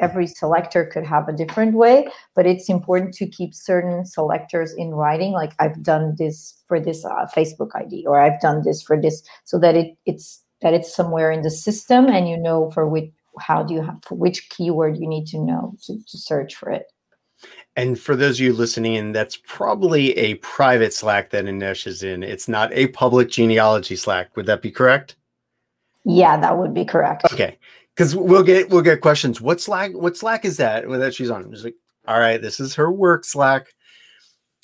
every 0.00 0.26
selector 0.26 0.84
could 0.86 1.04
have 1.04 1.28
a 1.28 1.32
different 1.32 1.74
way 1.74 2.08
but 2.34 2.46
it's 2.46 2.68
important 2.68 3.14
to 3.14 3.26
keep 3.26 3.54
certain 3.54 4.04
selectors 4.04 4.72
in 4.74 4.90
writing 4.90 5.32
like 5.32 5.52
i've 5.58 5.82
done 5.82 6.14
this 6.18 6.62
for 6.66 6.80
this 6.80 7.04
uh, 7.04 7.26
facebook 7.34 7.70
id 7.74 8.04
or 8.06 8.20
i've 8.20 8.40
done 8.40 8.62
this 8.64 8.82
for 8.82 9.00
this 9.00 9.22
so 9.44 9.58
that 9.58 9.76
it 9.76 9.96
it's 10.06 10.42
that 10.62 10.74
it's 10.74 10.94
somewhere 10.94 11.30
in 11.30 11.42
the 11.42 11.50
system 11.50 12.06
and 12.06 12.28
you 12.28 12.36
know 12.36 12.70
for 12.70 12.88
which 12.88 13.10
how 13.38 13.62
do 13.62 13.74
you 13.74 13.82
have 13.82 13.98
for 14.04 14.16
which 14.16 14.48
keyword 14.50 14.96
you 14.96 15.08
need 15.08 15.26
to 15.26 15.38
know 15.38 15.74
to, 15.82 15.96
to 16.06 16.18
search 16.18 16.54
for 16.54 16.70
it 16.70 16.86
and 17.76 17.98
for 17.98 18.16
those 18.16 18.36
of 18.38 18.44
you 18.44 18.52
listening 18.52 18.94
in, 18.96 19.12
that's 19.12 19.38
probably 19.46 20.10
a 20.18 20.34
private 20.34 20.92
Slack 20.92 21.30
that 21.30 21.46
Ines 21.46 21.86
is 21.86 22.02
in. 22.02 22.22
It's 22.22 22.48
not 22.48 22.70
a 22.74 22.88
public 22.88 23.30
genealogy 23.30 23.96
Slack. 23.96 24.36
Would 24.36 24.44
that 24.44 24.60
be 24.60 24.70
correct? 24.70 25.16
Yeah, 26.04 26.38
that 26.38 26.58
would 26.58 26.74
be 26.74 26.84
correct. 26.84 27.24
Okay 27.32 27.56
because 28.00 28.16
we'll 28.16 28.42
get 28.42 28.70
we'll 28.70 28.80
get 28.80 29.02
questions. 29.02 29.42
What 29.42 29.60
Slack? 29.60 29.92
What 29.92 30.16
Slack 30.16 30.46
is 30.46 30.56
that? 30.56 30.88
That 30.88 31.14
she's 31.14 31.28
on. 31.28 31.50
Just 31.50 31.64
like, 31.64 31.74
all 32.08 32.18
right, 32.18 32.40
this 32.40 32.58
is 32.58 32.74
her 32.76 32.90
work 32.90 33.26
Slack. 33.26 33.74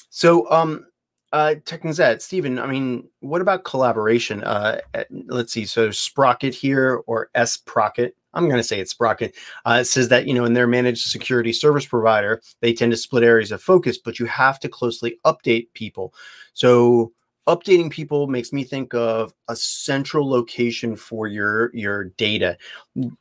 So, 0.09 0.51
um, 0.51 0.87
uh, 1.35 1.57
Technisette, 1.67 2.23
Steven. 2.23 2.59
I 2.59 2.67
mean, 2.67 3.07
what 3.21 3.43
about 3.43 3.65
collaboration? 3.65 4.43
Uh, 4.43 4.81
let's 5.27 5.53
see. 5.53 5.67
So 5.67 5.91
Sprocket 5.91 6.55
here 6.55 7.03
or 7.07 7.29
Sprocket. 7.45 8.17
I'm 8.33 8.47
going 8.47 8.57
to 8.57 8.65
say 8.65 8.81
it's 8.81 8.93
Sprocket. 8.93 9.35
Uh, 9.67 9.81
it 9.83 9.85
says 9.85 10.09
that 10.09 10.27
you 10.27 10.33
know 10.33 10.47
in 10.47 10.55
their 10.55 10.67
managed 10.67 11.07
security 11.07 11.53
service 11.53 11.85
provider, 11.85 12.41
they 12.63 12.73
tend 12.73 12.93
to 12.93 12.97
split 12.97 13.23
areas 13.23 13.53
of 13.53 13.61
focus, 13.61 13.99
but 13.99 14.19
you 14.19 14.25
have 14.25 14.59
to 14.61 14.69
closely 14.71 15.19
update 15.27 15.67
people. 15.75 16.15
So 16.55 17.13
updating 17.47 17.91
people 17.91 18.27
makes 18.27 18.53
me 18.53 18.65
think 18.65 18.93
of 18.93 19.33
a 19.49 19.57
central 19.57 20.29
location 20.29 20.97
for 20.97 21.29
your 21.29 21.71
your 21.75 22.05
data. 22.05 22.57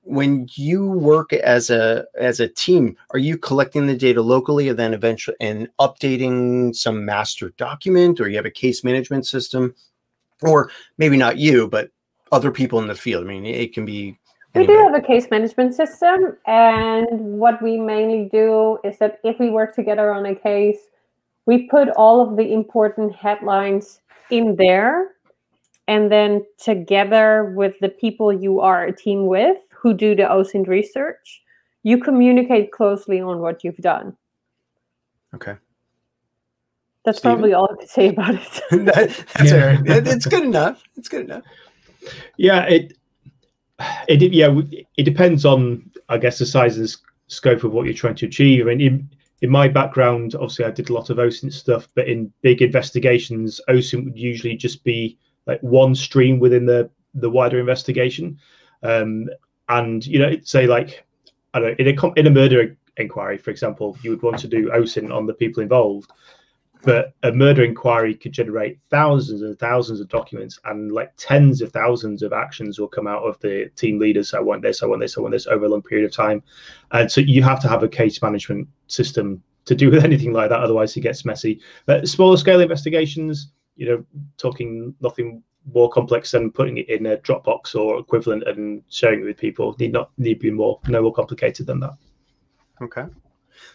When 0.01 0.47
you 0.53 0.89
work 0.89 1.31
as 1.33 1.69
a 1.69 2.05
as 2.19 2.39
a 2.39 2.47
team 2.47 2.97
are 3.11 3.19
you 3.19 3.38
collecting 3.38 3.85
the 3.85 3.95
data 3.95 4.21
locally 4.21 4.69
and 4.69 4.79
then 4.79 4.93
eventually 4.93 5.38
and 5.39 5.69
updating 5.79 6.75
some 6.75 7.05
master 7.05 7.49
document 7.57 8.19
or 8.19 8.27
you 8.27 8.35
have 8.35 8.45
a 8.45 8.51
case 8.51 8.83
management 8.83 9.27
system? 9.27 9.75
Or 10.41 10.71
maybe 10.97 11.17
not 11.17 11.38
you 11.38 11.67
but 11.67 11.91
other 12.31 12.51
people 12.51 12.79
in 12.79 12.88
the 12.88 12.95
field. 12.95 13.23
I 13.23 13.27
mean 13.27 13.45
it 13.45 13.73
can 13.73 13.85
be 13.85 14.17
we 14.55 14.65
do 14.65 14.77
have 14.77 14.95
a 14.95 15.01
case 15.01 15.29
management 15.29 15.75
system 15.75 16.38
and 16.47 17.08
what 17.12 17.62
we 17.62 17.77
mainly 17.77 18.29
do 18.31 18.79
is 18.85 18.97
that 19.00 19.19
if 19.23 19.37
we 19.37 19.50
work 19.50 19.75
together 19.75 20.13
on 20.13 20.25
a 20.25 20.33
case 20.33 20.77
we 21.45 21.67
put 21.67 21.89
all 21.89 22.21
of 22.21 22.37
the 22.37 22.54
important 22.54 23.13
headlines 23.13 24.00
in 24.30 24.56
there 24.56 25.12
and 25.88 26.12
then 26.12 26.44
together 26.58 27.54
with 27.56 27.76
the 27.80 27.90
people 27.90 28.34
you 28.34 28.60
are 28.60 28.86
a 28.86 28.96
team 28.96 29.28
with 29.28 29.58
who 29.71 29.94
do 29.94 30.15
the 30.15 30.23
OSINT 30.23 30.67
research, 30.67 31.44
you 31.84 32.00
communicate 32.00 32.71
closely 32.71 33.21
on 33.21 33.40
what 33.40 33.63
you've 33.63 33.78
done. 33.78 34.15
Okay. 35.36 35.56
That's 37.04 37.19
Steven? 37.19 37.36
probably 37.36 37.54
all 37.54 37.69
I 37.71 37.76
could 37.76 37.90
say 37.90 38.10
about 38.10 38.34
it. 38.36 38.62
that, 38.86 39.26
that's 39.36 39.52
yeah. 39.52 39.80
It, 39.86 40.08
it's 40.08 40.26
good 40.26 40.44
enough. 40.44 40.82
It's 40.98 41.08
good 41.08 41.26
enough. 41.26 41.44
Yeah, 42.38 42.63
it, 42.63 42.94
it 44.08 44.34
yeah, 44.34 44.60
it 44.98 45.04
depends 45.04 45.46
on 45.46 45.92
I 46.10 46.17
guess 46.17 46.40
the 46.40 46.48
size 46.48 46.78
and 46.78 46.96
scope 47.28 47.63
of 47.63 47.73
what 47.73 47.86
you're 47.86 47.94
trying 47.94 48.15
to 48.15 48.26
achieve. 48.26 48.67
I 48.67 48.76
mean, 48.76 49.10
in 49.42 49.50
my 49.50 49.67
background, 49.67 50.36
obviously, 50.36 50.65
I 50.65 50.71
did 50.71 50.90
a 50.90 50.94
lot 50.94 51.10
of 51.10 51.17
OSINT 51.17 51.52
stuff, 51.52 51.88
but 51.96 52.08
in 52.08 52.31
big 52.42 52.62
investigations, 52.62 53.60
OSINT 53.69 54.06
would 54.06 54.17
usually 54.17 54.56
just 54.56 54.83
be 54.83 55.17
like 55.46 55.62
one 55.62 55.94
stream 55.94 56.40
within 56.40 56.65
the 56.65 56.90
the 57.13 57.29
wider 57.29 57.60
investigation. 57.60 58.38
Um, 58.83 59.29
and 59.69 60.06
you 60.06 60.19
know, 60.19 60.36
say 60.44 60.67
like 60.67 61.06
I 61.54 61.60
don't 61.60 61.79
know, 61.79 61.86
in 61.86 61.98
a 61.98 62.13
in 62.13 62.27
a 62.27 62.31
murder 62.31 62.77
inquiry, 62.98 63.38
for 63.38 63.52
example, 63.52 63.98
you 64.02 64.12
would 64.12 64.21
want 64.21 64.40
to 64.40 64.48
do 64.48 64.69
OSINT 64.69 65.13
on 65.13 65.25
the 65.25 65.33
people 65.33 65.62
involved, 65.62 66.12
but 66.86 67.13
a 67.23 67.31
murder 67.31 67.63
inquiry 67.63 68.13
could 68.13 68.31
generate 68.31 68.79
thousands 68.90 69.42
and 69.42 69.58
thousands 69.58 70.00
of 70.00 70.08
documents 70.08 70.60
and 70.65 70.92
like 70.92 71.12
tens 71.17 71.62
of 71.62 71.71
thousands 71.71 72.21
of 72.21 72.31
actions 72.31 72.79
will 72.79 72.88
come 72.88 73.08
out 73.08 73.23
of 73.23 73.40
the 73.40 73.69
team 73.75 74.00
leaders 74.00 74.33
i 74.33 74.40
want 74.40 74.62
this 74.62 74.83
i 74.83 74.86
want 74.86 75.02
this 75.02 75.17
i 75.17 75.21
want 75.21 75.31
this 75.31 75.48
over 75.48 75.65
a 75.65 75.69
long 75.69 75.81
period 75.81 76.06
of 76.06 76.12
time. 76.12 76.42
And 76.92 77.12
so 77.12 77.21
you 77.21 77.42
have 77.44 77.62
to 77.62 77.67
have 77.67 77.83
a 77.83 77.90
case 77.90 78.21
management 78.21 78.67
system 78.88 79.42
to 79.65 79.75
do 79.75 79.90
with 79.90 80.06
anything 80.10 80.31
like 80.31 80.50
that 80.50 80.62
otherwise 80.62 80.96
it 80.96 81.02
gets 81.02 81.25
messy. 81.25 81.60
But 81.86 82.08
smaller 82.08 82.38
scale 82.38 82.62
investigations 82.62 83.50
you 83.75 83.88
know 83.88 84.06
talking 84.38 84.96
nothing 85.02 85.44
more 85.73 85.90
complex 85.90 86.31
than 86.31 86.52
putting 86.52 86.77
it 86.77 86.90
in 86.90 87.08
a 87.08 87.17
dropbox 87.17 87.75
or 87.75 88.00
equivalent 88.00 88.44
and 88.48 88.83
sharing 88.90 89.21
it 89.21 89.25
with 89.25 89.38
people 89.38 89.75
need 89.79 89.92
not 89.92 90.12
need 90.17 90.40
be 90.40 90.52
more 90.52 90.79
no 90.88 91.02
more 91.02 91.13
complicated 91.13 91.65
than 91.65 91.79
that. 91.79 91.98
Okay. 92.81 93.06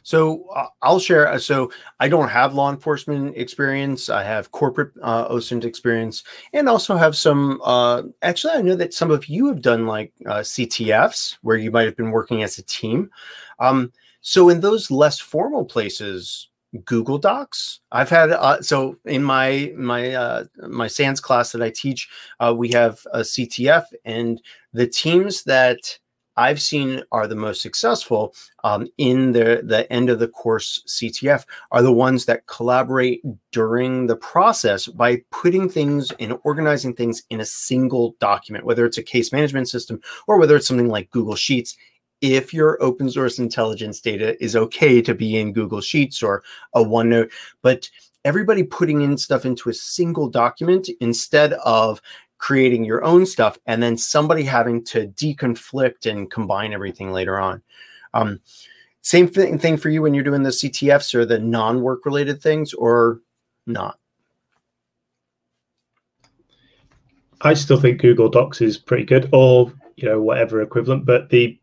So 0.03 0.45
uh, 0.55 0.67
I'll 0.83 0.99
share. 0.99 1.29
Uh, 1.29 1.39
so 1.39 1.71
I 1.99 2.09
don't 2.09 2.29
have 2.29 2.55
law 2.55 2.71
enforcement 2.71 3.37
experience. 3.37 4.09
I 4.09 4.23
have 4.23 4.51
corporate 4.53 4.93
uh, 5.03 5.29
OSINT 5.29 5.65
experience, 5.65 6.25
and 6.53 6.69
also 6.69 6.97
have 6.97 7.17
some. 7.17 7.61
Uh, 7.65 8.03
actually, 8.23 8.55
I 8.55 8.63
know 8.63 8.77
that 8.77 8.95
some 8.95 9.11
of 9.11 9.27
you 9.27 9.49
have 9.49 9.63
done 9.63 9.87
like 9.87 10.13
uh, 10.27 10.41
CTFs, 10.41 11.39
where 11.43 11.57
you 11.57 11.71
might 11.71 11.87
have 11.87 11.97
been 11.97 12.11
working 12.11 12.43
as 12.43 12.59
a 12.59 12.63
team. 12.63 13.11
Um, 13.59 13.93
so 14.23 14.49
in 14.49 14.61
those 14.61 14.91
less 14.91 15.19
formal 15.19 15.65
places, 15.65 16.51
Google 16.85 17.19
Docs. 17.19 17.81
I've 17.91 18.11
had 18.11 18.31
uh, 18.31 18.61
so 18.63 18.97
in 19.05 19.23
my 19.23 19.73
my 19.77 20.13
uh, 20.15 20.45
my 20.69 20.87
SANS 20.87 21.21
class 21.21 21.53
that 21.53 21.63
I 21.63 21.71
teach, 21.71 22.09
uh, 22.39 22.55
we 22.57 22.69
have 22.71 23.01
a 23.13 23.21
CTF, 23.21 23.85
and 24.05 24.41
the 24.73 24.87
teams 24.87 25.43
that 25.45 25.99
I've 26.41 26.63
seen 26.63 27.03
are 27.13 27.27
the 27.27 27.35
most 27.35 27.61
successful 27.61 28.35
um, 28.65 28.89
in 28.97 29.33
the 29.33 29.61
the 29.63 29.87
end 29.93 30.09
of 30.09 30.21
the 30.21 30.29
course 30.29 30.83
CTF 30.87 31.45
are 31.71 31.83
the 31.83 31.93
ones 31.93 32.25
that 32.25 32.47
collaborate 32.47 33.23
during 33.53 34.07
the 34.07 34.17
process 34.17 34.87
by 34.87 35.23
putting 35.31 35.69
things 35.69 36.11
and 36.19 36.39
organizing 36.45 36.95
things 36.95 37.23
in 37.29 37.41
a 37.41 37.45
single 37.45 38.17
document, 38.21 38.65
whether 38.65 38.87
it's 38.87 38.97
a 38.97 39.03
case 39.03 39.33
management 39.33 39.69
system 39.69 40.01
or 40.27 40.39
whether 40.39 40.57
it's 40.57 40.67
something 40.67 40.89
like 40.89 41.11
Google 41.11 41.37
Sheets. 41.37 41.77
If 42.23 42.55
your 42.55 42.83
open 42.83 43.11
source 43.11 43.39
intelligence 43.39 44.01
data 44.01 44.43
is 44.43 44.57
okay 44.57 45.03
to 45.03 45.15
be 45.15 45.39
in 45.39 45.53
Google 45.53 45.83
Sheets 45.83 46.23
or 46.23 46.43
a 46.75 46.83
OneNote, 46.83 47.31
but 47.63 47.89
everybody 48.25 48.63
putting 48.63 49.03
in 49.03 49.19
stuff 49.19 49.45
into 49.45 49.69
a 49.69 49.75
single 49.75 50.29
document 50.29 50.89
instead 51.01 51.53
of 51.65 52.01
creating 52.41 52.85
your 52.85 53.05
own 53.05 53.27
stuff 53.27 53.59
and 53.67 53.83
then 53.83 53.97
somebody 53.97 54.43
having 54.43 54.83
to 54.83 55.07
deconflict 55.09 56.11
and 56.11 56.31
combine 56.31 56.73
everything 56.73 57.13
later 57.13 57.39
on. 57.39 57.63
Um, 58.15 58.41
same 59.03 59.29
thing, 59.29 59.59
thing 59.59 59.77
for 59.77 59.91
you 59.91 60.03
when 60.03 60.15
you're 60.15 60.25
doing 60.25 60.43
the 60.43 60.51
CTFs 60.51 61.15
or 61.15 61.25
the 61.25 61.39
non 61.39 61.83
work 61.83 62.05
related 62.05 62.43
things 62.43 62.73
or 62.75 63.21
not? 63.67 63.99
I 67.43 67.55
still 67.55 67.81
think 67.81 68.01
Google 68.01 68.29
Docs 68.29 68.61
is 68.61 68.77
pretty 68.77 69.05
good 69.05 69.29
or 69.33 69.73
you 69.97 70.09
know 70.09 70.21
whatever 70.21 70.61
equivalent, 70.61 71.07
but 71.07 71.31
the 71.31 71.59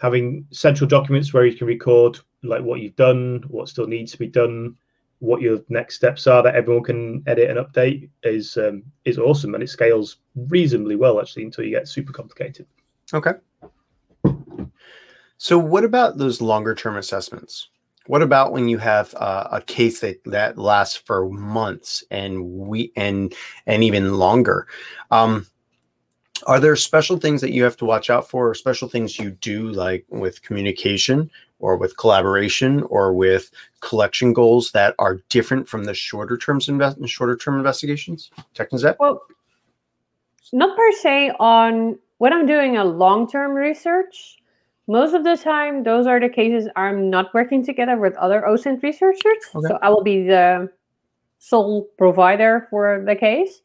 having 0.00 0.46
central 0.50 0.88
documents 0.88 1.32
where 1.32 1.46
you 1.46 1.56
can 1.56 1.66
record 1.66 2.18
like 2.42 2.62
what 2.62 2.80
you've 2.80 2.96
done, 2.96 3.42
what 3.48 3.68
still 3.68 3.86
needs 3.86 4.12
to 4.12 4.18
be 4.18 4.26
done, 4.26 4.76
what 5.24 5.40
your 5.40 5.60
next 5.68 5.96
steps 5.96 6.26
are 6.26 6.42
that 6.42 6.54
everyone 6.54 6.84
can 6.84 7.22
edit 7.26 7.50
and 7.50 7.58
update 7.58 8.08
is 8.22 8.56
um, 8.56 8.82
is 9.04 9.18
awesome 9.18 9.54
and 9.54 9.62
it 9.62 9.68
scales 9.68 10.18
reasonably 10.48 10.96
well 10.96 11.20
actually 11.20 11.44
until 11.44 11.64
you 11.64 11.70
get 11.70 11.88
super 11.88 12.12
complicated. 12.12 12.66
Okay. 13.12 13.32
So 15.38 15.58
what 15.58 15.84
about 15.84 16.18
those 16.18 16.40
longer 16.40 16.74
term 16.74 16.96
assessments? 16.96 17.68
What 18.06 18.22
about 18.22 18.52
when 18.52 18.68
you 18.68 18.78
have 18.78 19.14
uh, 19.14 19.48
a 19.50 19.62
case 19.62 20.00
that 20.00 20.22
that 20.26 20.58
lasts 20.58 20.96
for 20.96 21.28
months 21.30 22.04
and 22.10 22.44
we 22.44 22.92
and 22.96 23.34
and 23.66 23.82
even 23.82 24.14
longer? 24.14 24.66
Um, 25.10 25.46
are 26.46 26.60
there 26.60 26.76
special 26.76 27.16
things 27.16 27.40
that 27.40 27.52
you 27.52 27.64
have 27.64 27.76
to 27.78 27.86
watch 27.86 28.10
out 28.10 28.28
for 28.28 28.50
or 28.50 28.54
special 28.54 28.88
things 28.88 29.18
you 29.18 29.30
do 29.30 29.70
like 29.70 30.04
with 30.10 30.42
communication 30.42 31.30
or 31.58 31.76
with 31.76 31.96
collaboration 31.96 32.82
or 32.84 33.14
with 33.14 33.50
collection 33.84 34.32
goals 34.32 34.70
that 34.72 34.94
are 34.98 35.20
different 35.28 35.68
from 35.68 35.84
the 35.84 35.94
shorter 35.94 36.36
terms 36.36 36.68
invest 36.68 36.98
shorter 37.06 37.36
term 37.36 37.56
investigations 37.56 38.30
Technisette? 38.54 38.96
well 38.98 39.22
not 40.52 40.76
per 40.76 40.92
se 40.92 41.32
on 41.38 41.98
when 42.18 42.32
i'm 42.32 42.46
doing 42.46 42.76
a 42.76 42.84
long-term 42.84 43.52
research 43.52 44.36
most 44.86 45.14
of 45.14 45.24
the 45.24 45.36
time 45.36 45.82
those 45.82 46.06
are 46.06 46.20
the 46.20 46.28
cases 46.28 46.68
i'm 46.76 47.10
not 47.10 47.32
working 47.34 47.64
together 47.64 47.96
with 47.96 48.14
other 48.16 48.42
osint 48.48 48.82
researchers 48.82 49.44
okay. 49.54 49.68
so 49.68 49.78
i 49.82 49.88
will 49.88 50.02
be 50.02 50.24
the 50.26 50.68
sole 51.38 51.88
provider 51.98 52.66
for 52.70 53.02
the 53.06 53.14
case 53.14 53.60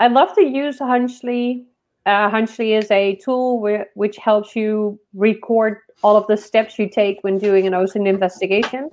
I 0.00 0.06
love 0.06 0.34
to 0.34 0.44
use 0.44 0.78
Hunchly. 0.78 1.66
Uh, 2.08 2.30
Hunchly 2.30 2.72
is 2.72 2.90
a 2.90 3.16
tool 3.16 3.62
wh- 3.62 3.84
which 3.94 4.16
helps 4.16 4.56
you 4.56 4.98
record 5.12 5.76
all 6.02 6.16
of 6.16 6.26
the 6.26 6.38
steps 6.38 6.78
you 6.78 6.88
take 6.88 7.18
when 7.20 7.36
doing 7.36 7.66
an 7.66 7.74
OSINT 7.74 8.08
investigation 8.08 8.88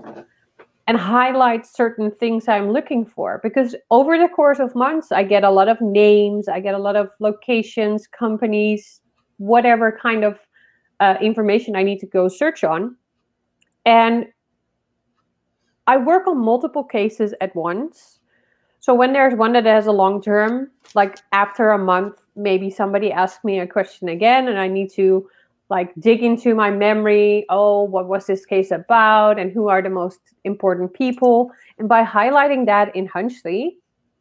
and 0.87 0.97
highlight 0.97 1.65
certain 1.65 2.11
things 2.11 2.49
I'm 2.49 2.71
looking 2.71 3.05
for. 3.05 3.39
Because 3.41 3.73
over 3.89 4.17
the 4.17 4.27
course 4.27 4.59
of 4.59 4.75
months, 4.75 5.13
I 5.13 5.23
get 5.23 5.45
a 5.45 5.49
lot 5.49 5.69
of 5.69 5.79
names, 5.79 6.49
I 6.49 6.59
get 6.59 6.75
a 6.75 6.77
lot 6.77 6.97
of 6.97 7.09
locations, 7.21 8.05
companies, 8.05 8.99
whatever 9.37 9.97
kind 10.01 10.25
of 10.25 10.37
uh, 10.99 11.15
information 11.21 11.77
I 11.77 11.83
need 11.83 11.99
to 11.99 12.07
go 12.07 12.27
search 12.27 12.65
on. 12.65 12.97
And 13.85 14.25
I 15.87 15.95
work 15.95 16.27
on 16.27 16.37
multiple 16.37 16.83
cases 16.83 17.33
at 17.39 17.55
once. 17.55 18.19
So 18.81 18.93
when 18.93 19.13
there's 19.13 19.35
one 19.35 19.53
that 19.53 19.65
has 19.65 19.87
a 19.87 19.93
long 19.93 20.21
term, 20.21 20.71
like 20.95 21.19
after 21.31 21.69
a 21.71 21.77
month, 21.77 22.19
maybe 22.35 22.69
somebody 22.69 23.11
asks 23.11 23.43
me 23.43 23.59
a 23.59 23.67
question 23.67 24.09
again 24.09 24.47
and 24.47 24.59
I 24.59 24.67
need 24.67 24.91
to 24.93 25.27
like 25.69 25.93
dig 25.99 26.21
into 26.21 26.53
my 26.53 26.69
memory. 26.69 27.45
Oh, 27.49 27.83
what 27.83 28.07
was 28.07 28.27
this 28.27 28.45
case 28.45 28.71
about? 28.71 29.39
And 29.39 29.51
who 29.51 29.67
are 29.67 29.81
the 29.81 29.89
most 29.89 30.19
important 30.43 30.93
people? 30.93 31.51
And 31.79 31.89
by 31.89 32.03
highlighting 32.03 32.65
that 32.67 32.95
in 32.95 33.07
Hunchly, 33.07 33.77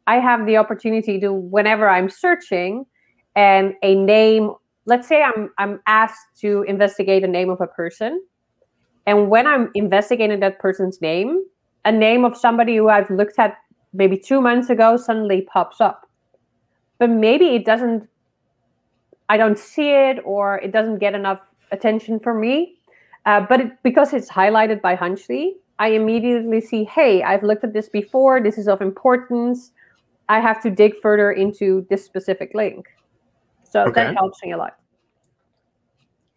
I 0.07 0.15
have 0.15 0.45
the 0.45 0.57
opportunity 0.57 1.19
to, 1.19 1.33
whenever 1.33 1.89
I'm 1.89 2.09
searching 2.09 2.85
and 3.35 3.73
a 3.83 3.95
name, 3.95 4.53
let's 4.85 5.07
say 5.07 5.21
I'm 5.21 5.51
I'm 5.57 5.81
asked 5.87 6.39
to 6.41 6.63
investigate 6.67 7.23
a 7.23 7.27
name 7.27 7.49
of 7.49 7.61
a 7.61 7.67
person. 7.67 8.21
And 9.07 9.29
when 9.29 9.45
I'm 9.45 9.69
investigating 9.75 10.39
that 10.39 10.59
person's 10.59 11.01
name, 11.01 11.43
a 11.85 11.91
name 11.91 12.25
of 12.25 12.35
somebody 12.35 12.77
who 12.77 12.89
I've 12.89 13.09
looked 13.09 13.37
at 13.37 13.57
maybe 13.93 14.17
two 14.17 14.41
months 14.41 14.69
ago 14.69 14.97
suddenly 14.97 15.41
pops 15.41 15.79
up. 15.79 16.04
But 16.97 17.09
maybe 17.09 17.55
it 17.55 17.65
doesn't, 17.65 18.07
I 19.29 19.37
don't 19.37 19.57
see 19.57 19.91
it 19.91 20.19
or 20.23 20.57
it 20.59 20.71
doesn't 20.71 20.99
get 20.99 21.13
enough 21.13 21.41
attention 21.71 22.19
for 22.19 22.33
me. 22.33 22.77
Uh, 23.25 23.41
but 23.41 23.59
it, 23.61 23.83
because 23.83 24.13
it's 24.13 24.29
highlighted 24.29 24.81
by 24.81 24.95
Hunchly, 24.95 25.57
I 25.79 25.89
immediately 25.89 26.61
see, 26.61 26.85
hey, 26.85 27.23
I've 27.23 27.43
looked 27.43 27.63
at 27.63 27.73
this 27.73 27.89
before. 27.89 28.41
This 28.41 28.57
is 28.57 28.67
of 28.67 28.81
importance. 28.81 29.71
I 30.29 30.39
have 30.39 30.61
to 30.63 30.69
dig 30.69 30.95
further 31.01 31.31
into 31.31 31.85
this 31.89 32.05
specific 32.05 32.51
link. 32.53 32.87
So 33.63 33.81
okay. 33.81 34.05
that 34.05 34.15
helps 34.15 34.41
me 34.43 34.53
a 34.53 34.57
lot. 34.57 34.77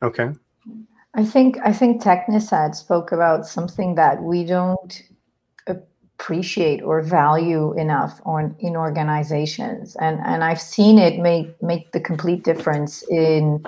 Okay. 0.03 0.31
I 1.15 1.25
think 1.25 1.59
I 1.65 1.73
think 1.73 2.03
Technisette 2.03 2.75
spoke 2.75 3.13
about 3.13 3.47
something 3.47 3.95
that 3.95 4.23
we 4.23 4.45
don't 4.45 5.03
appreciate 6.19 6.83
or 6.83 7.01
value 7.01 7.73
enough 7.75 8.21
on 8.25 8.55
in 8.59 8.77
organizations. 8.77 9.97
And 10.01 10.19
and 10.25 10.43
i've 10.43 10.61
seen 10.61 10.99
it 10.99 11.21
make 11.21 11.51
make 11.63 11.93
the 11.93 12.01
complete 12.01 12.43
difference 12.45 13.03
in 13.09 13.65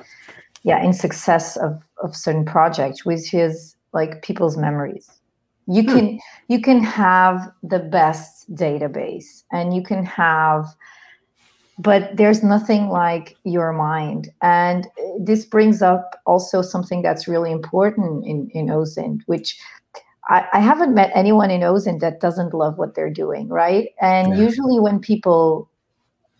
yeah 0.62 0.82
in 0.82 0.92
success 0.92 1.56
of 1.56 1.82
of 2.02 2.16
certain 2.16 2.44
projects 2.44 3.04
which 3.04 3.32
is 3.32 3.76
like 3.92 4.22
people's 4.22 4.56
memories. 4.56 5.10
You 5.66 5.82
hmm. 5.82 5.94
can 5.94 6.20
you 6.48 6.60
can 6.60 6.82
have 6.82 7.52
the 7.62 7.78
best 7.78 8.52
database 8.54 9.44
and 9.52 9.74
you 9.74 9.82
can 9.82 10.04
have 10.04 10.66
but 11.78 12.14
there's 12.14 12.42
nothing 12.42 12.90
like 12.90 13.38
your 13.44 13.72
mind. 13.72 14.28
And 14.42 14.86
this 15.18 15.46
brings 15.46 15.80
up 15.80 16.20
also 16.26 16.60
something 16.60 17.00
that's 17.00 17.26
really 17.26 17.52
important 17.52 18.26
in 18.26 18.50
in 18.52 18.66
OSINT, 18.66 19.22
which 19.26 19.58
I, 20.28 20.46
I 20.52 20.60
haven't 20.60 20.94
met 20.94 21.10
anyone 21.14 21.50
in 21.50 21.62
OSINT 21.62 22.00
that 22.00 22.20
doesn't 22.20 22.54
love 22.54 22.78
what 22.78 22.94
they're 22.94 23.10
doing, 23.10 23.48
right? 23.48 23.90
And 24.00 24.36
yeah. 24.36 24.44
usually 24.44 24.78
when 24.78 25.00
people 25.00 25.70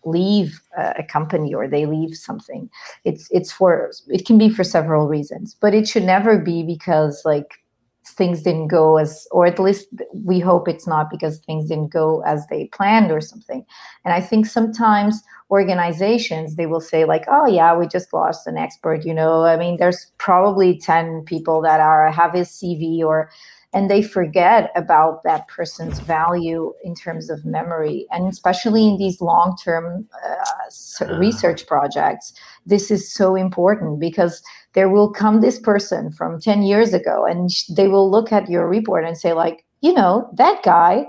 leave 0.03 0.61
a 0.77 1.03
company 1.03 1.53
or 1.53 1.67
they 1.67 1.85
leave 1.85 2.15
something 2.15 2.69
it's 3.05 3.29
it's 3.29 3.51
for 3.51 3.91
it 4.07 4.25
can 4.25 4.37
be 4.37 4.49
for 4.49 4.63
several 4.63 5.07
reasons 5.07 5.55
but 5.61 5.75
it 5.75 5.87
should 5.87 6.03
never 6.03 6.39
be 6.39 6.63
because 6.63 7.21
like 7.23 7.59
things 8.03 8.41
didn't 8.41 8.67
go 8.67 8.97
as 8.97 9.27
or 9.31 9.45
at 9.45 9.59
least 9.59 9.87
we 10.25 10.39
hope 10.39 10.67
it's 10.67 10.87
not 10.87 11.11
because 11.11 11.37
things 11.39 11.69
didn't 11.69 11.91
go 11.93 12.21
as 12.25 12.47
they 12.47 12.65
planned 12.73 13.11
or 13.11 13.21
something 13.21 13.63
and 14.03 14.13
i 14.13 14.19
think 14.19 14.47
sometimes 14.47 15.21
organizations 15.51 16.55
they 16.55 16.65
will 16.65 16.81
say 16.81 17.05
like 17.05 17.25
oh 17.27 17.45
yeah 17.45 17.77
we 17.77 17.85
just 17.85 18.11
lost 18.11 18.47
an 18.47 18.57
expert 18.57 19.05
you 19.05 19.13
know 19.13 19.43
i 19.43 19.55
mean 19.55 19.77
there's 19.77 20.11
probably 20.17 20.79
10 20.79 21.23
people 21.25 21.61
that 21.61 21.79
are 21.79 22.11
have 22.11 22.33
his 22.33 22.49
cv 22.49 23.01
or 23.01 23.29
and 23.73 23.89
they 23.89 24.01
forget 24.01 24.69
about 24.75 25.23
that 25.23 25.47
person's 25.47 25.99
value 25.99 26.73
in 26.83 26.93
terms 26.93 27.29
of 27.29 27.45
memory 27.45 28.05
and 28.11 28.27
especially 28.27 28.87
in 28.87 28.97
these 28.97 29.21
long-term 29.21 30.07
uh, 30.25 31.15
research 31.15 31.65
projects 31.67 32.33
this 32.65 32.91
is 32.91 33.11
so 33.11 33.35
important 33.35 33.99
because 33.99 34.41
there 34.73 34.89
will 34.89 35.11
come 35.11 35.41
this 35.41 35.59
person 35.59 36.11
from 36.11 36.39
10 36.39 36.63
years 36.63 36.93
ago 36.93 37.25
and 37.25 37.49
they 37.75 37.87
will 37.87 38.09
look 38.09 38.31
at 38.31 38.49
your 38.49 38.67
report 38.67 39.05
and 39.05 39.17
say 39.17 39.33
like 39.33 39.65
you 39.81 39.93
know 39.93 40.29
that 40.35 40.61
guy 40.63 41.05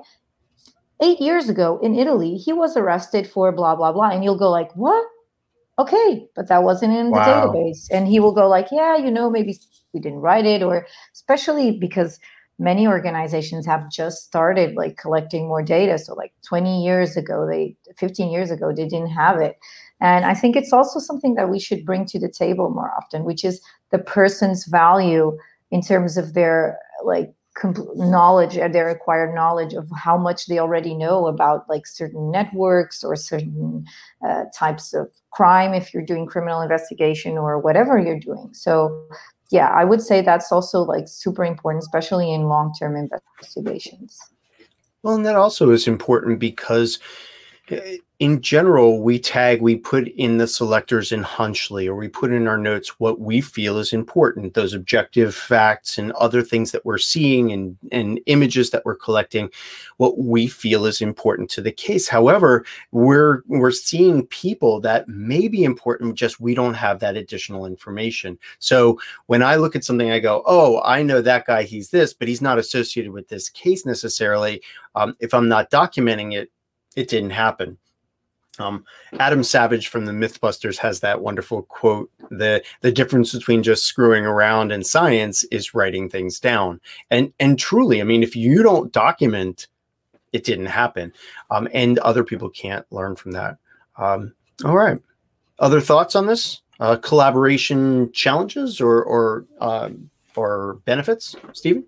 eight 1.03 1.21
years 1.21 1.49
ago 1.49 1.79
in 1.83 1.95
italy 1.95 2.37
he 2.37 2.53
was 2.53 2.77
arrested 2.77 3.27
for 3.27 3.51
blah 3.53 3.75
blah 3.75 3.93
blah 3.93 4.11
and 4.11 4.23
you'll 4.25 4.39
go 4.39 4.51
like 4.51 4.71
what? 4.77 5.05
Okay 5.79 6.27
but 6.37 6.49
that 6.49 6.63
wasn't 6.63 6.93
in 6.95 7.07
the 7.07 7.13
Wow. 7.13 7.49
database. 7.53 7.87
And 7.91 8.07
he 8.07 8.21
will 8.21 8.33
go 8.35 8.47
like 8.49 8.69
yeah 8.71 8.97
you 8.97 9.11
know 9.11 9.31
maybe 9.31 9.59
we 9.95 10.01
didn't 10.01 10.21
write 10.21 10.47
it 10.47 10.63
or 10.63 10.87
especially 11.15 11.73
because 11.79 12.19
many 12.63 12.87
organizations 12.87 13.67
have 13.67 13.91
just 13.91 14.25
started 14.25 14.77
like 14.77 14.97
collecting 14.97 15.49
more 15.49 15.63
data. 15.63 15.99
So 15.99 16.15
like 16.15 16.33
20 16.47 16.85
years 16.85 17.17
ago 17.17 17.47
they 17.47 17.77
15 17.97 18.31
years 18.31 18.51
ago 18.51 18.73
they 18.73 18.87
didn't 18.87 19.11
have 19.11 19.41
it. 19.41 19.57
And 20.01 20.25
i 20.25 20.35
think 20.35 20.57
it's 20.57 20.73
also 20.73 20.99
something 20.99 21.35
that 21.37 21.49
we 21.49 21.61
should 21.61 21.87
bring 21.87 22.05
to 22.07 22.19
the 22.19 22.29
table 22.29 22.71
more 22.71 22.91
often 22.99 23.25
which 23.25 23.45
is 23.45 23.61
the 23.93 23.99
person's 23.99 24.67
value 24.67 25.39
in 25.71 25.81
terms 25.81 26.17
of 26.17 26.35
their 26.35 26.79
like 27.05 27.33
compl- 27.57 27.95
knowledge 27.97 28.57
and 28.57 28.75
their 28.75 28.89
acquired 28.89 29.35
knowledge 29.35 29.75
of 29.75 29.89
how 29.97 30.17
much 30.17 30.47
they 30.47 30.59
already 30.59 30.95
know 30.95 31.27
about 31.27 31.69
like 31.69 31.87
certain 31.87 32.31
networks 32.31 33.05
or 33.05 33.17
certain 33.17 33.85
uh, 34.27 34.45
types 34.55 34.95
of 34.95 35.09
crime 35.31 35.75
if 35.75 35.93
you're 35.93 36.05
doing 36.05 36.27
criminal 36.27 36.61
investigation 36.61 37.39
or 37.39 37.59
whatever 37.59 37.99
you're 37.99 38.21
doing. 38.21 38.51
So 38.53 39.09
yeah 39.53 39.69
i 39.69 39.85
would 39.85 40.03
say 40.03 40.21
that's 40.21 40.51
also 40.51 40.81
like 40.83 41.07
super 41.07 41.45
important 41.45 41.83
especially 41.83 42.33
in 42.33 42.45
long-term 42.45 42.97
investigations. 42.97 44.19
Well, 45.03 45.17
and 45.17 45.27
that 45.27 45.35
also 45.37 45.71
is 45.71 45.89
important 45.89 46.39
because 46.39 47.01
in 48.19 48.41
general, 48.41 49.03
we 49.03 49.19
tag, 49.19 49.61
we 49.61 49.75
put 49.75 50.07
in 50.07 50.39
the 50.39 50.47
selectors 50.47 51.11
in 51.11 51.23
Hunchly, 51.25 51.89
or 51.89 51.97
we 51.97 52.07
put 52.07 52.31
in 52.31 52.47
our 52.47 52.57
notes 52.57 53.01
what 53.01 53.19
we 53.19 53.41
feel 53.41 53.79
is 53.79 53.93
important, 53.93 54.55
those 54.55 54.75
objective 54.75 55.35
facts 55.35 55.99
and 55.99 56.13
other 56.13 56.41
things 56.41 56.71
that 56.71 56.85
we're 56.85 56.99
seeing 56.99 57.51
and, 57.51 57.77
and 57.91 58.21
images 58.27 58.71
that 58.71 58.85
we're 58.85 58.95
collecting, 58.95 59.51
what 59.97 60.19
we 60.19 60.47
feel 60.47 60.87
is 60.87 61.01
important 61.01 61.51
to 61.51 61.61
the 61.61 61.73
case. 61.73 62.07
However, 62.07 62.65
we're 62.93 63.43
we're 63.49 63.73
seeing 63.73 64.27
people 64.29 64.81
that 64.83 65.09
may 65.09 65.49
be 65.49 65.65
important, 65.65 66.15
just 66.15 66.41
we 66.41 66.55
don't 66.55 66.75
have 66.75 67.01
that 67.01 67.17
additional 67.17 67.67
information. 67.67 68.39
So 68.61 69.01
when 69.27 69.43
I 69.43 69.57
look 69.57 69.75
at 69.75 69.85
something, 69.85 70.13
I 70.13 70.21
go, 70.21 70.45
oh, 70.47 70.81
I 70.85 71.03
know 71.03 71.23
that 71.23 71.47
guy, 71.47 71.65
he's 71.65 71.91
this, 71.91 72.15
but 72.15 72.29
he's 72.29 72.43
not 72.43 72.59
associated 72.59 73.11
with 73.11 73.27
this 73.29 73.49
case 73.49 73.85
necessarily 73.85 74.63
um, 74.95 75.15
if 75.21 75.35
I'm 75.35 75.49
not 75.49 75.71
documenting 75.71 76.35
it, 76.35 76.51
it 76.97 77.09
didn't 77.09 77.31
happen. 77.31 77.79
Um, 78.59 78.85
Adam 79.19 79.43
Savage 79.43 79.89
from 79.89 80.05
the 80.05 80.13
MythBusters 80.13 80.77
has 80.79 81.01
that 81.01 81.23
wonderful 81.23 81.63
quote: 81.63 82.11
"the 82.31 82.63
The 82.83 82.93
difference 82.93 83.33
between 83.33 83.63
just 83.63 83.85
screwing 83.85 84.27
around 84.27 84.73
and 84.73 84.87
science 84.87 85.45
is 85.45 85.75
writing 85.75 86.09
things 86.09 86.39
down." 86.39 86.81
And 87.11 87.33
and 87.41 87.59
truly, 87.59 88.01
I 88.01 88.05
mean, 88.05 88.23
if 88.23 88.37
you 88.37 88.63
don't 88.63 88.93
document, 88.93 89.69
it 90.33 90.45
didn't 90.45 90.67
happen, 90.67 91.13
um, 91.51 91.67
and 91.73 91.99
other 92.01 92.25
people 92.25 92.51
can't 92.51 92.85
learn 92.91 93.17
from 93.17 93.33
that. 93.33 93.57
Um, 93.97 94.35
all 94.65 94.77
right, 94.77 95.01
other 95.59 95.81
thoughts 95.81 96.15
on 96.15 96.27
this? 96.27 96.61
Uh, 96.79 96.97
collaboration 96.97 98.13
challenges 98.13 98.81
or 98.81 99.03
or 99.03 99.47
um, 99.61 100.11
or 100.37 100.75
benefits, 100.85 101.37
Steven? 101.55 101.87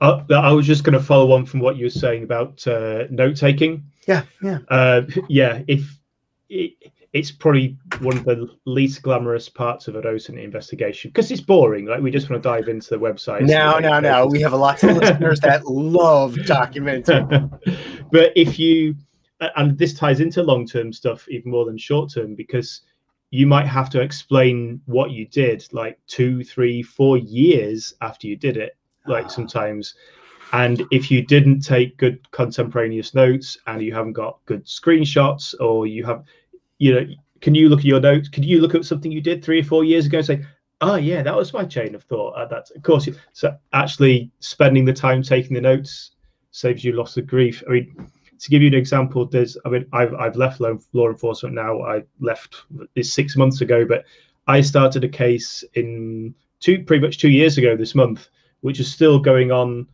Uh, 0.00 0.22
I 0.30 0.52
was 0.52 0.66
just 0.66 0.84
going 0.84 0.96
to 0.98 1.04
follow 1.04 1.32
on 1.32 1.44
from 1.44 1.60
what 1.60 1.76
you 1.76 1.86
were 1.86 1.90
saying 1.90 2.22
about 2.22 2.66
uh, 2.66 3.04
note 3.10 3.36
taking. 3.36 3.84
Yeah, 4.06 4.22
yeah. 4.42 4.58
Uh, 4.68 5.02
yeah, 5.28 5.62
if 5.66 5.98
it, 6.48 6.74
it's 7.12 7.30
probably 7.30 7.76
one 8.00 8.18
of 8.18 8.24
the 8.24 8.48
least 8.64 9.02
glamorous 9.02 9.48
parts 9.48 9.88
of 9.88 9.96
a 9.96 10.02
OSINT 10.02 10.42
investigation 10.42 11.10
because 11.10 11.30
it's 11.30 11.40
boring. 11.40 11.86
Like 11.86 12.00
we 12.00 12.10
just 12.10 12.28
want 12.28 12.42
to 12.42 12.48
dive 12.48 12.68
into 12.68 12.90
the 12.90 12.98
website. 12.98 13.46
No, 13.46 13.78
no, 13.78 13.98
no. 13.98 14.26
We 14.26 14.40
have 14.42 14.52
a 14.52 14.56
lot 14.56 14.82
of 14.82 14.96
listeners 14.96 15.40
that 15.40 15.66
love 15.66 16.34
documenting. 16.34 17.50
but 18.12 18.32
if 18.36 18.58
you, 18.58 18.94
and 19.56 19.76
this 19.78 19.94
ties 19.94 20.20
into 20.20 20.42
long 20.42 20.66
term 20.66 20.92
stuff 20.92 21.26
even 21.28 21.50
more 21.50 21.64
than 21.64 21.78
short 21.78 22.12
term 22.12 22.34
because 22.34 22.82
you 23.30 23.46
might 23.46 23.66
have 23.66 23.90
to 23.90 24.00
explain 24.00 24.80
what 24.86 25.10
you 25.10 25.26
did 25.26 25.66
like 25.72 25.98
two, 26.06 26.44
three, 26.44 26.82
four 26.82 27.16
years 27.18 27.94
after 28.00 28.26
you 28.26 28.36
did 28.36 28.56
it. 28.56 28.76
Like 29.08 29.30
sometimes, 29.30 29.94
and 30.52 30.82
if 30.90 31.10
you 31.10 31.22
didn't 31.22 31.60
take 31.60 31.96
good 31.96 32.30
contemporaneous 32.30 33.14
notes 33.14 33.58
and 33.66 33.82
you 33.82 33.94
haven't 33.94 34.14
got 34.14 34.38
good 34.46 34.64
screenshots 34.64 35.54
or 35.60 35.86
you 35.86 36.04
have, 36.04 36.24
you 36.78 36.94
know, 36.94 37.06
can 37.40 37.54
you 37.54 37.68
look 37.68 37.80
at 37.80 37.84
your 37.84 38.00
notes? 38.00 38.28
Can 38.28 38.42
you 38.42 38.60
look 38.60 38.74
at 38.74 38.84
something 38.84 39.12
you 39.12 39.20
did 39.20 39.44
three 39.44 39.60
or 39.60 39.64
four 39.64 39.84
years 39.84 40.06
ago 40.06 40.18
and 40.18 40.26
say, 40.26 40.44
oh 40.80 40.96
yeah, 40.96 41.22
that 41.22 41.36
was 41.36 41.52
my 41.52 41.64
chain 41.64 41.94
of 41.94 42.02
thought. 42.04 42.34
Uh, 42.34 42.46
that's 42.46 42.70
of 42.70 42.82
course. 42.82 43.08
So 43.32 43.56
actually 43.72 44.30
spending 44.40 44.84
the 44.84 44.92
time 44.92 45.22
taking 45.22 45.54
the 45.54 45.60
notes 45.60 46.12
saves 46.50 46.84
you 46.84 46.92
lots 46.92 47.16
of 47.16 47.26
grief. 47.26 47.62
I 47.68 47.72
mean, 47.72 48.10
to 48.38 48.50
give 48.50 48.62
you 48.62 48.68
an 48.68 48.74
example, 48.74 49.26
there's 49.26 49.56
I 49.64 49.68
mean 49.68 49.86
I've 49.92 50.14
I've 50.14 50.36
left 50.36 50.60
law, 50.60 50.76
law 50.92 51.08
enforcement 51.08 51.54
now. 51.54 51.82
I 51.82 52.02
left 52.20 52.56
this 52.94 53.12
six 53.12 53.36
months 53.36 53.60
ago, 53.60 53.84
but 53.84 54.04
I 54.46 54.60
started 54.60 55.04
a 55.04 55.08
case 55.08 55.64
in 55.74 56.34
two 56.60 56.84
pretty 56.84 57.04
much 57.04 57.18
two 57.18 57.30
years 57.30 57.58
ago 57.58 57.76
this 57.76 57.94
month, 57.94 58.28
which 58.60 58.80
is 58.80 58.90
still 58.90 59.18
going 59.18 59.50
on. 59.52 59.86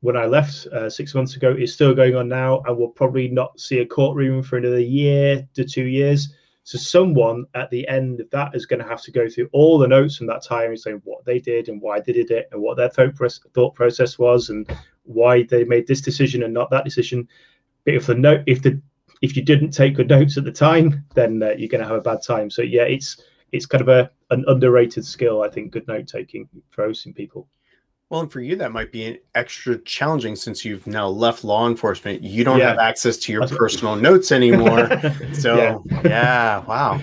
When 0.00 0.16
I 0.16 0.26
left 0.26 0.66
uh, 0.66 0.90
six 0.90 1.14
months 1.14 1.36
ago, 1.36 1.54
is 1.58 1.72
still 1.72 1.94
going 1.94 2.14
on 2.14 2.28
now, 2.28 2.62
and 2.66 2.76
will 2.76 2.88
probably 2.88 3.28
not 3.28 3.58
see 3.58 3.80
a 3.80 3.86
courtroom 3.86 4.42
for 4.42 4.58
another 4.58 4.80
year 4.80 5.46
to 5.54 5.64
two 5.64 5.86
years. 5.86 6.32
So 6.66 6.78
someone 6.78 7.46
at 7.54 7.70
the 7.70 7.86
end 7.86 8.20
of 8.20 8.28
that 8.30 8.54
is 8.54 8.66
going 8.66 8.82
to 8.82 8.88
have 8.88 9.00
to 9.02 9.12
go 9.12 9.28
through 9.28 9.48
all 9.52 9.78
the 9.78 9.86
notes 9.86 10.16
from 10.16 10.26
that 10.26 10.42
time 10.42 10.70
and 10.70 10.80
say 10.80 10.92
what 11.04 11.24
they 11.24 11.38
did 11.38 11.68
and 11.68 11.80
why 11.80 12.00
they 12.00 12.12
did 12.12 12.32
it 12.32 12.48
and 12.50 12.60
what 12.60 12.76
their 12.76 12.90
thought 12.90 13.74
process, 13.74 14.18
was 14.18 14.50
and 14.50 14.68
why 15.04 15.44
they 15.44 15.62
made 15.62 15.86
this 15.86 16.00
decision 16.00 16.42
and 16.42 16.52
not 16.52 16.70
that 16.70 16.84
decision. 16.84 17.28
But 17.84 17.94
if 17.94 18.06
the 18.06 18.16
note, 18.16 18.42
if 18.46 18.62
the 18.62 18.80
if 19.22 19.36
you 19.36 19.42
didn't 19.42 19.70
take 19.70 19.94
good 19.94 20.10
notes 20.10 20.36
at 20.36 20.44
the 20.44 20.52
time, 20.52 21.04
then 21.14 21.42
uh, 21.42 21.50
you're 21.56 21.68
going 21.68 21.82
to 21.82 21.88
have 21.88 21.96
a 21.96 22.00
bad 22.00 22.22
time. 22.22 22.50
So 22.50 22.62
yeah, 22.62 22.82
it's 22.82 23.22
it's 23.52 23.66
kind 23.66 23.82
of 23.82 23.88
a 23.88 24.10
an 24.30 24.44
underrated 24.48 25.04
skill, 25.04 25.42
I 25.42 25.48
think, 25.48 25.70
good 25.70 25.86
note 25.86 26.08
taking 26.08 26.48
for 26.70 26.88
OSINT 26.88 27.14
people. 27.14 27.48
Well, 28.10 28.20
and 28.20 28.30
for 28.30 28.40
you, 28.40 28.54
that 28.56 28.70
might 28.72 28.92
be 28.92 29.04
an 29.04 29.18
extra 29.34 29.78
challenging 29.78 30.36
since 30.36 30.64
you've 30.64 30.86
now 30.86 31.08
left 31.08 31.42
law 31.42 31.66
enforcement. 31.66 32.22
You 32.22 32.44
don't 32.44 32.60
Yeah. 32.60 32.68
have 32.68 32.78
access 32.78 33.16
to 33.18 33.32
your 33.32 33.40
That's- 33.40 33.58
personal 33.58 33.96
notes 33.96 34.30
anymore. 34.30 34.88
So, 35.32 35.56
Yeah. 35.56 36.00
yeah. 36.04 36.64
wow. 36.66 37.00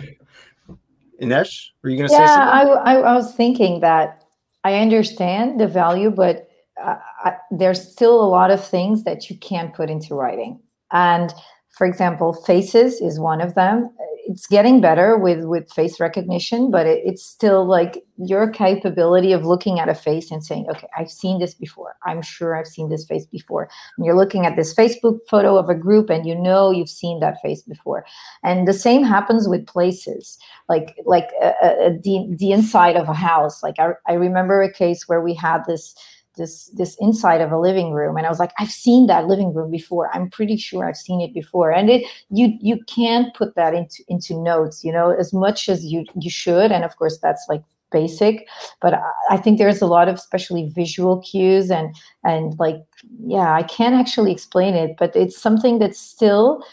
Ines, 1.20 1.74
were 1.84 1.90
you 1.90 1.98
going 1.98 2.10
to 2.10 2.14
say 2.16 2.20
yeah 2.22 2.36
something? 2.36 2.82
I, 2.86 2.96
I, 2.96 3.00
I 3.00 3.14
was 3.14 3.34
thinking 3.36 3.80
that 3.82 4.24
i 4.66 4.76
understand 4.76 5.60
the 5.60 5.68
value 5.68 6.10
but 6.10 6.48
uh, 6.84 6.96
I, 7.26 7.36
there's 7.52 7.82
still 7.92 8.20
a 8.24 8.28
lot 8.28 8.50
of 8.50 8.66
things 8.66 9.04
that 9.04 9.30
you 9.30 9.38
can't 9.38 9.74
put 9.74 9.90
into 9.90 10.16
writing 10.16 10.60
and 10.92 11.34
for 11.78 11.86
example 11.86 12.34
faces 12.34 13.00
is 13.02 13.20
one 13.20 13.42
of 13.42 13.54
them 13.56 13.90
it's 14.34 14.48
getting 14.48 14.82
better 14.82 15.18
with 15.18 15.46
with 15.46 15.72
face 15.72 16.00
recognition 16.00 16.72
but 16.72 16.86
it, 16.86 17.02
it's 17.06 17.24
still 17.24 17.66
like 17.66 18.04
your 18.18 18.50
capability 18.50 19.32
of 19.32 19.46
looking 19.46 19.80
at 19.80 19.90
a 19.90 19.96
face 19.96 20.32
and 20.32 20.44
saying 20.44 20.66
okay 20.70 20.88
i've 20.98 21.12
seen 21.12 21.40
this 21.40 21.54
before. 21.54 21.96
I'm 22.06 22.22
sure 22.22 22.56
i've 22.56 22.68
seen 22.68 22.90
this 22.90 23.06
face 23.06 23.26
before. 23.26 23.70
And 23.98 24.06
you're 24.06 24.18
looking 24.18 24.46
at 24.46 24.56
this 24.56 24.74
facebook 24.74 25.20
photo 25.30 25.58
of 25.58 25.70
a 25.70 25.76
group 25.76 26.10
and 26.10 26.26
you 26.26 26.36
know 26.36 26.72
you've 26.72 26.90
seen 26.90 27.20
that 27.20 27.42
face 27.42 27.62
before. 27.62 28.06
And 28.44 28.68
the 28.68 28.74
same 28.74 29.04
happens 29.04 29.48
with 29.48 29.68
places 29.68 30.38
like 30.70 30.96
like 31.06 31.30
uh, 31.42 31.54
uh, 31.62 31.90
the 32.04 32.36
the 32.38 32.52
inside 32.52 32.96
of 32.96 33.08
a 33.10 33.14
house. 33.14 33.62
Like 33.64 33.76
I, 33.80 33.92
I 34.08 34.14
remember 34.14 34.62
a 34.62 34.72
case 34.72 35.08
where 35.08 35.22
we 35.22 35.34
had 35.34 35.62
this 35.68 35.96
this 36.36 36.68
this 36.78 36.96
inside 37.00 37.42
of 37.42 37.52
a 37.52 37.60
living 37.60 37.92
room. 37.92 38.18
And 38.18 38.26
i 38.26 38.30
was 38.30 38.40
like 38.40 38.52
i've 38.60 38.72
seen 38.72 39.08
that 39.08 39.28
living 39.28 39.54
room 39.54 39.72
before. 39.72 40.10
I'm 40.16 40.30
pretty 40.30 40.58
sure 40.58 40.86
i've 40.86 40.98
seen 40.98 41.22
it 41.22 41.34
before. 41.34 41.72
And 41.72 41.90
it 41.90 42.04
you 42.30 42.58
you 42.62 42.80
can't 42.88 43.34
put 43.36 43.56
that 43.56 43.74
into 43.74 44.04
into 44.08 44.36
notes 44.42 44.84
you 44.84 44.92
know 44.92 45.12
as 45.12 45.34
much 45.34 45.70
as 45.70 45.86
you 45.86 46.06
you 46.20 46.30
should. 46.30 46.72
And 46.72 46.84
of 46.84 46.96
course 46.98 47.20
that's 47.22 47.46
like 47.50 47.64
basic. 47.92 48.48
But 48.82 48.96
I, 48.96 49.12
I 49.32 49.38
think 49.38 49.60
there's 49.60 49.82
a 49.82 49.86
lot 49.86 50.08
of 50.10 50.16
especially 50.16 50.70
visual 50.70 51.22
cues 51.22 51.70
and 51.72 51.96
and 52.24 52.58
like 52.60 52.78
yeah 53.26 53.54
i 53.54 53.64
can't 53.64 53.96
actually 53.96 54.32
explain 54.32 54.74
it 54.74 54.96
but 54.98 55.16
it's 55.16 55.38
something 55.38 55.78
that 55.80 55.96
still 55.96 56.64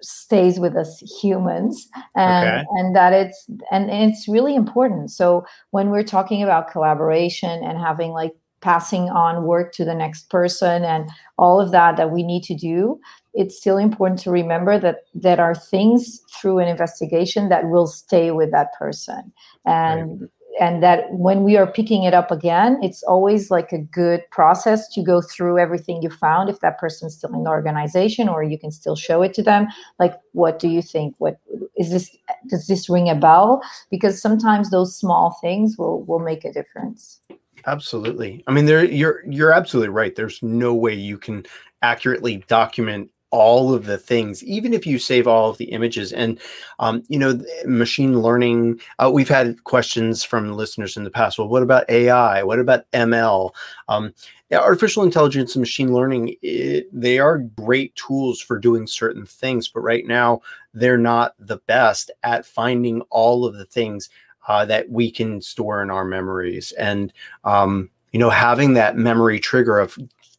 stays 0.00 0.60
with 0.60 0.76
us 0.76 1.00
humans 1.20 1.88
and 2.14 2.46
Okay. 2.46 2.64
and 2.78 2.94
that 2.94 3.12
it's 3.12 3.46
and, 3.70 3.90
and 3.90 4.10
it's 4.12 4.28
really 4.28 4.54
important. 4.54 5.10
So 5.10 5.44
when 5.70 5.90
we're 5.90 6.04
talking 6.04 6.42
about 6.42 6.70
collaboration 6.70 7.62
and 7.64 7.78
having 7.78 8.12
like 8.12 8.34
passing 8.60 9.08
on 9.10 9.44
work 9.44 9.72
to 9.72 9.84
the 9.84 9.94
next 9.94 10.30
person 10.30 10.84
and 10.84 11.08
all 11.36 11.60
of 11.60 11.70
that 11.70 11.96
that 11.96 12.10
we 12.10 12.22
need 12.22 12.42
to 12.42 12.54
do 12.54 12.98
it's 13.38 13.56
still 13.56 13.78
important 13.78 14.18
to 14.18 14.32
remember 14.32 14.80
that 14.80 15.04
that 15.14 15.38
are 15.38 15.54
things 15.54 16.20
through 16.28 16.58
an 16.58 16.66
investigation 16.66 17.48
that 17.48 17.68
will 17.68 17.86
stay 17.86 18.32
with 18.32 18.50
that 18.50 18.72
person. 18.74 19.32
And 19.64 20.28
and 20.60 20.82
that 20.82 21.12
when 21.12 21.44
we 21.44 21.56
are 21.56 21.70
picking 21.70 22.02
it 22.02 22.14
up 22.14 22.32
again 22.32 22.80
it's 22.82 23.04
always 23.04 23.48
like 23.48 23.70
a 23.70 23.78
good 23.78 24.22
process 24.32 24.88
to 24.88 25.04
go 25.04 25.20
through 25.20 25.56
everything 25.56 26.02
you 26.02 26.10
found. 26.10 26.50
If 26.50 26.58
that 26.60 26.78
person's 26.78 27.14
still 27.14 27.32
in 27.32 27.44
the 27.44 27.50
organization 27.50 28.28
or 28.28 28.42
you 28.42 28.58
can 28.58 28.72
still 28.72 28.96
show 28.96 29.22
it 29.22 29.34
to 29.34 29.42
them 29.42 29.68
like 30.00 30.14
what 30.32 30.58
do 30.58 30.66
you 30.66 30.82
think? 30.82 31.14
What 31.18 31.38
is 31.76 31.90
this 31.92 32.16
does 32.48 32.66
this 32.66 32.88
ring 32.88 33.08
a 33.08 33.14
bell? 33.14 33.62
Because 33.88 34.20
sometimes 34.20 34.70
those 34.70 34.96
small 34.96 35.38
things 35.40 35.76
will 35.78 36.02
will 36.02 36.18
make 36.18 36.44
a 36.44 36.52
difference 36.52 37.20
Absolutely. 37.68 38.42
I 38.46 38.52
mean, 38.52 38.64
there 38.64 38.84
you're 38.84 39.22
you're 39.28 39.52
absolutely 39.52 39.90
right. 39.90 40.14
There's 40.16 40.42
no 40.42 40.74
way 40.74 40.94
you 40.94 41.18
can 41.18 41.44
accurately 41.82 42.38
document 42.48 43.10
all 43.30 43.74
of 43.74 43.84
the 43.84 43.98
things, 43.98 44.42
even 44.44 44.72
if 44.72 44.86
you 44.86 44.98
save 44.98 45.26
all 45.26 45.50
of 45.50 45.58
the 45.58 45.66
images. 45.66 46.14
And, 46.14 46.40
um, 46.78 47.02
you 47.08 47.18
know, 47.18 47.38
machine 47.66 48.22
learning, 48.22 48.80
uh, 48.98 49.10
we've 49.12 49.28
had 49.28 49.62
questions 49.64 50.24
from 50.24 50.54
listeners 50.54 50.96
in 50.96 51.04
the 51.04 51.10
past. 51.10 51.38
Well, 51.38 51.48
what 51.48 51.62
about 51.62 51.84
AI? 51.90 52.42
What 52.42 52.58
about 52.58 52.90
ML? 52.92 53.50
Um, 53.86 54.14
artificial 54.50 55.02
intelligence 55.02 55.54
and 55.54 55.60
machine 55.60 55.92
learning, 55.92 56.36
it, 56.40 56.88
they 56.90 57.18
are 57.18 57.36
great 57.38 57.94
tools 57.96 58.40
for 58.40 58.58
doing 58.58 58.86
certain 58.86 59.26
things, 59.26 59.68
but 59.68 59.80
right 59.80 60.06
now 60.06 60.40
they're 60.72 60.96
not 60.96 61.34
the 61.38 61.58
best 61.66 62.10
at 62.22 62.46
finding 62.46 63.02
all 63.10 63.44
of 63.44 63.56
the 63.58 63.66
things 63.66 64.08
uh, 64.48 64.64
that 64.64 64.90
we 64.90 65.10
can 65.10 65.40
store 65.40 65.82
in 65.82 65.90
our 65.90 66.04
memories. 66.04 66.72
And, 66.72 67.12
um, 67.44 67.90
you 68.12 68.18
know, 68.18 68.30
having 68.30 68.74
that 68.74 68.96
memory 68.96 69.38
trigger 69.38 69.78
of 69.78 69.96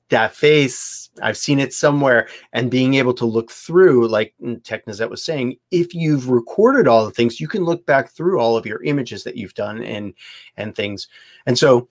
that 0.09 0.35
face, 0.35 1.09
I've 1.21 1.37
seen 1.37 1.59
it 1.59 1.71
somewhere, 1.71 2.27
and 2.51 2.71
being 2.71 2.95
able 2.95 3.13
to 3.13 3.25
look 3.25 3.51
through, 3.51 4.07
like 4.07 4.33
Technisette 4.41 5.09
was 5.09 5.23
saying, 5.23 5.57
if 5.69 5.93
you've 5.93 6.29
recorded 6.29 6.87
all 6.87 7.05
the 7.05 7.11
things, 7.11 7.39
you 7.39 7.47
can 7.47 7.63
look 7.63 7.85
back 7.85 8.09
through 8.09 8.39
all 8.39 8.57
of 8.57 8.65
your 8.65 8.81
images 8.83 9.23
that 9.23 9.37
you've 9.37 9.53
done 9.53 9.83
and 9.83 10.13
and 10.57 10.75
things. 10.75 11.07
And 11.45 11.57
so 11.57 11.87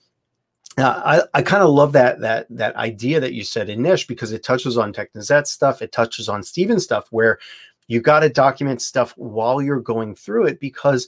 uh, 0.77 1.21
I, 1.33 1.39
I 1.39 1.41
kind 1.41 1.63
of 1.63 1.69
love 1.69 1.93
that 1.93 2.19
that 2.19 2.47
that 2.49 2.75
idea 2.75 3.21
that 3.21 3.33
you 3.33 3.45
said 3.45 3.69
Ines 3.69 4.03
because 4.03 4.33
it 4.33 4.43
touches 4.43 4.77
on 4.77 4.91
Technisette 4.91 5.47
stuff, 5.47 5.81
it 5.81 5.93
touches 5.93 6.27
on 6.27 6.43
Steven 6.43 6.81
stuff, 6.81 7.07
where 7.11 7.39
you 7.87 8.01
got 8.01 8.19
to 8.19 8.29
document 8.29 8.81
stuff 8.81 9.13
while 9.15 9.61
you're 9.61 9.79
going 9.79 10.13
through 10.13 10.45
it 10.45 10.59
because 10.59 11.07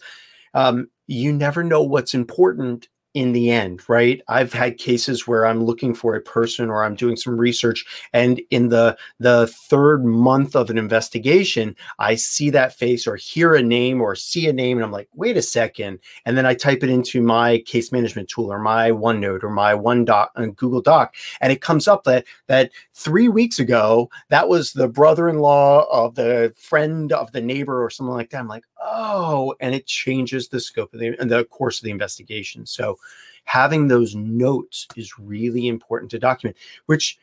um, 0.54 0.90
you 1.12 1.34
never 1.34 1.64
know 1.64 1.82
what's 1.84 2.14
important 2.14 2.88
in 3.14 3.34
the 3.34 3.52
end, 3.52 3.82
right? 3.90 4.22
I've 4.30 4.54
had 4.54 4.78
cases 4.78 5.28
where 5.28 5.46
I'm 5.46 5.64
looking 5.64 5.94
for 5.94 6.16
a 6.16 6.22
person 6.22 6.70
or 6.70 6.84
I'm 6.84 6.96
doing 6.96 7.18
some 7.18 7.38
research 7.38 7.86
and 8.14 8.42
in 8.52 8.70
the 8.70 8.98
the 9.20 9.48
third 9.70 10.06
month 10.06 10.56
of 10.56 10.70
an 10.70 10.78
investigation, 10.78 11.76
I 12.00 12.16
see 12.16 12.50
that 12.52 12.78
face 12.78 13.06
or 13.06 13.18
hear 13.18 13.54
a 13.54 13.62
name 13.62 14.02
or 14.02 14.16
see 14.16 14.48
a 14.48 14.54
name 14.54 14.78
and 14.78 14.86
I'm 14.86 14.92
like, 14.92 15.10
"Wait 15.14 15.36
a 15.36 15.42
second. 15.42 16.00
And 16.26 16.38
then 16.38 16.46
I 16.46 16.54
type 16.54 16.84
it 16.84 16.90
into 16.90 17.22
my 17.22 17.60
case 17.66 17.92
management 17.92 18.30
tool 18.30 18.52
or 18.52 18.60
my 18.60 18.92
OneNote 18.92 19.44
or 19.44 19.50
my 19.50 19.74
One 19.76 20.06
Doc 20.06 20.32
uh, 20.38 20.46
Google 20.56 20.82
Doc 20.82 21.14
and 21.42 21.52
it 21.52 21.62
comes 21.62 21.88
up 21.88 22.04
that 22.06 22.26
that 22.48 22.72
3 22.94 23.28
weeks 23.28 23.60
ago 23.60 24.10
that 24.30 24.48
was 24.48 24.72
the 24.74 24.88
brother-in-law 24.88 25.86
of 25.92 26.16
the 26.16 26.54
friend 26.58 27.12
of 27.12 27.32
the 27.34 27.42
neighbor 27.42 27.84
or 27.84 27.90
something 27.90 28.14
like 28.14 28.30
that. 28.30 28.40
I'm 28.40 28.48
like, 28.48 28.64
"Oh," 28.82 29.56
and 29.60 29.76
it 29.76 29.86
changes 29.86 30.48
the 30.48 30.60
scope 30.60 30.94
of 30.94 31.00
the 31.00 31.16
and 31.20 31.30
the 31.30 31.46
course 31.46 31.80
of 31.80 31.84
the 31.84 31.92
investigation. 31.92 32.66
So 32.66 32.98
having 33.46 33.88
those 33.88 34.16
notes 34.16 34.88
is 34.96 35.18
really 35.20 35.68
important 35.68 36.12
to 36.12 36.20
document, 36.20 36.58
which 36.86 37.18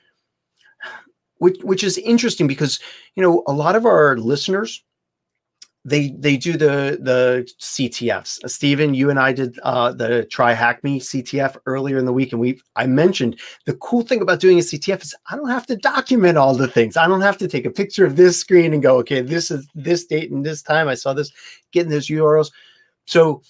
which 1.38 1.58
which 1.62 1.84
is 1.84 1.98
interesting 1.98 2.46
because 2.46 2.80
you 3.14 3.22
know 3.22 3.42
a 3.46 3.52
lot 3.52 3.76
of 3.76 3.86
our 3.86 4.16
listeners 4.18 4.82
they 5.84 6.10
they 6.18 6.36
do 6.36 6.52
the 6.52 6.98
the 7.00 7.48
CTFs. 7.60 8.44
Uh, 8.44 8.48
Steven, 8.48 8.94
you 8.94 9.10
and 9.10 9.18
I 9.18 9.32
did 9.32 9.58
uh, 9.62 9.92
the 9.92 10.24
Try 10.24 10.52
Hack 10.52 10.82
Me 10.82 11.00
CTF 11.00 11.56
earlier 11.66 11.98
in 11.98 12.04
the 12.04 12.12
week, 12.12 12.32
and 12.32 12.40
we 12.40 12.60
I 12.76 12.86
mentioned 12.86 13.38
the 13.64 13.74
cool 13.74 14.02
thing 14.02 14.20
about 14.20 14.40
doing 14.40 14.58
a 14.58 14.62
CTF 14.62 15.02
is 15.02 15.14
I 15.30 15.36
don't 15.36 15.48
have 15.48 15.66
to 15.66 15.76
document 15.76 16.36
all 16.36 16.54
the 16.54 16.68
things. 16.68 16.96
I 16.96 17.06
don't 17.06 17.20
have 17.20 17.38
to 17.38 17.48
take 17.48 17.64
a 17.64 17.70
picture 17.70 18.04
of 18.04 18.16
this 18.16 18.38
screen 18.38 18.74
and 18.74 18.82
go, 18.82 18.98
okay, 18.98 19.20
this 19.20 19.50
is 19.50 19.66
this 19.74 20.04
date 20.04 20.30
and 20.30 20.44
this 20.44 20.62
time 20.62 20.88
I 20.88 20.94
saw 20.94 21.14
this, 21.14 21.32
getting 21.72 21.90
those 21.90 22.08
URLs. 22.08 22.50
So 23.06 23.42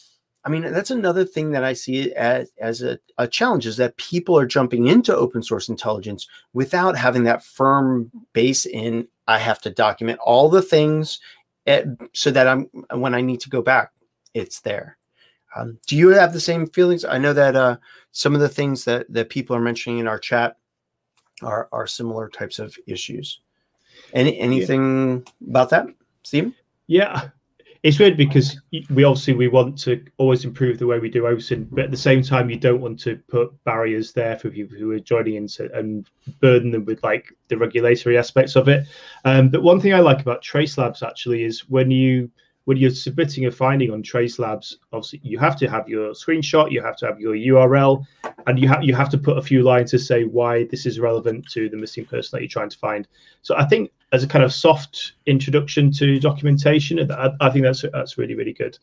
I 0.44 0.50
mean, 0.50 0.62
that's 0.62 0.90
another 0.90 1.24
thing 1.24 1.50
that 1.50 1.64
I 1.64 1.72
see 1.72 2.12
as, 2.14 2.50
as 2.58 2.80
a, 2.80 2.98
a, 3.18 3.26
challenge 3.26 3.66
is 3.66 3.76
that 3.76 3.96
people 3.96 4.38
are 4.38 4.46
jumping 4.46 4.86
into 4.86 5.14
open 5.14 5.42
source 5.42 5.68
intelligence 5.68 6.26
without 6.54 6.96
having 6.96 7.24
that 7.24 7.44
firm 7.44 8.10
base 8.32 8.64
in 8.64 9.08
I 9.26 9.36
have 9.38 9.60
to 9.60 9.70
document 9.70 10.20
all 10.20 10.48
the 10.48 10.62
things 10.62 11.20
at, 11.68 11.86
so 12.12 12.30
that 12.30 12.48
I'm 12.48 12.64
when 12.90 13.14
I 13.14 13.20
need 13.20 13.40
to 13.40 13.50
go 13.50 13.62
back, 13.62 13.92
it's 14.34 14.60
there. 14.60 14.96
Um, 15.56 15.78
do 15.86 15.96
you 15.96 16.08
have 16.08 16.32
the 16.32 16.40
same 16.40 16.66
feelings? 16.66 17.04
I 17.04 17.18
know 17.18 17.32
that 17.32 17.56
uh, 17.56 17.76
some 18.12 18.34
of 18.34 18.40
the 18.40 18.48
things 18.48 18.84
that, 18.84 19.06
that 19.12 19.30
people 19.30 19.56
are 19.56 19.60
mentioning 19.60 19.98
in 19.98 20.08
our 20.08 20.18
chat 20.18 20.56
are, 21.42 21.68
are 21.72 21.86
similar 21.86 22.28
types 22.28 22.58
of 22.58 22.76
issues. 22.86 23.40
Any 24.12 24.38
anything 24.38 25.24
yeah. 25.40 25.50
about 25.50 25.70
that, 25.70 25.86
Steve? 26.22 26.54
Yeah, 26.86 27.28
it's 27.82 27.98
weird 27.98 28.16
because 28.16 28.60
we 28.90 29.04
obviously 29.04 29.34
we 29.34 29.48
want 29.48 29.78
to 29.78 30.04
always 30.16 30.44
improve 30.44 30.78
the 30.78 30.86
way 30.86 30.98
we 30.98 31.08
do 31.08 31.22
OSINT, 31.22 31.68
but 31.70 31.84
at 31.84 31.90
the 31.90 31.96
same 31.96 32.22
time, 32.22 32.50
you 32.50 32.58
don't 32.58 32.80
want 32.80 32.98
to 33.00 33.16
put 33.28 33.52
barriers 33.64 34.12
there 34.12 34.36
for 34.36 34.50
people 34.50 34.76
who 34.76 34.90
are 34.90 34.98
joining 34.98 35.34
in 35.34 35.48
and 35.74 36.08
burden 36.40 36.70
them 36.72 36.84
with 36.84 37.02
like 37.04 37.32
the 37.48 37.56
regulatory 37.56 38.18
aspects 38.18 38.56
of 38.56 38.68
it. 38.68 38.86
Um, 39.24 39.48
but 39.48 39.62
one 39.62 39.80
thing 39.80 39.94
I 39.94 40.00
like 40.00 40.20
about 40.20 40.42
Trace 40.42 40.76
Labs 40.76 41.02
actually 41.02 41.44
is 41.44 41.68
when 41.68 41.90
you 41.90 42.30
when 42.64 42.76
you're 42.76 42.90
submitting 42.90 43.46
a 43.46 43.50
finding 43.50 43.90
on 43.90 44.02
Trace 44.02 44.38
Labs, 44.38 44.76
obviously 44.92 45.20
you 45.22 45.38
have 45.38 45.56
to 45.56 45.70
have 45.70 45.88
your 45.88 46.10
screenshot, 46.10 46.70
you 46.70 46.82
have 46.82 46.96
to 46.98 47.06
have 47.06 47.18
your 47.18 47.34
URL, 47.34 48.04
and 48.46 48.58
you 48.58 48.68
have 48.68 48.82
you 48.82 48.94
have 48.94 49.08
to 49.10 49.18
put 49.18 49.38
a 49.38 49.42
few 49.42 49.62
lines 49.62 49.92
to 49.92 49.98
say 49.98 50.24
why 50.24 50.64
this 50.64 50.84
is 50.84 51.00
relevant 51.00 51.48
to 51.52 51.68
the 51.68 51.76
missing 51.76 52.04
person 52.04 52.36
that 52.36 52.42
you're 52.42 52.48
trying 52.48 52.68
to 52.68 52.78
find. 52.78 53.06
So 53.42 53.56
I 53.56 53.64
think 53.64 53.90
as 54.12 54.22
a 54.22 54.28
kind 54.28 54.44
of 54.44 54.52
soft 54.52 55.12
introduction 55.26 55.90
to 55.92 56.18
documentation, 56.18 57.11
I, 57.11 57.30
I 57.40 57.50
think 57.50 57.64
that's 57.64 57.84
that's 57.92 58.18
really 58.18 58.34
really 58.34 58.52
good. 58.52 58.78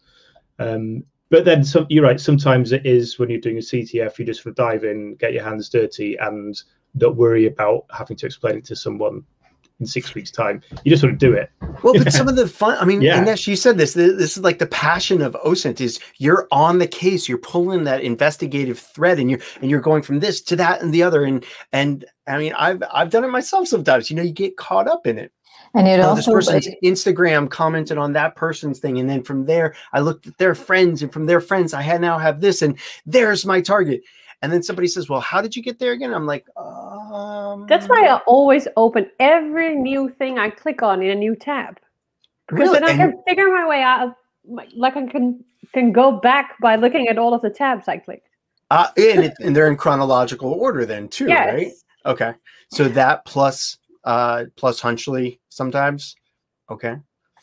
Um, 0.59 1.03
but 1.29 1.43
then 1.43 1.63
some, 1.63 1.87
you're 1.89 2.03
right. 2.03 2.19
Sometimes 2.19 2.71
it 2.71 2.85
is 2.85 3.17
when 3.17 3.29
you're 3.29 3.41
doing 3.41 3.57
a 3.57 3.61
CTF, 3.61 4.19
you 4.19 4.25
just 4.25 4.45
dive 4.55 4.83
in, 4.83 5.15
get 5.15 5.33
your 5.33 5.43
hands 5.43 5.69
dirty, 5.69 6.15
and 6.17 6.61
don't 6.97 7.17
worry 7.17 7.47
about 7.47 7.85
having 7.89 8.15
to 8.17 8.25
explain 8.25 8.57
it 8.57 8.65
to 8.65 8.75
someone 8.75 9.23
in 9.79 9.85
six 9.85 10.13
weeks' 10.15 10.31
time. 10.31 10.61
You 10.83 10.89
just 10.89 11.01
sort 11.01 11.13
of 11.13 11.19
do 11.19 11.33
it. 11.33 11.51
Well, 11.83 11.93
but 11.93 12.11
some 12.13 12.27
of 12.27 12.35
the 12.35 12.47
fun, 12.47 12.77
I 12.79 12.85
mean, 12.85 13.01
yeah. 13.01 13.21
Ines, 13.21 13.47
you 13.47 13.55
said 13.55 13.77
this. 13.77 13.93
This 13.93 14.37
is 14.37 14.43
like 14.43 14.59
the 14.59 14.67
passion 14.67 15.21
of 15.21 15.35
OSINT 15.45 15.81
is 15.81 15.99
you're 16.17 16.47
on 16.51 16.79
the 16.79 16.87
case, 16.87 17.27
you're 17.27 17.37
pulling 17.37 17.83
that 17.83 18.01
investigative 18.01 18.79
thread, 18.79 19.19
and 19.19 19.29
you're 19.29 19.41
and 19.61 19.69
you're 19.69 19.81
going 19.81 20.01
from 20.01 20.19
this 20.19 20.41
to 20.41 20.55
that 20.55 20.81
and 20.81 20.93
the 20.93 21.03
other. 21.03 21.23
And 21.23 21.43
and 21.71 22.05
I 22.27 22.37
mean, 22.37 22.53
I've 22.53 22.81
I've 22.93 23.09
done 23.09 23.23
it 23.23 23.29
myself 23.29 23.67
sometimes. 23.67 24.09
You 24.09 24.15
know, 24.15 24.23
you 24.23 24.31
get 24.33 24.57
caught 24.57 24.87
up 24.87 25.05
in 25.05 25.17
it. 25.17 25.31
And 25.73 25.89
it 25.89 25.99
oh, 25.99 26.09
also 26.09 26.37
this 26.37 26.47
person's 26.47 26.69
Instagram 26.83 27.49
commented 27.49 27.97
on 27.97 28.13
that 28.13 28.37
person's 28.37 28.79
thing, 28.79 28.97
and 28.97 29.09
then 29.09 29.23
from 29.23 29.45
there, 29.45 29.75
I 29.91 29.99
looked 29.99 30.25
at 30.25 30.37
their 30.37 30.55
friends, 30.55 31.03
and 31.03 31.11
from 31.11 31.25
their 31.25 31.41
friends, 31.41 31.73
I 31.73 31.81
had 31.81 31.99
now 31.99 32.17
have 32.17 32.39
this, 32.39 32.61
and 32.61 32.79
there's 33.05 33.45
my 33.45 33.59
target. 33.59 34.01
And 34.41 34.53
then 34.53 34.63
somebody 34.63 34.87
says, 34.87 35.09
"Well, 35.09 35.19
how 35.19 35.41
did 35.41 35.53
you 35.55 35.61
get 35.61 35.79
there 35.79 35.91
again?" 35.91 36.13
I'm 36.13 36.25
like, 36.25 36.45
uh, 36.55 36.94
um, 37.55 37.67
"That's 37.67 37.87
why 37.87 38.05
I 38.07 38.17
always 38.25 38.67
open 38.77 39.09
every 39.19 39.75
new 39.75 40.09
thing 40.09 40.37
I 40.39 40.49
click 40.49 40.83
on 40.83 41.01
in 41.01 41.09
a 41.09 41.15
new 41.15 41.35
tab, 41.35 41.79
because 42.47 42.69
really? 42.69 42.79
then 42.79 42.83
I 42.83 42.95
can 42.95 43.23
figure 43.27 43.49
my 43.49 43.67
way 43.67 43.81
out. 43.81 44.15
Like 44.75 44.95
I 44.95 45.05
can 45.07 45.43
can 45.73 45.91
go 45.91 46.11
back 46.11 46.55
by 46.61 46.75
looking 46.75 47.07
at 47.07 47.17
all 47.17 47.33
of 47.33 47.41
the 47.41 47.49
tabs 47.49 47.87
I 47.87 47.97
clicked. 47.97 48.27
Uh, 48.71 48.87
and, 48.97 49.25
it, 49.25 49.33
and 49.41 49.55
they're 49.55 49.67
in 49.67 49.77
chronological 49.77 50.51
order 50.51 50.85
then 50.85 51.07
too, 51.07 51.27
yes. 51.27 51.53
right? 51.53 51.71
Okay, 52.05 52.33
so 52.71 52.87
that 52.87 53.25
plus 53.25 53.77
uh, 54.03 54.45
plus 54.55 54.79
Hunchly 54.79 55.39
sometimes. 55.49 56.15
Okay. 56.69 56.95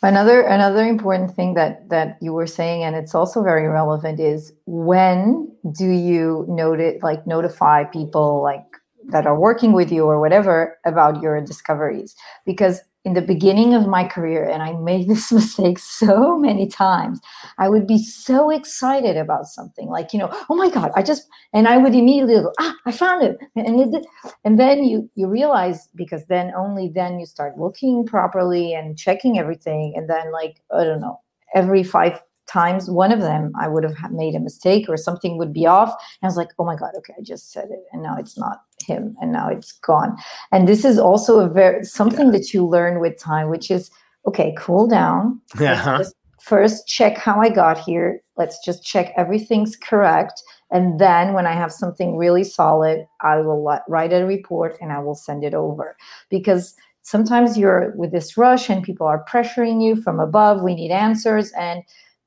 Another 0.05 0.43
another 0.43 0.85
important 0.85 1.33
thing 1.35 1.55
that 1.55 1.89
that 1.89 2.19
you 2.21 2.33
were 2.33 2.47
saying, 2.47 2.83
and 2.83 2.97
it's 2.97 3.15
also 3.15 3.43
very 3.43 3.69
relevant, 3.69 4.19
is 4.19 4.53
when 4.67 5.55
do 5.79 5.89
you 5.89 6.45
notice 6.49 7.01
like 7.05 7.25
notify 7.25 7.85
people 7.85 8.43
like 8.43 8.72
that 9.09 9.27
are 9.27 9.39
working 9.39 9.73
with 9.73 9.91
you 9.91 10.05
or 10.05 10.21
whatever 10.21 10.79
about 10.85 11.23
your 11.23 11.41
discoveries? 11.41 12.15
Because 12.47 12.81
in 13.05 13.15
the 13.15 13.23
beginning 13.23 13.75
of 13.75 13.89
my 13.89 14.07
career, 14.07 14.49
and 14.49 14.63
I 14.63 14.73
made 14.75 15.09
this 15.09 15.33
mistake 15.33 15.79
so 15.79 16.39
many 16.39 16.69
times, 16.69 17.21
I 17.59 17.69
would 17.69 17.87
be 17.87 17.99
so 17.99 18.51
excited 18.51 19.17
about 19.17 19.47
something 19.47 19.89
like, 19.89 20.13
you 20.13 20.19
know, 20.19 20.29
oh 20.49 20.55
my 20.55 20.71
God, 20.71 20.93
I 20.95 21.03
just, 21.03 21.27
and 21.53 21.67
I 21.67 21.79
would 21.79 21.95
immediately 21.95 22.35
go, 22.35 22.53
ah, 22.61 22.75
I 22.87 22.93
found 22.93 23.25
it. 23.25 23.39
And, 23.57 23.95
it, 23.95 24.07
and 24.45 24.59
then 24.59 24.85
you, 24.85 25.11
you 25.15 25.27
realize, 25.27 25.89
because 25.95 26.25
then 26.27 26.53
only 26.57 26.89
then 26.89 27.19
you 27.19 27.27
start 27.27 27.59
looking 27.59 28.07
properly 28.07 28.73
and 28.73 28.97
checking 28.97 29.39
everything. 29.39 29.95
And 29.97 30.09
then 30.09 30.31
like, 30.33 30.63
I 30.73 30.85
don't 30.85 31.01
know, 31.01 31.21
every 31.55 31.83
five 31.83 32.23
times 32.49 32.91
one 32.91 33.13
of 33.13 33.21
them 33.21 33.53
i 33.59 33.69
would 33.69 33.85
have 33.85 33.97
made 34.11 34.35
a 34.35 34.41
mistake 34.41 34.89
or 34.89 34.97
something 34.97 35.39
would 35.39 35.53
be 35.53 35.65
off 35.65 35.91
and 35.91 36.25
i 36.25 36.27
was 36.27 36.37
like 36.37 36.49
oh 36.59 36.65
my 36.65 36.77
god 36.77 36.91
okay 36.97 37.15
i 37.17 37.23
just 37.23 37.53
said 37.53 37.69
it 37.71 37.85
and 37.93 38.03
now 38.03 38.17
it's 38.19 38.37
not 38.37 38.63
him 38.83 39.17
and 39.21 39.33
now 39.33 39.49
it's 39.49 39.73
gone. 39.73 40.17
And 40.51 40.69
this 40.69 40.85
is 40.85 40.99
also 40.99 41.41
a 41.41 41.49
very 41.49 41.85
something 41.85 42.27
yeah. 42.27 42.33
that 42.33 42.53
you 42.53 42.67
learn 42.67 43.01
with 43.01 43.19
time 43.19 43.49
which 43.49 43.71
is 43.71 43.91
okay 44.27 44.55
cool 44.59 44.87
down. 44.87 45.41
Yeah. 45.61 45.73
Uh-huh. 45.73 46.05
first 46.41 46.89
check 46.89 47.17
how 47.17 47.41
i 47.41 47.49
got 47.49 47.79
here. 47.79 48.21
Let's 48.37 48.59
just 48.65 48.85
check 48.85 49.13
everything's 49.17 49.77
correct. 49.77 50.43
And 50.71 50.99
then 50.99 51.33
when 51.35 51.47
i 51.47 51.53
have 51.53 51.73
something 51.73 52.17
really 52.17 52.45
solid 52.45 53.07
i 53.21 53.37
will 53.37 53.63
let, 53.65 53.83
write 53.89 54.13
a 54.13 54.25
report 54.25 54.77
and 54.81 54.93
i 54.93 54.99
will 54.99 55.15
send 55.15 55.45
it 55.45 55.55
over. 55.55 55.97
Because 56.31 56.75
sometimes 57.03 57.59
you're 57.59 57.93
with 57.97 58.13
this 58.13 58.37
rush 58.37 58.71
and 58.71 58.83
people 58.83 59.07
are 59.07 59.25
pressuring 59.25 59.85
you 59.85 59.97
from 59.97 60.21
above. 60.21 60.63
We 60.63 60.75
need 60.75 60.91
answers. 60.91 61.53
And 61.53 61.83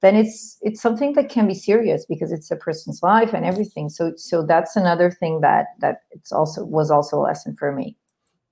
then 0.06 0.16
it's 0.16 0.58
it's 0.62 0.82
something 0.82 1.14
that 1.14 1.30
can 1.30 1.47
be 1.47 1.53
serious 1.56 2.06
because 2.06 2.32
it's 2.32 2.51
a 2.51 2.56
person's 2.56 3.01
life 3.01 3.34
and 3.34 3.45
everything 3.45 3.89
so 3.89 4.14
so 4.16 4.45
that's 4.45 4.76
another 4.76 5.10
thing 5.10 5.41
that 5.41 5.68
that 5.80 6.03
it's 6.12 6.32
also 6.32 6.64
was 6.64 6.91
also 6.91 7.20
a 7.20 7.24
lesson 7.24 7.56
for 7.56 7.72
me 7.72 7.97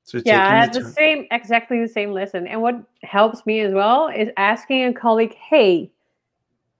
So 0.06 0.22
yeah, 0.26 0.46
I 0.46 0.56
had 0.56 0.74
the 0.74 0.82
the 0.82 0.90
same, 0.90 1.28
exactly 1.32 1.80
the 1.80 1.88
same 1.88 2.12
lesson. 2.12 2.46
And 2.48 2.62
what 2.62 2.76
helps 3.04 3.46
me 3.46 3.62
as 3.62 3.74
well 3.74 4.10
is 4.10 4.30
asking 4.36 4.84
a 4.86 4.94
colleague, 4.94 5.34
hey, 5.36 5.92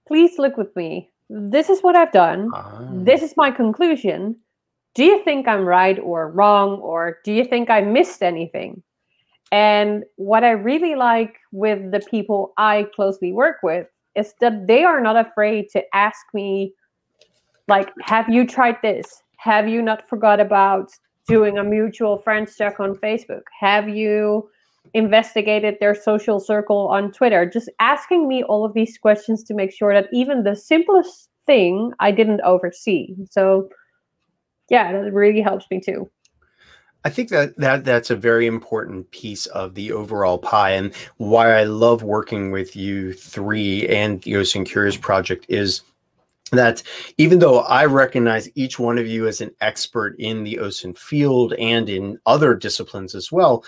please 0.08 0.38
look 0.38 0.58
with 0.58 0.76
me. 0.76 1.10
This 1.30 1.70
is 1.70 1.82
what 1.82 1.96
I've 1.96 2.12
done. 2.12 2.52
Ah. 2.54 2.86
This 2.92 3.22
is 3.24 3.34
my 3.38 3.50
conclusion. 3.50 4.36
Do 4.94 5.06
you 5.06 5.24
think 5.24 5.48
I'm 5.48 5.66
right 5.66 5.98
or 6.00 6.30
wrong? 6.32 6.80
Or 6.80 7.20
do 7.24 7.32
you 7.32 7.46
think 7.46 7.70
I 7.70 7.82
missed 7.82 8.22
anything? 8.22 8.84
And 9.52 10.04
what 10.18 10.44
I 10.44 10.52
really 10.52 10.96
like 10.96 11.38
with 11.52 11.92
the 11.92 12.02
people 12.02 12.54
I 12.58 12.88
closely 12.96 13.32
work 13.32 13.58
with 13.64 13.88
is 14.16 14.34
that 14.42 14.68
they 14.68 14.84
are 14.84 15.02
not 15.02 15.16
afraid 15.16 15.70
to 15.72 15.84
ask 15.96 16.26
me, 16.34 16.74
like, 17.68 17.92
have 18.02 18.30
you 18.30 18.46
tried 18.46 18.78
this? 18.82 19.24
Have 19.38 19.68
you 19.68 19.82
not 19.82 20.08
forgot 20.08 20.40
about 20.40 20.92
doing 21.28 21.58
a 21.58 21.64
mutual 21.64 22.18
friends 22.18 22.56
check 22.56 22.80
on 22.80 22.96
Facebook? 22.96 23.44
Have 23.60 23.90
you 23.90 24.50
investigated 24.94 25.78
their 25.80 25.96
social 25.96 26.40
circle 26.40 26.88
on 26.90 27.12
Twitter? 27.12 27.50
Just 27.50 27.70
asking 27.80 28.28
me 28.28 28.44
all 28.44 28.66
of 28.66 28.74
these 28.74 28.98
questions 28.98 29.44
to 29.46 29.54
make 29.54 29.72
sure 29.72 29.94
that 29.94 30.10
even 30.12 30.44
the 30.44 30.56
simplest 30.56 31.30
thing 31.46 31.92
I 32.00 32.12
didn't 32.12 32.42
oversee. 32.42 33.16
So, 33.30 33.70
yeah, 34.70 34.92
that 34.92 35.14
really 35.14 35.42
helps 35.42 35.66
me 35.72 35.80
too. 35.80 36.10
I 37.06 37.10
think 37.10 37.30
that, 37.30 37.58
that 37.58 37.84
that's 37.84 38.10
a 38.10 38.16
very 38.16 38.48
important 38.48 39.12
piece 39.12 39.46
of 39.48 39.76
the 39.76 39.92
overall 39.92 40.38
pie, 40.38 40.72
and 40.72 40.94
why 41.18 41.54
I 41.54 41.64
love 41.64 42.02
working 42.02 42.52
with 42.52 42.76
you 42.76 43.14
three 43.14 43.88
and 43.88 44.22
the 44.22 44.34
OSINT 44.34 44.66
Curious 44.66 44.96
project 44.96 45.46
is 45.50 45.82
that 46.52 46.84
even 47.18 47.40
though 47.40 47.60
I 47.62 47.86
recognize 47.86 48.50
each 48.56 48.80
one 48.80 48.98
of 48.98 49.08
you 49.08 49.28
as 49.28 49.42
an 49.42 49.52
expert 49.60 50.16
in 50.20 50.44
the 50.44 50.58
OSINT 50.62 50.98
field 50.98 51.54
and 51.54 51.90
in 51.90 52.20
other 52.26 52.56
disciplines 52.56 53.16
as 53.16 53.32
well, 53.32 53.66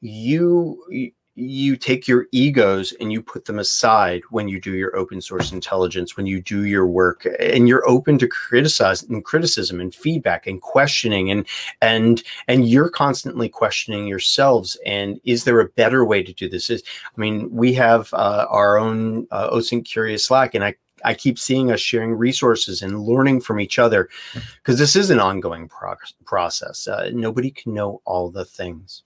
you 0.00 1.12
you 1.36 1.76
take 1.76 2.08
your 2.08 2.26
egos 2.32 2.92
and 2.98 3.12
you 3.12 3.20
put 3.20 3.44
them 3.44 3.58
aside 3.58 4.22
when 4.30 4.48
you 4.48 4.58
do 4.58 4.72
your 4.72 4.96
open 4.96 5.20
source 5.20 5.52
intelligence 5.52 6.16
when 6.16 6.24
you 6.24 6.40
do 6.40 6.64
your 6.64 6.86
work 6.86 7.26
and 7.38 7.68
you're 7.68 7.86
open 7.86 8.18
to 8.18 8.26
criticize 8.26 9.02
and 9.02 9.22
criticism 9.22 9.78
and 9.78 9.94
feedback 9.94 10.46
and 10.46 10.62
questioning 10.62 11.30
and 11.30 11.46
and 11.82 12.22
and 12.48 12.68
you're 12.68 12.88
constantly 12.88 13.50
questioning 13.50 14.06
yourselves 14.06 14.78
and 14.86 15.20
is 15.24 15.44
there 15.44 15.60
a 15.60 15.68
better 15.68 16.06
way 16.06 16.22
to 16.22 16.32
do 16.32 16.48
this 16.48 16.70
is 16.70 16.82
i 17.04 17.20
mean 17.20 17.50
we 17.52 17.74
have 17.74 18.12
uh, 18.14 18.46
our 18.48 18.78
own 18.78 19.26
uh, 19.30 19.50
osint 19.50 19.84
curious 19.84 20.24
slack 20.24 20.54
and 20.54 20.64
i 20.64 20.74
I 21.04 21.12
keep 21.12 21.38
seeing 21.38 21.70
us 21.70 21.78
sharing 21.78 22.14
resources 22.14 22.80
and 22.80 23.04
learning 23.04 23.42
from 23.42 23.60
each 23.60 23.78
other 23.78 24.08
because 24.56 24.78
this 24.78 24.96
is 24.96 25.10
an 25.10 25.20
ongoing 25.20 25.68
prog- 25.68 25.98
process. 26.24 26.88
Uh, 26.88 27.10
nobody 27.12 27.50
can 27.50 27.74
know 27.74 28.00
all 28.06 28.30
the 28.30 28.46
things. 28.46 29.02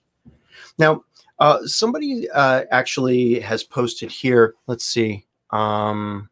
Now, 0.77 1.03
uh, 1.41 1.65
somebody 1.65 2.29
uh, 2.29 2.65
actually 2.69 3.39
has 3.39 3.63
posted 3.63 4.11
here. 4.11 4.53
Let's 4.67 4.85
see. 4.85 5.25
Um, 5.49 6.29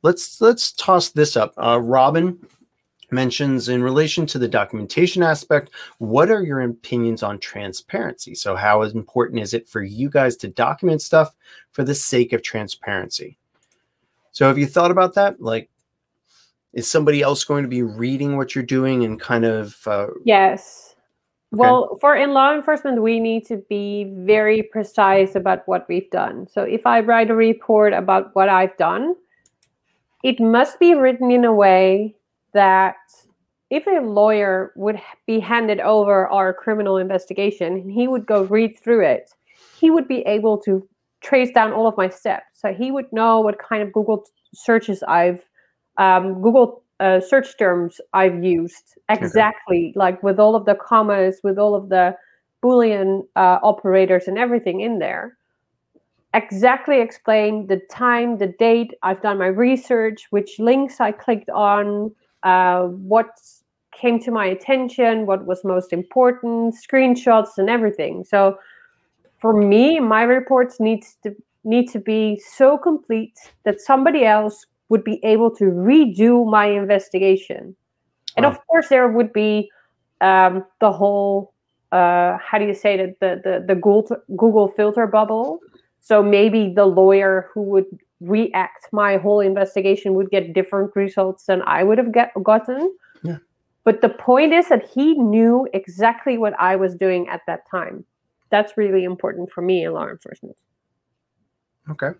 let's 0.00 0.40
let's 0.40 0.72
toss 0.72 1.10
this 1.10 1.36
up. 1.36 1.52
Uh, 1.58 1.78
Robin 1.78 2.38
mentions 3.10 3.68
in 3.68 3.82
relation 3.82 4.24
to 4.26 4.38
the 4.38 4.48
documentation 4.48 5.22
aspect. 5.22 5.70
What 5.98 6.30
are 6.30 6.42
your 6.42 6.62
opinions 6.62 7.22
on 7.22 7.38
transparency? 7.38 8.34
So, 8.34 8.56
how 8.56 8.80
important 8.80 9.40
is 9.40 9.52
it 9.52 9.68
for 9.68 9.82
you 9.82 10.08
guys 10.08 10.36
to 10.38 10.48
document 10.48 11.02
stuff 11.02 11.34
for 11.72 11.84
the 11.84 11.94
sake 11.94 12.32
of 12.32 12.42
transparency? 12.42 13.36
So, 14.32 14.46
have 14.48 14.56
you 14.56 14.66
thought 14.66 14.90
about 14.90 15.12
that? 15.16 15.38
Like, 15.38 15.68
is 16.72 16.90
somebody 16.90 17.20
else 17.20 17.44
going 17.44 17.62
to 17.62 17.68
be 17.68 17.82
reading 17.82 18.38
what 18.38 18.54
you're 18.54 18.64
doing 18.64 19.04
and 19.04 19.20
kind 19.20 19.44
of 19.44 19.76
uh, 19.86 20.06
Yes. 20.24 20.85
Well, 21.52 21.96
for 22.00 22.14
in 22.14 22.34
law 22.34 22.54
enforcement, 22.54 23.02
we 23.02 23.20
need 23.20 23.46
to 23.46 23.56
be 23.68 24.12
very 24.14 24.62
precise 24.62 25.34
about 25.34 25.66
what 25.66 25.88
we've 25.88 26.10
done. 26.10 26.48
So 26.48 26.62
if 26.62 26.86
I 26.86 27.00
write 27.00 27.30
a 27.30 27.34
report 27.34 27.92
about 27.92 28.34
what 28.34 28.48
I've 28.48 28.76
done, 28.76 29.14
it 30.22 30.40
must 30.40 30.78
be 30.78 30.94
written 30.94 31.30
in 31.30 31.44
a 31.44 31.54
way 31.54 32.14
that 32.52 32.96
if 33.70 33.86
a 33.86 34.00
lawyer 34.00 34.72
would 34.76 35.00
be 35.26 35.40
handed 35.40 35.80
over 35.80 36.26
our 36.28 36.52
criminal 36.52 36.96
investigation 36.98 37.74
and 37.74 37.90
he 37.90 38.08
would 38.08 38.26
go 38.26 38.42
read 38.44 38.78
through 38.78 39.04
it, 39.04 39.30
he 39.78 39.90
would 39.90 40.08
be 40.08 40.20
able 40.20 40.58
to 40.58 40.86
trace 41.20 41.50
down 41.52 41.72
all 41.72 41.86
of 41.86 41.96
my 41.96 42.08
steps. 42.08 42.46
So 42.54 42.72
he 42.72 42.90
would 42.90 43.12
know 43.12 43.40
what 43.40 43.58
kind 43.58 43.82
of 43.82 43.92
Google 43.92 44.24
searches 44.54 45.02
I've, 45.02 45.44
um, 45.96 46.42
Google 46.42 46.82
uh, 47.00 47.20
search 47.20 47.58
terms 47.58 48.00
I've 48.12 48.42
used 48.42 48.96
exactly, 49.08 49.92
like 49.96 50.22
with 50.22 50.38
all 50.38 50.54
of 50.54 50.64
the 50.64 50.74
commas, 50.74 51.40
with 51.42 51.58
all 51.58 51.74
of 51.74 51.88
the 51.88 52.16
Boolean 52.62 53.26
uh, 53.36 53.58
operators 53.62 54.28
and 54.28 54.38
everything 54.38 54.80
in 54.80 54.98
there. 54.98 55.36
Exactly 56.34 57.00
explain 57.00 57.66
the 57.66 57.80
time, 57.90 58.38
the 58.38 58.48
date, 58.58 58.92
I've 59.02 59.22
done 59.22 59.38
my 59.38 59.46
research, 59.46 60.26
which 60.30 60.58
links 60.58 61.00
I 61.00 61.12
clicked 61.12 61.50
on, 61.50 62.14
uh, 62.42 62.84
what 62.84 63.28
came 63.92 64.20
to 64.20 64.30
my 64.30 64.46
attention, 64.46 65.26
what 65.26 65.46
was 65.46 65.64
most 65.64 65.92
important, 65.92 66.74
screenshots 66.74 67.56
and 67.56 67.70
everything. 67.70 68.24
So 68.24 68.58
for 69.38 69.54
me, 69.56 70.00
my 70.00 70.22
reports 70.22 70.80
needs 70.80 71.16
to 71.22 71.34
need 71.64 71.90
to 71.90 71.98
be 71.98 72.40
so 72.54 72.78
complete 72.78 73.36
that 73.64 73.80
somebody 73.80 74.24
else 74.24 74.64
would 74.88 75.04
be 75.04 75.20
able 75.24 75.50
to 75.56 75.64
redo 75.64 76.48
my 76.48 76.66
investigation. 76.66 77.76
And 78.36 78.44
Wow. 78.44 78.52
of 78.52 78.66
course, 78.66 78.88
there 78.88 79.08
would 79.08 79.32
be 79.32 79.70
um, 80.20 80.64
the 80.80 80.92
whole 80.92 81.52
uh, 81.92 82.36
how 82.38 82.58
do 82.58 82.66
you 82.66 82.74
say 82.74 82.96
that 82.96 83.20
the 83.20 83.40
the 83.44 83.64
the 83.66 83.74
Google 83.74 84.16
Google 84.36 84.68
filter 84.68 85.06
bubble. 85.06 85.60
So 86.00 86.22
maybe 86.22 86.72
the 86.74 86.86
lawyer 86.86 87.48
who 87.52 87.62
would 87.62 87.86
react 88.20 88.88
my 88.92 89.16
whole 89.16 89.40
investigation 89.40 90.14
would 90.14 90.30
get 90.30 90.52
different 90.52 90.94
results 90.94 91.44
than 91.46 91.62
I 91.62 91.82
would 91.82 91.98
have 91.98 92.12
get, 92.12 92.30
gotten. 92.42 92.96
Yeah. 93.22 93.38
But 93.84 94.00
the 94.00 94.08
point 94.08 94.52
is 94.52 94.68
that 94.68 94.86
he 94.86 95.14
knew 95.14 95.68
exactly 95.74 96.38
what 96.38 96.54
I 96.58 96.76
was 96.76 96.94
doing 96.94 97.28
at 97.28 97.42
that 97.46 97.68
time. 97.70 98.04
That's 98.50 98.76
really 98.76 99.04
important 99.04 99.50
for 99.50 99.62
me 99.62 99.84
in 99.84 99.92
law 99.92 100.08
enforcement. 100.08 100.56
Okay. 101.90 102.10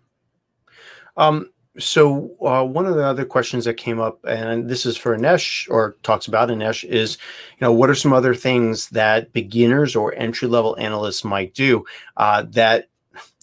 Um, 1.16 1.50
so 1.78 2.30
uh, 2.44 2.64
one 2.64 2.86
of 2.86 2.94
the 2.94 3.04
other 3.04 3.24
questions 3.24 3.64
that 3.64 3.74
came 3.74 4.00
up, 4.00 4.18
and 4.24 4.68
this 4.68 4.86
is 4.86 4.96
for 4.96 5.14
Ines 5.14 5.66
or 5.68 5.96
talks 6.02 6.26
about 6.26 6.50
Ines, 6.50 6.84
is 6.84 7.18
you 7.58 7.64
know 7.64 7.72
what 7.72 7.90
are 7.90 7.94
some 7.94 8.12
other 8.12 8.34
things 8.34 8.88
that 8.90 9.32
beginners 9.32 9.94
or 9.94 10.14
entry 10.14 10.48
level 10.48 10.76
analysts 10.78 11.24
might 11.24 11.54
do 11.54 11.84
uh, 12.16 12.44
that 12.50 12.88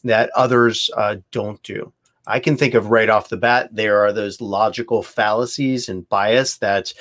that 0.04 0.30
others 0.36 0.90
uh, 0.98 1.18
don't 1.32 1.62
do? 1.64 1.92
I 2.26 2.40
can 2.40 2.56
think 2.56 2.74
of 2.74 2.90
right 2.90 3.10
off 3.10 3.30
the 3.30 3.38
bat 3.38 3.70
there 3.74 4.00
are 4.00 4.14
those 4.14 4.40
logical 4.40 5.04
fallacies 5.04 5.90
and 5.90 6.08
bias 6.10 6.58
that 6.58 6.94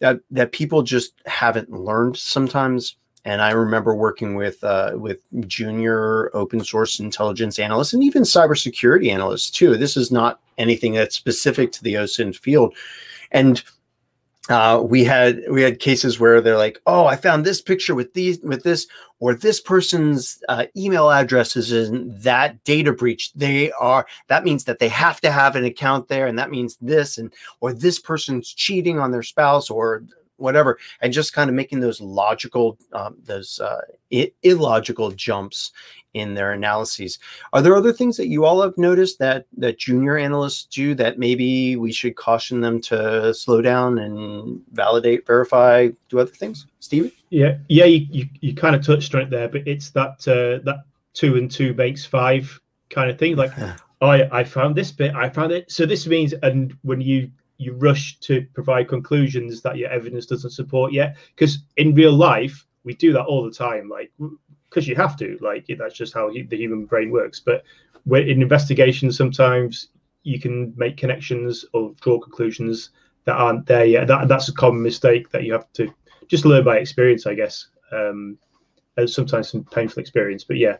that 0.00 0.20
that 0.30 0.52
people 0.52 0.82
just 0.82 1.12
haven't 1.26 1.70
learned 1.70 2.16
sometimes. 2.16 2.96
And 3.24 3.40
I 3.40 3.52
remember 3.52 3.94
working 3.94 4.34
with 4.34 4.62
uh, 4.64 4.92
with 4.94 5.20
junior 5.46 6.34
open 6.34 6.64
source 6.64 6.98
intelligence 6.98 7.58
analysts 7.58 7.92
and 7.92 8.02
even 8.02 8.22
cybersecurity 8.22 9.10
analysts 9.10 9.50
too. 9.50 9.76
This 9.76 9.96
is 9.96 10.10
not 10.10 10.40
anything 10.58 10.94
that's 10.94 11.14
specific 11.14 11.70
to 11.72 11.84
the 11.84 11.94
OSINT 11.94 12.36
field. 12.36 12.74
And 13.30 13.62
uh, 14.48 14.82
we 14.84 15.04
had 15.04 15.40
we 15.50 15.62
had 15.62 15.78
cases 15.78 16.18
where 16.18 16.40
they're 16.40 16.58
like, 16.58 16.80
"Oh, 16.86 17.06
I 17.06 17.14
found 17.14 17.44
this 17.44 17.62
picture 17.62 17.94
with 17.94 18.12
these 18.12 18.40
with 18.40 18.64
this, 18.64 18.88
or 19.20 19.34
this 19.34 19.60
person's 19.60 20.42
uh, 20.48 20.66
email 20.76 21.10
address 21.12 21.56
is 21.56 21.70
in 21.70 22.18
that 22.22 22.62
data 22.64 22.92
breach. 22.92 23.32
They 23.34 23.70
are 23.72 24.04
that 24.26 24.42
means 24.42 24.64
that 24.64 24.80
they 24.80 24.88
have 24.88 25.20
to 25.20 25.30
have 25.30 25.54
an 25.54 25.64
account 25.64 26.08
there, 26.08 26.26
and 26.26 26.36
that 26.40 26.50
means 26.50 26.76
this, 26.80 27.18
and 27.18 27.32
or 27.60 27.72
this 27.72 28.00
person's 28.00 28.52
cheating 28.52 28.98
on 28.98 29.12
their 29.12 29.22
spouse, 29.22 29.70
or 29.70 30.02
whatever." 30.42 30.78
And 31.00 31.12
just 31.12 31.32
kind 31.32 31.48
of 31.48 31.56
making 31.56 31.80
those 31.80 32.00
logical, 32.00 32.78
um, 32.92 33.16
those 33.24 33.60
uh, 33.60 33.80
I- 34.12 34.32
illogical 34.42 35.10
jumps 35.12 35.72
in 36.14 36.34
their 36.34 36.52
analyses. 36.52 37.18
Are 37.52 37.62
there 37.62 37.76
other 37.76 37.92
things 37.92 38.16
that 38.16 38.28
you 38.28 38.44
all 38.44 38.60
have 38.62 38.76
noticed 38.76 39.18
that 39.18 39.46
that 39.56 39.78
junior 39.78 40.16
analysts 40.16 40.64
do 40.64 40.94
that 40.96 41.18
maybe 41.18 41.76
we 41.76 41.92
should 41.92 42.16
caution 42.16 42.60
them 42.60 42.80
to 42.82 43.32
slow 43.32 43.62
down 43.62 43.98
and 43.98 44.60
validate, 44.72 45.26
verify, 45.26 45.88
do 46.08 46.18
other 46.18 46.30
things? 46.30 46.66
Stevie? 46.80 47.14
Yeah, 47.30 47.56
yeah, 47.68 47.86
you, 47.86 48.06
you, 48.10 48.28
you 48.40 48.54
kind 48.54 48.76
of 48.76 48.84
touched 48.84 49.14
on 49.14 49.22
it 49.22 49.30
there, 49.30 49.48
but 49.48 49.66
it's 49.66 49.90
that 49.90 50.28
uh, 50.28 50.62
that 50.64 50.84
two 51.14 51.36
and 51.36 51.50
two 51.50 51.74
makes 51.74 52.04
five 52.04 52.60
kind 52.90 53.10
of 53.10 53.18
thing. 53.18 53.36
Like, 53.36 53.52
oh, 53.58 53.76
I, 54.02 54.40
I 54.40 54.44
found 54.44 54.76
this 54.76 54.92
bit, 54.92 55.14
I 55.14 55.28
found 55.28 55.52
it. 55.52 55.70
So 55.70 55.86
this 55.86 56.06
means, 56.06 56.34
and 56.42 56.76
when 56.82 57.00
you 57.00 57.30
you 57.62 57.72
rush 57.74 58.18
to 58.20 58.34
provide 58.54 58.88
conclusions 58.88 59.62
that 59.62 59.78
your 59.80 59.90
evidence 59.90 60.26
doesn't 60.26 60.50
support 60.50 60.92
yet, 60.92 61.16
because 61.34 61.58
in 61.76 61.94
real 61.94 62.12
life 62.12 62.66
we 62.84 62.94
do 62.94 63.12
that 63.12 63.24
all 63.30 63.44
the 63.44 63.58
time, 63.66 63.88
like 63.88 64.10
because 64.68 64.88
you 64.88 64.96
have 64.96 65.16
to, 65.16 65.38
like 65.40 65.64
that's 65.78 65.94
just 66.02 66.14
how 66.14 66.30
the 66.30 66.56
human 66.56 66.86
brain 66.86 67.10
works. 67.10 67.40
But 67.40 67.64
in 68.06 68.42
investigations, 68.42 69.16
sometimes 69.16 69.88
you 70.24 70.40
can 70.40 70.72
make 70.76 70.96
connections 70.96 71.64
or 71.72 71.94
draw 72.00 72.18
conclusions 72.18 72.90
that 73.24 73.36
aren't 73.36 73.66
there 73.66 73.84
yet. 73.84 74.08
That 74.08 74.28
that's 74.28 74.48
a 74.48 74.54
common 74.54 74.82
mistake 74.82 75.30
that 75.30 75.44
you 75.44 75.52
have 75.52 75.72
to 75.74 75.92
just 76.28 76.44
learn 76.44 76.64
by 76.64 76.78
experience, 76.78 77.26
I 77.26 77.34
guess. 77.34 77.68
Um, 77.92 78.38
sometimes 79.06 79.50
some 79.50 79.64
painful 79.64 80.00
experience. 80.00 80.44
But 80.44 80.56
yeah. 80.56 80.76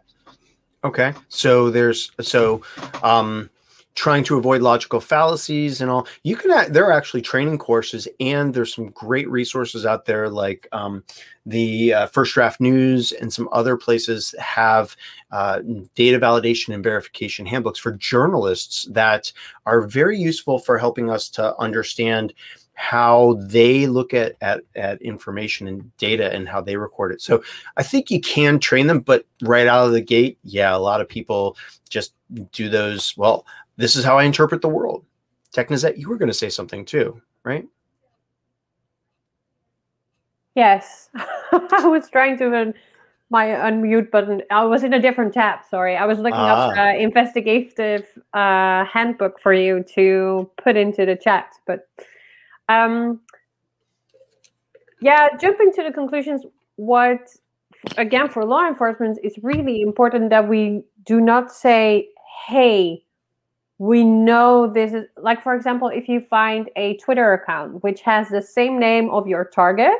Okay. 0.84 1.12
So 1.28 1.70
there's 1.70 2.10
so 2.20 2.62
um 3.02 3.48
trying 3.94 4.24
to 4.24 4.36
avoid 4.36 4.62
logical 4.62 5.00
fallacies 5.00 5.80
and 5.80 5.90
all 5.90 6.06
you 6.22 6.36
can 6.36 6.72
there 6.72 6.86
are 6.86 6.92
actually 6.92 7.20
training 7.20 7.58
courses 7.58 8.08
and 8.20 8.54
there's 8.54 8.74
some 8.74 8.88
great 8.90 9.28
resources 9.30 9.84
out 9.84 10.06
there 10.06 10.30
like 10.30 10.66
um, 10.72 11.04
the 11.44 11.92
uh, 11.92 12.06
first 12.06 12.32
draft 12.32 12.60
news 12.60 13.12
and 13.12 13.32
some 13.32 13.48
other 13.52 13.76
places 13.76 14.34
have 14.38 14.96
uh, 15.30 15.60
data 15.94 16.18
validation 16.18 16.74
and 16.74 16.82
verification 16.82 17.44
handbooks 17.44 17.78
for 17.78 17.92
journalists 17.92 18.86
that 18.90 19.32
are 19.66 19.82
very 19.82 20.18
useful 20.18 20.58
for 20.58 20.78
helping 20.78 21.10
us 21.10 21.28
to 21.28 21.54
understand 21.58 22.32
how 22.74 23.38
they 23.42 23.86
look 23.86 24.14
at, 24.14 24.34
at 24.40 24.62
at 24.74 25.00
information 25.02 25.68
and 25.68 25.96
data 25.98 26.32
and 26.32 26.48
how 26.48 26.60
they 26.60 26.76
record 26.76 27.12
it. 27.12 27.20
So 27.20 27.42
I 27.76 27.82
think 27.82 28.10
you 28.10 28.20
can 28.20 28.58
train 28.58 28.86
them, 28.86 29.00
but 29.00 29.26
right 29.42 29.66
out 29.66 29.86
of 29.86 29.92
the 29.92 30.00
gate, 30.00 30.38
yeah, 30.42 30.74
a 30.74 30.78
lot 30.78 31.00
of 31.00 31.08
people 31.08 31.56
just 31.90 32.14
do 32.50 32.68
those. 32.68 33.14
Well, 33.16 33.44
this 33.76 33.96
is 33.96 34.04
how 34.04 34.18
I 34.18 34.24
interpret 34.24 34.62
the 34.62 34.68
world. 34.68 35.04
Technisette, 35.54 35.98
you 35.98 36.08
were 36.08 36.16
going 36.16 36.28
to 36.28 36.34
say 36.34 36.48
something 36.48 36.84
too, 36.84 37.20
right? 37.44 37.66
Yes, 40.54 41.10
I 41.14 41.86
was 41.86 42.08
trying 42.10 42.38
to 42.38 42.54
un- 42.54 42.74
my 43.30 43.46
unmute 43.46 44.10
button. 44.10 44.42
I 44.50 44.64
was 44.64 44.84
in 44.84 44.92
a 44.92 45.00
different 45.00 45.32
tab. 45.32 45.60
Sorry, 45.68 45.96
I 45.96 46.04
was 46.04 46.18
looking 46.18 46.34
ah. 46.34 46.68
up 46.68 46.78
uh, 46.78 46.98
investigative 46.98 48.06
uh, 48.34 48.84
handbook 48.84 49.40
for 49.40 49.54
you 49.54 49.84
to 49.94 50.50
put 50.62 50.76
into 50.76 51.06
the 51.06 51.16
chat, 51.16 51.52
but 51.66 51.88
um, 52.68 53.20
yeah, 55.00 55.28
jumping 55.40 55.72
to 55.72 55.82
the 55.82 55.92
conclusions, 55.92 56.44
what 56.76 57.28
again 57.96 58.28
for 58.28 58.44
law 58.44 58.66
enforcement 58.68 59.18
is 59.24 59.34
really 59.42 59.82
important 59.82 60.30
that 60.30 60.48
we 60.48 60.84
do 61.04 61.20
not 61.20 61.50
say, 61.50 62.08
hey, 62.46 63.02
we 63.82 64.04
know 64.04 64.72
this 64.72 64.92
is 64.92 65.06
like, 65.16 65.42
for 65.42 65.56
example, 65.56 65.88
if 65.88 66.08
you 66.08 66.20
find 66.20 66.70
a 66.76 66.96
Twitter 66.98 67.32
account 67.32 67.82
which 67.82 68.00
has 68.02 68.28
the 68.28 68.40
same 68.40 68.78
name 68.78 69.10
of 69.10 69.26
your 69.26 69.44
target, 69.46 69.98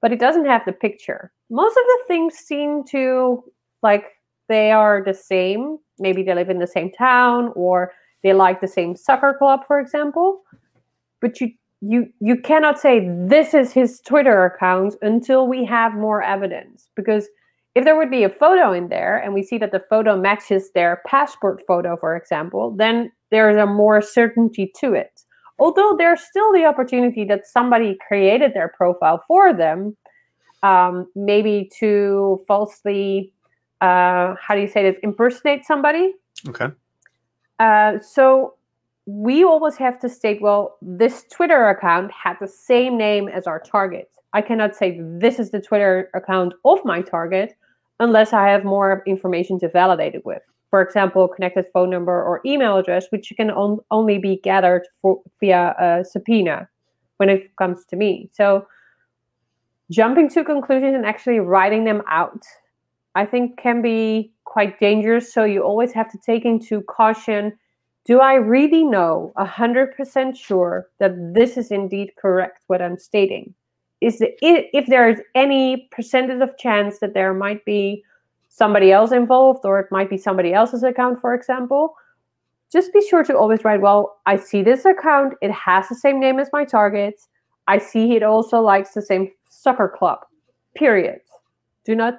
but 0.00 0.12
it 0.12 0.18
doesn't 0.18 0.46
have 0.46 0.62
the 0.64 0.72
picture. 0.72 1.30
Most 1.50 1.76
of 1.76 1.84
the 1.84 1.98
things 2.08 2.36
seem 2.36 2.84
to 2.84 3.44
like 3.82 4.06
they 4.48 4.70
are 4.70 5.02
the 5.04 5.12
same. 5.12 5.76
Maybe 5.98 6.22
they 6.22 6.34
live 6.34 6.48
in 6.48 6.58
the 6.58 6.66
same 6.66 6.90
town 6.90 7.52
or 7.54 7.92
they 8.22 8.32
like 8.32 8.62
the 8.62 8.66
same 8.66 8.96
soccer 8.96 9.34
club, 9.38 9.60
for 9.66 9.78
example. 9.78 10.40
But 11.20 11.38
you 11.38 11.52
you 11.82 12.10
you 12.20 12.40
cannot 12.40 12.80
say 12.80 13.06
this 13.28 13.52
is 13.52 13.74
his 13.74 14.00
Twitter 14.00 14.46
account 14.46 14.94
until 15.02 15.46
we 15.46 15.66
have 15.66 15.92
more 15.92 16.22
evidence 16.22 16.88
because 16.96 17.28
if 17.74 17.84
there 17.84 17.96
would 17.96 18.10
be 18.10 18.24
a 18.24 18.28
photo 18.28 18.72
in 18.72 18.88
there 18.88 19.16
and 19.18 19.32
we 19.32 19.42
see 19.42 19.58
that 19.58 19.72
the 19.72 19.84
photo 19.88 20.16
matches 20.16 20.70
their 20.74 21.02
passport 21.06 21.62
photo 21.66 21.96
for 21.96 22.16
example 22.16 22.70
then 22.70 23.10
there 23.30 23.50
is 23.50 23.56
a 23.56 23.66
more 23.66 24.02
certainty 24.02 24.70
to 24.78 24.92
it. 24.92 25.22
Although 25.58 25.94
there's 25.96 26.20
still 26.20 26.52
the 26.52 26.64
opportunity 26.64 27.24
that 27.24 27.46
somebody 27.46 27.96
created 28.06 28.52
their 28.52 28.68
profile 28.68 29.22
for 29.26 29.52
them 29.54 29.96
um, 30.62 31.06
maybe 31.14 31.70
to 31.78 32.40
falsely 32.46 33.32
uh, 33.80 34.36
how 34.40 34.54
do 34.54 34.60
you 34.60 34.68
say 34.68 34.82
this 34.84 35.00
impersonate 35.02 35.64
somebody. 35.64 36.14
Okay. 36.48 36.68
Uh, 37.58 37.98
so 37.98 38.54
we 39.06 39.42
always 39.42 39.76
have 39.76 39.98
to 40.00 40.08
state, 40.08 40.40
well, 40.40 40.78
this 40.80 41.24
Twitter 41.32 41.68
account 41.68 42.12
had 42.12 42.36
the 42.40 42.46
same 42.46 42.96
name 42.96 43.28
as 43.28 43.48
our 43.48 43.58
target. 43.58 44.08
I 44.34 44.40
cannot 44.40 44.76
say 44.76 45.00
this 45.00 45.40
is 45.40 45.50
the 45.50 45.60
Twitter 45.60 46.10
account 46.14 46.54
of 46.64 46.78
my 46.84 47.02
target 47.02 47.56
unless 48.02 48.32
I 48.32 48.48
have 48.48 48.64
more 48.64 49.02
information 49.06 49.58
to 49.60 49.68
validate 49.68 50.14
it 50.14 50.26
with. 50.26 50.42
For 50.70 50.80
example, 50.80 51.28
connected 51.28 51.66
phone 51.72 51.90
number 51.90 52.12
or 52.12 52.40
email 52.44 52.76
address, 52.76 53.06
which 53.10 53.32
can 53.36 53.50
on- 53.50 53.80
only 53.90 54.18
be 54.18 54.36
gathered 54.36 54.86
for, 55.00 55.20
via 55.40 55.74
a 55.78 56.04
subpoena 56.04 56.68
when 57.18 57.28
it 57.28 57.54
comes 57.56 57.84
to 57.86 57.96
me. 57.96 58.28
So, 58.32 58.66
jumping 59.90 60.28
to 60.30 60.42
conclusions 60.42 60.94
and 60.94 61.06
actually 61.06 61.38
writing 61.38 61.84
them 61.84 62.02
out, 62.08 62.42
I 63.14 63.26
think 63.26 63.58
can 63.58 63.82
be 63.82 64.32
quite 64.44 64.80
dangerous. 64.80 65.32
So, 65.32 65.44
you 65.44 65.62
always 65.62 65.92
have 65.92 66.10
to 66.12 66.18
take 66.26 66.44
into 66.44 66.82
caution 66.82 67.52
do 68.04 68.18
I 68.18 68.34
really 68.34 68.82
know 68.82 69.32
100% 69.36 70.36
sure 70.36 70.88
that 70.98 71.12
this 71.34 71.56
is 71.56 71.70
indeed 71.70 72.10
correct, 72.18 72.64
what 72.66 72.82
I'm 72.82 72.98
stating? 72.98 73.54
Is 74.02 74.18
the, 74.18 74.34
if 74.42 74.86
there 74.88 75.08
is 75.08 75.20
any 75.36 75.88
percentage 75.92 76.40
of 76.42 76.58
chance 76.58 76.98
that 76.98 77.14
there 77.14 77.32
might 77.32 77.64
be 77.64 78.02
somebody 78.48 78.90
else 78.90 79.12
involved 79.12 79.64
or 79.64 79.78
it 79.78 79.86
might 79.92 80.10
be 80.10 80.18
somebody 80.18 80.52
else's 80.52 80.82
account, 80.82 81.20
for 81.20 81.34
example, 81.34 81.94
just 82.72 82.92
be 82.92 83.00
sure 83.08 83.22
to 83.22 83.38
always 83.38 83.64
write, 83.64 83.80
well, 83.80 84.18
I 84.26 84.36
see 84.36 84.62
this 84.62 84.84
account, 84.84 85.34
it 85.40 85.52
has 85.52 85.88
the 85.88 85.94
same 85.94 86.18
name 86.18 86.40
as 86.40 86.48
my 86.52 86.64
target. 86.64 87.20
I 87.68 87.78
see 87.78 88.16
it 88.16 88.24
also 88.24 88.60
likes 88.60 88.92
the 88.92 89.02
same 89.02 89.30
soccer 89.48 89.88
club, 89.88 90.18
period. 90.74 91.20
Do 91.84 91.94
not 91.94 92.14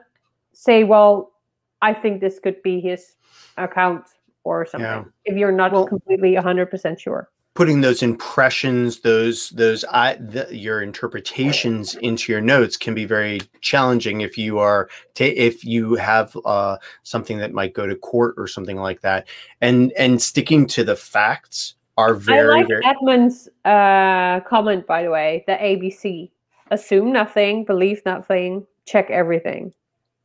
say, 0.53 0.85
well, 0.85 1.33
I 1.81 1.93
think 1.93 2.21
this 2.21 2.39
could 2.39 2.63
be 2.63 2.79
his 2.79 3.15
account 3.57 4.05
or 4.45 4.65
something 4.65 4.87
yeah. 4.87 5.03
if 5.25 5.35
you're 5.35 5.51
not 5.51 5.73
well, 5.73 5.85
completely 5.85 6.35
100% 6.35 6.97
sure 6.97 7.29
putting 7.55 7.81
those 7.81 8.01
impressions 8.01 9.01
those 9.01 9.49
those 9.51 9.85
I, 9.91 10.15
the, 10.15 10.47
your 10.51 10.81
interpretations 10.81 11.95
into 11.95 12.31
your 12.31 12.41
notes 12.41 12.77
can 12.77 12.95
be 12.95 13.05
very 13.05 13.41
challenging 13.61 14.21
if 14.21 14.37
you 14.37 14.59
are 14.59 14.89
if 15.19 15.63
you 15.63 15.95
have 15.95 16.35
uh, 16.45 16.77
something 17.03 17.37
that 17.39 17.53
might 17.53 17.73
go 17.73 17.85
to 17.85 17.95
court 17.95 18.35
or 18.37 18.47
something 18.47 18.77
like 18.77 19.01
that 19.01 19.27
and 19.61 19.91
and 19.93 20.21
sticking 20.21 20.65
to 20.67 20.83
the 20.83 20.95
facts 20.95 21.75
are 21.97 22.15
very 22.15 22.57
I 22.57 22.59
like 22.61 22.67
very 22.67 22.85
Edmund's 22.85 23.49
uh, 23.65 24.39
comment 24.41 24.87
by 24.87 25.03
the 25.03 25.11
way 25.11 25.43
the 25.47 25.53
ABC 25.53 26.31
assume 26.71 27.11
nothing 27.11 27.65
believe 27.65 28.01
nothing 28.05 28.65
check 28.85 29.09
everything 29.09 29.73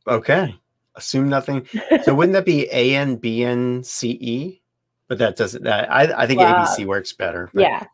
okay 0.06 0.58
assume 0.98 1.28
nothing. 1.28 1.66
so 2.02 2.14
wouldn't 2.14 2.34
that 2.34 2.44
be 2.44 2.68
A 2.70 2.94
N 2.94 3.16
B 3.16 3.44
N 3.44 3.82
C 3.82 4.10
E? 4.20 4.60
But 5.08 5.18
that 5.18 5.36
doesn't. 5.36 5.64
That 5.64 5.90
I 5.90 6.22
I 6.22 6.26
think 6.26 6.40
ABC 6.40 6.86
works 6.86 7.12
better. 7.12 7.50
But. 7.52 7.62
Yeah. 7.62 7.84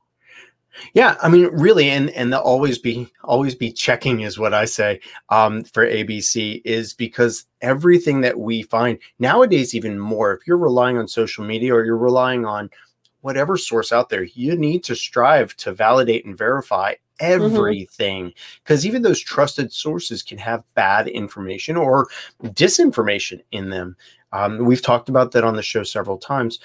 Yeah, 0.92 1.16
I 1.22 1.28
mean, 1.28 1.46
really, 1.52 1.88
and 1.88 2.10
and 2.10 2.32
the 2.32 2.40
always 2.40 2.78
be 2.78 3.08
always 3.22 3.54
be 3.54 3.70
checking 3.70 4.22
is 4.22 4.40
what 4.40 4.52
I 4.52 4.64
say 4.64 5.00
um, 5.28 5.62
for 5.62 5.86
ABC 5.86 6.62
is 6.64 6.94
because 6.94 7.46
everything 7.60 8.22
that 8.22 8.40
we 8.40 8.62
find 8.62 8.98
nowadays, 9.20 9.76
even 9.76 10.00
more, 10.00 10.34
if 10.34 10.46
you're 10.48 10.58
relying 10.58 10.98
on 10.98 11.06
social 11.06 11.44
media 11.44 11.72
or 11.72 11.84
you're 11.84 11.96
relying 11.96 12.44
on 12.44 12.70
whatever 13.20 13.56
source 13.56 13.92
out 13.92 14.08
there, 14.08 14.24
you 14.24 14.56
need 14.56 14.82
to 14.84 14.96
strive 14.96 15.56
to 15.58 15.72
validate 15.72 16.24
and 16.26 16.36
verify 16.36 16.94
Mm-hmm. 17.20 17.54
everything 17.54 18.32
because 18.64 18.80
mm-hmm. 18.80 18.88
even 18.88 19.02
those 19.02 19.20
trusted 19.20 19.72
sources 19.72 20.20
can 20.20 20.36
have 20.36 20.64
bad 20.74 21.06
information 21.06 21.76
or 21.76 22.08
disinformation 22.42 23.40
in 23.52 23.70
them 23.70 23.96
um, 24.34 24.64
we've 24.64 24.82
talked 24.82 25.08
about 25.08 25.30
that 25.32 25.44
on 25.44 25.54
the 25.54 25.62
show 25.62 25.84
several 25.84 26.18
times. 26.18 26.58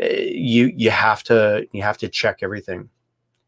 Uh, 0.00 0.06
you 0.06 0.72
you 0.76 0.90
have 0.90 1.22
to 1.24 1.66
you 1.72 1.82
have 1.82 1.98
to 1.98 2.08
check 2.08 2.38
everything. 2.42 2.88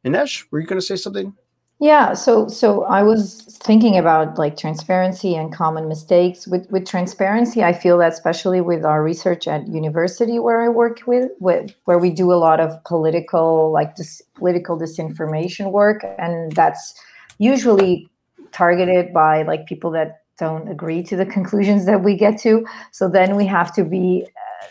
Ines, 0.04 0.44
were 0.50 0.60
you 0.60 0.66
going 0.66 0.80
to 0.80 0.86
say 0.86 0.96
something? 0.96 1.34
Yeah 1.78 2.14
so 2.14 2.48
so 2.48 2.84
i 2.84 3.02
was 3.02 3.42
thinking 3.62 3.98
about 3.98 4.38
like 4.38 4.56
transparency 4.56 5.34
and 5.34 5.52
common 5.52 5.88
mistakes. 5.88 6.46
With 6.46 6.66
with 6.70 6.86
transparency 6.86 7.62
i 7.62 7.74
feel 7.74 7.98
that 7.98 8.14
especially 8.14 8.62
with 8.62 8.82
our 8.82 9.02
research 9.02 9.46
at 9.46 9.68
university 9.68 10.38
where 10.38 10.62
i 10.62 10.70
work 10.70 11.00
with, 11.06 11.30
with 11.38 11.74
where 11.84 11.98
we 11.98 12.08
do 12.08 12.32
a 12.32 12.40
lot 12.46 12.60
of 12.60 12.82
political 12.84 13.70
like 13.72 13.96
this 13.96 14.22
political 14.36 14.78
disinformation 14.78 15.70
work 15.70 16.02
and 16.18 16.52
that's 16.52 16.94
usually 17.38 18.08
targeted 18.52 19.12
by 19.12 19.42
like 19.42 19.66
people 19.66 19.90
that 19.90 20.22
don't 20.38 20.68
agree 20.68 21.02
to 21.02 21.16
the 21.16 21.26
conclusions 21.26 21.86
that 21.86 22.02
we 22.02 22.16
get 22.16 22.38
to 22.38 22.64
so 22.92 23.08
then 23.08 23.36
we 23.36 23.46
have 23.46 23.74
to 23.74 23.84
be 23.84 24.24
uh, 24.24 24.66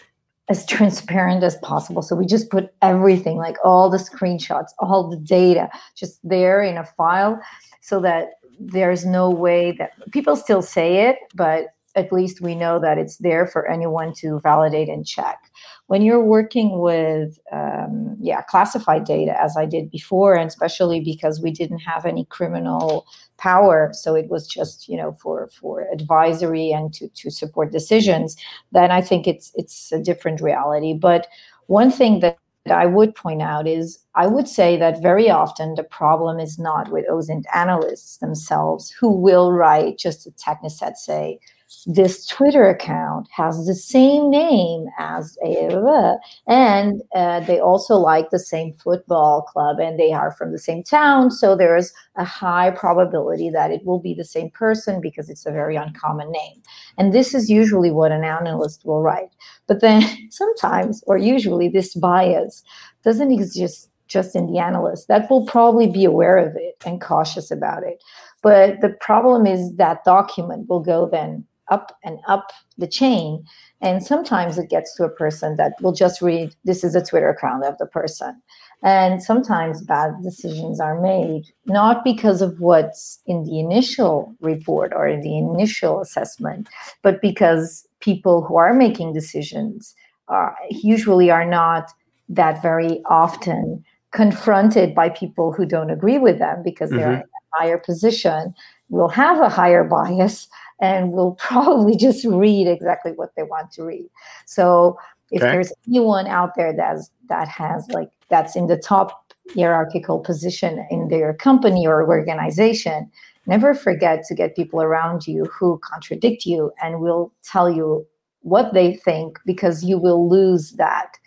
as 0.47 0.65
transparent 0.65 1.43
as 1.43 1.57
possible. 1.57 2.01
So 2.01 2.15
we 2.15 2.25
just 2.25 2.49
put 2.49 2.73
everything, 2.81 3.37
like 3.37 3.57
all 3.63 3.89
the 3.89 3.97
screenshots, 3.97 4.69
all 4.79 5.09
the 5.09 5.17
data, 5.17 5.69
just 5.95 6.19
there 6.23 6.61
in 6.61 6.77
a 6.77 6.83
file 6.83 7.39
so 7.81 7.99
that 8.01 8.33
there's 8.59 9.05
no 9.05 9.29
way 9.29 9.71
that 9.73 9.91
people 10.11 10.35
still 10.35 10.61
say 10.61 11.07
it, 11.07 11.17
but 11.33 11.67
at 11.95 12.11
least 12.11 12.41
we 12.41 12.55
know 12.55 12.79
that 12.79 12.97
it's 12.97 13.17
there 13.17 13.47
for 13.47 13.67
anyone 13.67 14.13
to 14.15 14.39
validate 14.41 14.89
and 14.89 15.05
check. 15.05 15.51
When 15.87 16.01
you're 16.01 16.23
working 16.23 16.79
with, 16.79 17.39
um, 17.51 18.17
yeah, 18.19 18.41
classified 18.41 19.05
data, 19.05 19.39
as 19.41 19.55
I 19.55 19.65
did 19.65 19.91
before, 19.91 20.35
and 20.35 20.47
especially 20.47 20.99
because 20.99 21.41
we 21.41 21.51
didn't 21.51 21.79
have 21.79 22.05
any 22.05 22.25
criminal 22.25 23.05
power, 23.37 23.91
so 23.93 24.15
it 24.15 24.29
was 24.29 24.47
just, 24.47 24.89
you 24.89 24.97
know, 24.97 25.13
for 25.21 25.49
for 25.59 25.87
advisory 25.91 26.71
and 26.71 26.93
to 26.95 27.07
to 27.09 27.29
support 27.29 27.71
decisions, 27.71 28.35
then 28.71 28.91
I 28.91 29.01
think 29.01 29.27
it's 29.27 29.51
it's 29.55 29.91
a 29.91 30.01
different 30.01 30.41
reality. 30.41 30.93
But 30.93 31.27
one 31.67 31.91
thing 31.91 32.19
that 32.19 32.37
I 32.71 32.87
would 32.87 33.13
point 33.13 33.41
out 33.41 33.67
is 33.67 33.99
I 34.15 34.27
would 34.27 34.47
say 34.47 34.75
that 34.77 35.01
very 35.01 35.29
often 35.29 35.75
the 35.75 35.83
problem 35.83 36.39
is 36.39 36.57
not 36.57 36.89
with 36.89 37.05
OSINT 37.07 37.43
analysts 37.53 38.17
themselves 38.17 38.89
who 38.89 39.11
will 39.11 39.51
write 39.51 39.99
just 39.99 40.25
a 40.25 40.31
Technisette 40.31 40.97
say 40.97 41.39
this 41.85 42.25
Twitter 42.25 42.67
account 42.67 43.27
has 43.31 43.65
the 43.65 43.75
same 43.75 44.29
name 44.29 44.87
as 44.97 45.37
a, 45.45 46.17
and 46.47 47.01
uh, 47.13 47.39
they 47.41 47.59
also 47.59 47.95
like 47.95 48.29
the 48.29 48.39
same 48.39 48.73
football 48.73 49.43
club 49.43 49.79
and 49.79 49.99
they 49.99 50.11
are 50.11 50.31
from 50.31 50.51
the 50.51 50.59
same 50.59 50.83
town. 50.83 51.31
So 51.31 51.55
there's 51.55 51.93
a 52.15 52.23
high 52.23 52.71
probability 52.71 53.49
that 53.51 53.71
it 53.71 53.85
will 53.85 53.99
be 53.99 54.13
the 54.13 54.23
same 54.23 54.49
person 54.49 55.01
because 55.01 55.29
it's 55.29 55.45
a 55.45 55.51
very 55.51 55.75
uncommon 55.75 56.31
name. 56.31 56.61
And 56.97 57.13
this 57.13 57.33
is 57.33 57.49
usually 57.49 57.91
what 57.91 58.11
an 58.11 58.23
analyst 58.23 58.85
will 58.85 59.01
write. 59.01 59.29
But 59.67 59.81
then 59.81 60.03
sometimes, 60.29 61.03
or 61.07 61.17
usually, 61.17 61.69
this 61.69 61.93
bias 61.95 62.63
doesn't 63.03 63.31
exist 63.31 63.89
just 64.07 64.35
in 64.35 64.51
the 64.51 64.59
analyst. 64.59 65.07
That 65.07 65.29
will 65.29 65.45
probably 65.45 65.87
be 65.87 66.05
aware 66.05 66.37
of 66.37 66.55
it 66.55 66.75
and 66.85 67.01
cautious 67.01 67.51
about 67.51 67.83
it. 67.83 68.03
But 68.41 68.81
the 68.81 68.95
problem 69.01 69.47
is 69.47 69.75
that 69.77 70.03
document 70.03 70.69
will 70.69 70.79
go 70.79 71.09
then 71.09 71.45
up 71.69 71.97
and 72.03 72.19
up 72.27 72.51
the 72.77 72.87
chain. 72.87 73.43
And 73.81 74.03
sometimes 74.03 74.57
it 74.57 74.69
gets 74.69 74.95
to 74.95 75.03
a 75.03 75.09
person 75.09 75.55
that 75.57 75.73
will 75.81 75.93
just 75.93 76.21
read, 76.21 76.55
this 76.63 76.83
is 76.83 76.95
a 76.95 77.03
Twitter 77.03 77.29
account 77.29 77.65
of 77.65 77.77
the 77.77 77.85
person. 77.85 78.41
And 78.83 79.21
sometimes 79.23 79.81
bad 79.81 80.11
decisions 80.21 80.79
are 80.79 81.01
made, 81.01 81.45
not 81.65 82.03
because 82.03 82.41
of 82.41 82.59
what's 82.59 83.19
in 83.25 83.43
the 83.43 83.59
initial 83.59 84.35
report 84.41 84.93
or 84.93 85.07
in 85.07 85.21
the 85.21 85.37
initial 85.37 86.01
assessment, 86.01 86.67
but 87.01 87.21
because 87.21 87.87
people 87.99 88.43
who 88.43 88.57
are 88.57 88.73
making 88.73 89.13
decisions 89.13 89.95
are, 90.27 90.55
usually 90.69 91.31
are 91.31 91.45
not 91.45 91.91
that 92.29 92.61
very 92.61 93.01
often 93.09 93.83
confronted 94.11 94.95
by 94.95 95.09
people 95.09 95.51
who 95.51 95.65
don't 95.65 95.89
agree 95.89 96.17
with 96.17 96.39
them 96.39 96.61
because 96.63 96.89
mm-hmm. 96.89 96.99
they're 96.99 97.13
in 97.13 97.19
a 97.19 97.57
higher 97.57 97.77
position, 97.77 98.53
will 98.89 99.09
have 99.09 99.39
a 99.39 99.49
higher 99.49 99.83
bias 99.83 100.47
and 100.79 101.11
will 101.11 101.31
probably 101.39 101.95
just 101.95 102.25
read 102.25 102.67
exactly 102.67 103.11
what 103.11 103.31
they 103.35 103.43
want 103.43 103.71
to 103.71 103.83
read. 103.83 104.09
So 104.45 104.97
if 105.31 105.41
okay. 105.41 105.51
there's 105.51 105.73
anyone 105.87 106.27
out 106.27 106.55
there 106.55 106.73
that's 106.73 107.09
that 107.29 107.47
has 107.47 107.87
like 107.89 108.09
that's 108.29 108.55
in 108.55 108.67
the 108.67 108.77
top 108.77 109.33
hierarchical 109.55 110.19
position 110.19 110.85
in 110.89 111.07
their 111.09 111.33
company 111.33 111.85
or 111.85 112.07
organization, 112.07 113.11
never 113.45 113.73
forget 113.73 114.23
to 114.25 114.35
get 114.35 114.55
people 114.55 114.81
around 114.81 115.27
you 115.27 115.45
who 115.45 115.79
contradict 115.83 116.45
you 116.45 116.71
and 116.81 116.99
will 116.99 117.31
tell 117.43 117.69
you 117.69 118.05
what 118.41 118.73
they 118.73 118.95
think 118.95 119.39
because 119.45 119.83
you 119.83 119.97
will 119.97 120.29
lose 120.29 120.71
that 120.73 121.17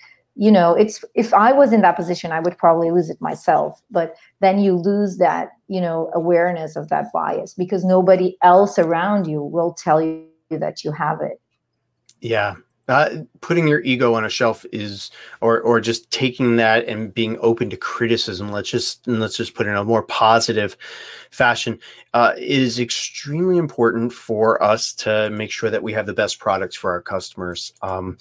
you 0.40 0.50
know 0.50 0.74
it's 0.74 1.04
if 1.14 1.34
i 1.34 1.52
was 1.52 1.72
in 1.72 1.82
that 1.82 1.96
position 1.96 2.32
i 2.32 2.40
would 2.40 2.56
probably 2.56 2.90
lose 2.90 3.10
it 3.10 3.20
myself 3.20 3.82
but 3.90 4.14
then 4.40 4.58
you 4.58 4.74
lose 4.74 5.18
that 5.18 5.50
you 5.66 5.80
know 5.80 6.10
awareness 6.14 6.76
of 6.76 6.88
that 6.88 7.12
bias 7.12 7.54
because 7.54 7.84
nobody 7.84 8.36
else 8.42 8.78
around 8.78 9.26
you 9.26 9.42
will 9.42 9.74
tell 9.74 10.00
you 10.00 10.24
that 10.50 10.84
you 10.84 10.92
have 10.92 11.20
it. 11.20 11.40
Yeah. 12.20 12.56
Uh, 12.88 13.18
putting 13.42 13.68
your 13.68 13.82
ego 13.82 14.14
on 14.14 14.24
a 14.24 14.30
shelf 14.30 14.64
is 14.72 15.10
or 15.42 15.60
or 15.60 15.78
just 15.78 16.10
taking 16.10 16.56
that 16.56 16.88
and 16.88 17.12
being 17.12 17.36
open 17.42 17.68
to 17.68 17.76
criticism 17.76 18.50
let's 18.50 18.70
just 18.70 19.06
let's 19.06 19.36
just 19.36 19.52
put 19.52 19.66
it 19.66 19.70
in 19.70 19.76
a 19.76 19.84
more 19.84 20.02
positive 20.04 20.74
fashion 21.30 21.78
uh, 22.14 22.32
is 22.38 22.80
extremely 22.80 23.58
important 23.58 24.10
for 24.10 24.62
us 24.62 24.94
to 24.94 25.28
make 25.28 25.50
sure 25.50 25.68
that 25.68 25.82
we 25.82 25.92
have 25.92 26.06
the 26.06 26.14
best 26.14 26.38
products 26.38 26.76
for 26.76 26.90
our 26.90 27.02
customers. 27.02 27.74
Um, 27.82 28.16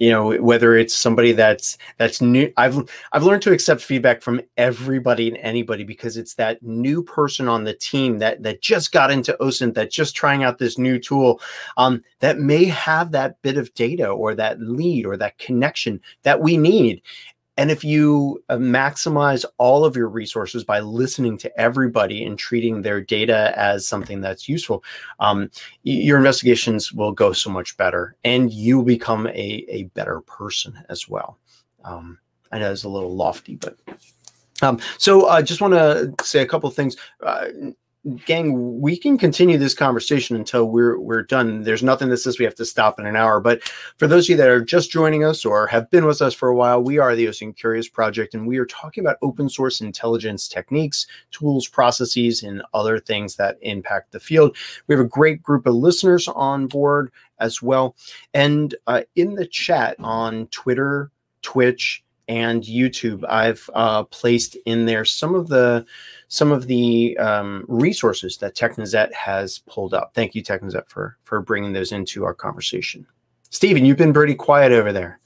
you 0.00 0.10
know 0.10 0.32
whether 0.40 0.76
it's 0.76 0.94
somebody 0.94 1.30
that's 1.30 1.78
that's 1.98 2.20
new 2.20 2.52
i've 2.56 2.90
i've 3.12 3.22
learned 3.22 3.42
to 3.42 3.52
accept 3.52 3.80
feedback 3.80 4.20
from 4.20 4.40
everybody 4.56 5.28
and 5.28 5.36
anybody 5.36 5.84
because 5.84 6.16
it's 6.16 6.34
that 6.34 6.60
new 6.62 7.02
person 7.02 7.46
on 7.46 7.62
the 7.62 7.74
team 7.74 8.18
that 8.18 8.42
that 8.42 8.60
just 8.62 8.90
got 8.90 9.12
into 9.12 9.36
osint 9.40 9.74
that 9.74 9.90
just 9.90 10.16
trying 10.16 10.42
out 10.42 10.58
this 10.58 10.78
new 10.78 10.98
tool 10.98 11.40
um, 11.76 12.02
that 12.18 12.38
may 12.38 12.64
have 12.64 13.12
that 13.12 13.40
bit 13.42 13.56
of 13.56 13.72
data 13.74 14.08
or 14.08 14.34
that 14.34 14.60
lead 14.60 15.06
or 15.06 15.16
that 15.16 15.38
connection 15.38 16.00
that 16.22 16.40
we 16.40 16.56
need 16.56 17.02
and 17.56 17.70
if 17.70 17.84
you 17.84 18.42
uh, 18.48 18.56
maximize 18.56 19.44
all 19.58 19.84
of 19.84 19.96
your 19.96 20.08
resources 20.08 20.64
by 20.64 20.80
listening 20.80 21.36
to 21.38 21.60
everybody 21.60 22.24
and 22.24 22.38
treating 22.38 22.82
their 22.82 23.00
data 23.00 23.52
as 23.56 23.86
something 23.86 24.20
that's 24.20 24.48
useful, 24.48 24.82
um, 25.18 25.50
your 25.82 26.16
investigations 26.16 26.92
will 26.92 27.12
go 27.12 27.32
so 27.32 27.50
much 27.50 27.76
better 27.76 28.16
and 28.24 28.52
you 28.52 28.82
become 28.82 29.26
a, 29.28 29.64
a 29.68 29.84
better 29.94 30.20
person 30.22 30.78
as 30.88 31.08
well. 31.08 31.38
Um, 31.84 32.18
I 32.52 32.58
know 32.58 32.72
it's 32.72 32.84
a 32.84 32.88
little 32.88 33.14
lofty, 33.14 33.56
but 33.56 33.76
um, 34.62 34.80
so 34.98 35.26
I 35.26 35.38
uh, 35.38 35.42
just 35.42 35.60
want 35.60 35.74
to 35.74 36.14
say 36.22 36.42
a 36.42 36.46
couple 36.46 36.68
of 36.68 36.74
things. 36.74 36.96
Uh, 37.22 37.48
gang, 38.24 38.80
we 38.80 38.96
can 38.96 39.18
continue 39.18 39.58
this 39.58 39.74
conversation 39.74 40.34
until 40.34 40.70
we're 40.70 40.98
we're 40.98 41.22
done. 41.22 41.62
There's 41.62 41.82
nothing 41.82 42.08
that 42.08 42.16
says 42.16 42.38
we 42.38 42.44
have 42.46 42.54
to 42.54 42.64
stop 42.64 42.98
in 42.98 43.06
an 43.06 43.16
hour. 43.16 43.40
But 43.40 43.62
for 43.98 44.06
those 44.06 44.24
of 44.26 44.30
you 44.30 44.36
that 44.38 44.48
are 44.48 44.64
just 44.64 44.90
joining 44.90 45.22
us 45.22 45.44
or 45.44 45.66
have 45.66 45.90
been 45.90 46.06
with 46.06 46.22
us 46.22 46.32
for 46.32 46.48
a 46.48 46.54
while, 46.54 46.82
we 46.82 46.98
are 46.98 47.14
the 47.14 47.26
OSINT 47.26 47.56
Curious 47.56 47.88
Project, 47.88 48.34
and 48.34 48.46
we 48.46 48.58
are 48.58 48.66
talking 48.66 49.04
about 49.04 49.18
open 49.20 49.48
source 49.48 49.80
intelligence 49.80 50.48
techniques, 50.48 51.06
tools, 51.30 51.68
processes, 51.68 52.42
and 52.42 52.62
other 52.72 52.98
things 52.98 53.36
that 53.36 53.58
impact 53.60 54.12
the 54.12 54.20
field. 54.20 54.56
We 54.86 54.94
have 54.94 55.04
a 55.04 55.08
great 55.08 55.42
group 55.42 55.66
of 55.66 55.74
listeners 55.74 56.26
on 56.28 56.68
board 56.68 57.12
as 57.38 57.60
well, 57.60 57.96
and 58.32 58.74
uh, 58.86 59.02
in 59.14 59.34
the 59.34 59.46
chat 59.46 59.96
on 59.98 60.46
Twitter, 60.48 61.10
Twitch, 61.42 62.02
and 62.30 62.62
YouTube, 62.62 63.24
I've 63.28 63.68
uh, 63.74 64.04
placed 64.04 64.56
in 64.64 64.86
there 64.86 65.04
some 65.04 65.34
of 65.34 65.48
the 65.48 65.84
some 66.28 66.52
of 66.52 66.68
the 66.68 67.18
um, 67.18 67.64
resources 67.66 68.36
that 68.36 68.54
Technisette 68.54 69.12
has 69.12 69.58
pulled 69.66 69.94
up. 69.94 70.12
Thank 70.14 70.36
you, 70.36 70.42
Technisette, 70.42 70.88
for 70.88 71.18
for 71.24 71.40
bringing 71.40 71.72
those 71.72 71.90
into 71.90 72.24
our 72.24 72.32
conversation. 72.32 73.04
Steven, 73.50 73.84
you've 73.84 73.96
been 73.96 74.14
pretty 74.14 74.36
quiet 74.36 74.70
over 74.70 74.92
there. 74.92 75.18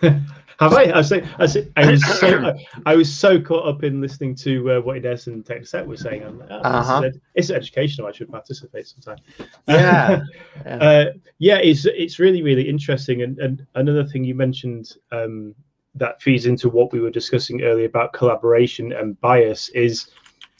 Have 0.60 0.74
I? 0.74 0.84
I 0.84 0.98
was, 0.98 1.08
saying, 1.08 1.26
I, 1.38 1.42
was, 1.42 1.56
I 1.76 1.90
was 1.90 2.20
so 2.20 2.54
I, 2.86 2.94
was 2.94 3.12
so 3.12 3.40
caught 3.40 3.66
up 3.66 3.82
in 3.82 4.02
listening 4.02 4.34
to 4.36 4.72
uh, 4.72 4.80
what 4.80 4.98
Ines 4.98 5.26
and 5.26 5.42
Technisette 5.42 5.86
were 5.86 5.96
saying. 5.96 6.22
I'm 6.22 6.38
like, 6.38 6.50
oh, 6.50 6.60
uh-huh. 6.60 7.02
ed- 7.06 7.20
it's 7.34 7.50
educational. 7.50 8.06
I 8.06 8.12
should 8.12 8.30
participate 8.30 8.86
sometime. 8.86 9.24
Yeah, 9.66 10.20
yeah. 10.66 10.76
Uh, 10.76 11.04
yeah. 11.38 11.56
It's 11.56 11.86
it's 11.86 12.18
really 12.18 12.42
really 12.42 12.68
interesting. 12.68 13.22
And 13.22 13.38
and 13.38 13.66
another 13.74 14.04
thing 14.04 14.22
you 14.22 14.34
mentioned 14.34 14.96
um, 15.12 15.54
that 15.94 16.20
feeds 16.20 16.44
into 16.44 16.68
what 16.68 16.92
we 16.92 17.00
were 17.00 17.10
discussing 17.10 17.62
earlier 17.62 17.86
about 17.86 18.12
collaboration 18.12 18.92
and 18.92 19.18
bias 19.22 19.70
is 19.70 20.08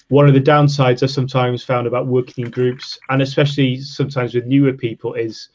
one 0.08 0.26
of 0.26 0.34
the 0.34 0.40
downsides 0.40 1.02
I 1.02 1.06
sometimes 1.06 1.62
found 1.62 1.86
about 1.86 2.06
working 2.06 2.46
in 2.46 2.50
groups 2.50 2.98
and 3.10 3.22
especially 3.22 3.80
sometimes 3.80 4.34
with 4.34 4.46
newer 4.46 4.72
people 4.72 5.14
is 5.14 5.50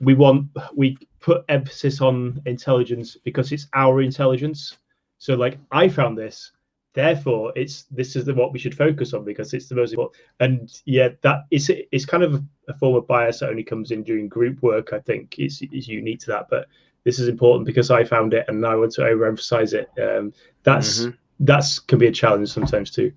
we 0.00 0.14
want 0.14 0.46
we 0.74 0.96
put 1.22 1.44
emphasis 1.48 2.00
on 2.00 2.42
intelligence 2.46 3.16
because 3.24 3.52
it's 3.52 3.68
our 3.74 4.02
intelligence. 4.02 4.76
So 5.18 5.34
like 5.34 5.58
I 5.70 5.88
found 5.88 6.18
this, 6.18 6.52
therefore 6.94 7.52
it's 7.56 7.84
this 7.84 8.16
is 8.16 8.24
the, 8.26 8.34
what 8.34 8.52
we 8.52 8.58
should 8.58 8.76
focus 8.76 9.14
on 9.14 9.24
because 9.24 9.54
it's 9.54 9.68
the 9.68 9.76
most 9.76 9.92
important. 9.92 10.20
And 10.40 10.70
yeah, 10.84 11.10
that 11.22 11.44
is 11.50 11.70
it's 11.70 12.04
kind 12.04 12.22
of 12.22 12.42
a 12.68 12.74
form 12.74 12.96
of 12.96 13.06
bias 13.06 13.40
that 13.40 13.48
only 13.48 13.64
comes 13.64 13.92
in 13.92 14.02
during 14.02 14.28
group 14.28 14.62
work. 14.62 14.92
I 14.92 14.98
think 14.98 15.36
it's, 15.38 15.62
it's 15.62 15.88
unique 15.88 16.20
to 16.20 16.26
that, 16.32 16.48
but 16.50 16.66
this 17.04 17.18
is 17.18 17.28
important 17.28 17.66
because 17.66 17.90
I 17.90 18.04
found 18.04 18.34
it 18.34 18.44
and 18.48 18.66
I 18.66 18.76
want 18.76 18.92
to 18.92 19.02
overemphasize 19.02 19.72
it. 19.72 19.88
Um, 20.00 20.32
that's 20.64 21.00
mm-hmm. 21.00 21.10
that's 21.40 21.78
can 21.78 21.98
be 21.98 22.08
a 22.08 22.12
challenge 22.12 22.48
sometimes 22.50 22.90
too. 22.90 23.12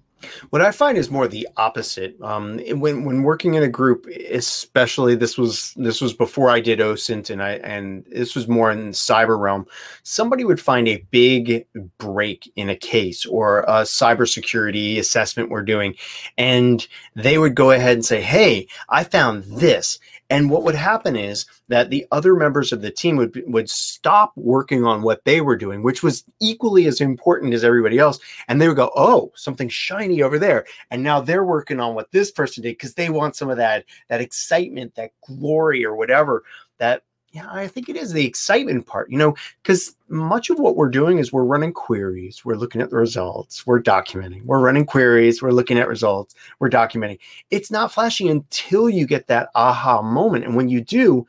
What 0.49 0.61
I 0.61 0.71
find 0.71 0.97
is 0.97 1.11
more 1.11 1.27
the 1.27 1.47
opposite. 1.57 2.19
Um, 2.21 2.59
when 2.79 3.03
when 3.03 3.23
working 3.23 3.55
in 3.55 3.63
a 3.63 3.67
group, 3.67 4.07
especially 4.31 5.15
this 5.15 5.37
was 5.37 5.73
this 5.75 6.01
was 6.01 6.13
before 6.13 6.49
I 6.49 6.59
did 6.59 6.79
OSINT, 6.79 7.29
and 7.29 7.43
I 7.43 7.53
and 7.55 8.05
this 8.05 8.35
was 8.35 8.47
more 8.47 8.71
in 8.71 8.89
cyber 8.89 9.39
realm. 9.39 9.65
Somebody 10.03 10.43
would 10.43 10.59
find 10.59 10.87
a 10.87 11.05
big 11.11 11.65
break 11.97 12.51
in 12.55 12.69
a 12.69 12.75
case 12.75 13.25
or 13.25 13.59
a 13.61 13.83
cybersecurity 13.83 14.97
assessment 14.97 15.49
we're 15.49 15.63
doing, 15.63 15.95
and 16.37 16.87
they 17.15 17.37
would 17.37 17.55
go 17.55 17.71
ahead 17.71 17.93
and 17.93 18.05
say, 18.05 18.21
"Hey, 18.21 18.67
I 18.89 19.03
found 19.03 19.43
this," 19.43 19.99
And 20.29 20.49
what 20.49 20.63
would 20.63 20.75
happen 20.75 21.15
is 21.15 21.45
that 21.67 21.89
the 21.89 22.07
other 22.11 22.35
members 22.35 22.71
of 22.71 22.81
the 22.81 22.89
team 22.89 23.15
would 23.17 23.43
would 23.45 23.69
stop 23.69 24.31
working 24.35 24.83
on 24.83 25.03
what 25.03 25.23
they 25.23 25.39
were 25.41 25.55
doing, 25.55 25.83
which 25.83 26.01
was 26.01 26.23
equally 26.41 26.87
as 26.87 26.99
important 26.99 27.53
as 27.53 27.63
everybody 27.63 27.99
else, 27.99 28.19
and 28.47 28.59
they 28.59 28.67
would 28.67 28.77
go, 28.77 28.91
"Oh, 28.95 29.31
something 29.35 29.69
shiny 29.69 30.23
over 30.23 30.39
there," 30.39 30.65
and 30.89 31.03
now 31.03 31.21
they're 31.21 31.45
working 31.45 31.79
on 31.79 31.93
what 31.93 32.11
this 32.11 32.31
person 32.31 32.63
did 32.63 32.71
because 32.71 32.95
they 32.95 33.09
want 33.09 33.35
some 33.35 33.49
of 33.49 33.57
that 33.57 33.85
that 34.09 34.21
excitement, 34.21 34.95
that 34.95 35.11
glory, 35.27 35.85
or 35.85 35.95
whatever 35.95 36.43
that 36.79 37.03
yeah, 37.35 37.47
I 37.51 37.67
think 37.67 37.89
it 37.89 37.97
is 37.97 38.13
the 38.13 38.25
excitement 38.25 38.87
part, 38.87 39.11
you 39.11 39.17
know, 39.17 39.35
because 39.61 39.97
much 40.07 40.49
of 40.49 40.57
what 40.57 40.77
we're 40.77 40.87
doing 40.87 41.19
is 41.19 41.33
we're 41.33 41.43
running 41.43 41.73
queries, 41.73 42.45
we're 42.45 42.55
looking 42.55 42.79
at 42.79 42.91
the 42.91 42.95
results, 42.95 43.67
we're 43.67 43.81
documenting, 43.81 44.45
we're 44.45 44.61
running 44.61 44.85
queries, 44.85 45.41
we're 45.41 45.51
looking 45.51 45.77
at 45.77 45.89
results, 45.89 46.33
we're 46.59 46.69
documenting. 46.69 47.19
It's 47.51 47.69
not 47.69 47.91
flashing 47.91 48.29
until 48.29 48.89
you 48.89 49.05
get 49.05 49.27
that 49.27 49.49
aha 49.53 50.01
moment. 50.01 50.45
And 50.45 50.55
when 50.55 50.69
you 50.69 50.79
do, 50.79 51.27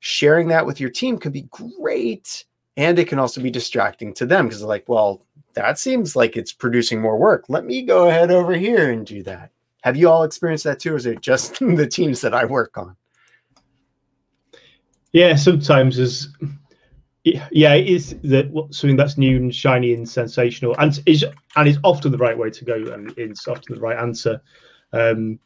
sharing 0.00 0.48
that 0.48 0.66
with 0.66 0.80
your 0.80 0.90
team 0.90 1.16
can 1.16 1.32
be 1.32 1.48
great. 1.50 2.44
And 2.76 2.98
it 2.98 3.08
can 3.08 3.18
also 3.18 3.40
be 3.40 3.50
distracting 3.50 4.12
to 4.14 4.26
them 4.26 4.44
because 4.44 4.60
they're 4.60 4.68
like, 4.68 4.86
well, 4.86 5.22
that 5.54 5.78
seems 5.78 6.14
like 6.14 6.36
it's 6.36 6.52
producing 6.52 7.00
more 7.00 7.16
work. 7.16 7.46
Let 7.48 7.64
me 7.64 7.80
go 7.80 8.10
ahead 8.10 8.30
over 8.30 8.52
here 8.52 8.92
and 8.92 9.06
do 9.06 9.22
that. 9.22 9.50
Have 9.80 9.96
you 9.96 10.10
all 10.10 10.24
experienced 10.24 10.64
that 10.64 10.78
too, 10.78 10.92
or 10.92 10.96
is 10.96 11.06
it 11.06 11.22
just 11.22 11.58
the 11.60 11.86
teams 11.86 12.20
that 12.20 12.34
I 12.34 12.44
work 12.44 12.76
on? 12.76 12.96
Yeah, 15.12 15.36
sometimes 15.36 15.98
as 15.98 16.28
yeah, 17.24 17.74
it 17.74 17.88
is 17.88 18.16
that 18.22 18.46
something 18.70 18.96
that's 18.96 19.18
new 19.18 19.36
and 19.36 19.54
shiny 19.54 19.92
and 19.92 20.08
sensational, 20.08 20.76
and 20.78 21.00
is 21.06 21.24
and 21.56 21.68
is 21.68 21.78
often 21.82 22.12
the 22.12 22.18
right 22.18 22.38
way 22.38 22.50
to 22.50 22.64
go, 22.64 22.74
and 22.92 23.12
it's 23.16 23.48
often 23.48 23.74
the 23.74 23.80
right 23.80 23.98
answer. 23.98 24.40
Um, 24.92 25.38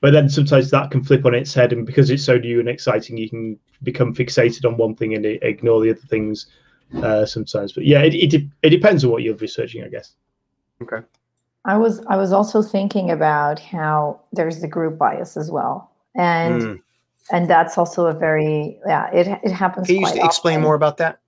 but 0.00 0.12
then 0.12 0.28
sometimes 0.28 0.70
that 0.70 0.90
can 0.90 1.04
flip 1.04 1.24
on 1.24 1.34
its 1.34 1.54
head, 1.54 1.72
and 1.72 1.86
because 1.86 2.10
it's 2.10 2.24
so 2.24 2.38
new 2.38 2.58
and 2.58 2.68
exciting, 2.68 3.16
you 3.16 3.28
can 3.28 3.58
become 3.82 4.14
fixated 4.14 4.64
on 4.64 4.76
one 4.76 4.96
thing 4.96 5.14
and 5.14 5.24
ignore 5.26 5.80
the 5.80 5.90
other 5.90 6.00
things 6.00 6.46
uh, 7.02 7.24
sometimes. 7.24 7.72
But 7.72 7.84
yeah, 7.84 8.02
it, 8.02 8.14
it 8.14 8.42
it 8.62 8.70
depends 8.70 9.04
on 9.04 9.10
what 9.10 9.22
you're 9.22 9.36
researching, 9.36 9.84
I 9.84 9.88
guess. 9.88 10.14
Okay. 10.82 11.06
I 11.64 11.76
was 11.76 12.04
I 12.06 12.16
was 12.16 12.32
also 12.32 12.62
thinking 12.62 13.10
about 13.10 13.60
how 13.60 14.20
there's 14.32 14.60
the 14.60 14.68
group 14.68 14.98
bias 14.98 15.36
as 15.36 15.50
well, 15.50 15.92
and 16.16 16.62
mm. 16.62 16.80
And 17.30 17.48
that's 17.48 17.76
also 17.78 18.06
a 18.06 18.14
very 18.14 18.78
yeah 18.86 19.10
it 19.12 19.26
it 19.42 19.52
happens. 19.52 19.86
Can 19.86 19.96
you 19.96 20.06
explain 20.24 20.56
often. 20.56 20.62
more 20.62 20.74
about 20.74 20.96
that? 20.98 21.20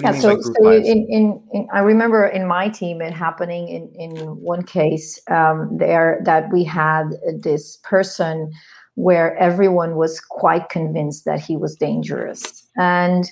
yeah, 0.00 0.12
so, 0.12 0.40
so 0.40 0.70
in, 0.70 1.06
in, 1.08 1.42
in, 1.52 1.68
I 1.72 1.80
remember 1.80 2.26
in 2.26 2.46
my 2.46 2.68
team 2.68 3.00
it 3.00 3.12
happening 3.12 3.68
in, 3.68 3.90
in 3.94 4.26
one 4.36 4.62
case 4.62 5.20
um, 5.30 5.76
there 5.78 6.20
that 6.24 6.52
we 6.52 6.64
had 6.64 7.10
this 7.38 7.78
person 7.82 8.52
where 8.94 9.36
everyone 9.38 9.96
was 9.96 10.20
quite 10.20 10.68
convinced 10.68 11.24
that 11.24 11.40
he 11.40 11.56
was 11.56 11.76
dangerous. 11.76 12.66
And 12.76 13.30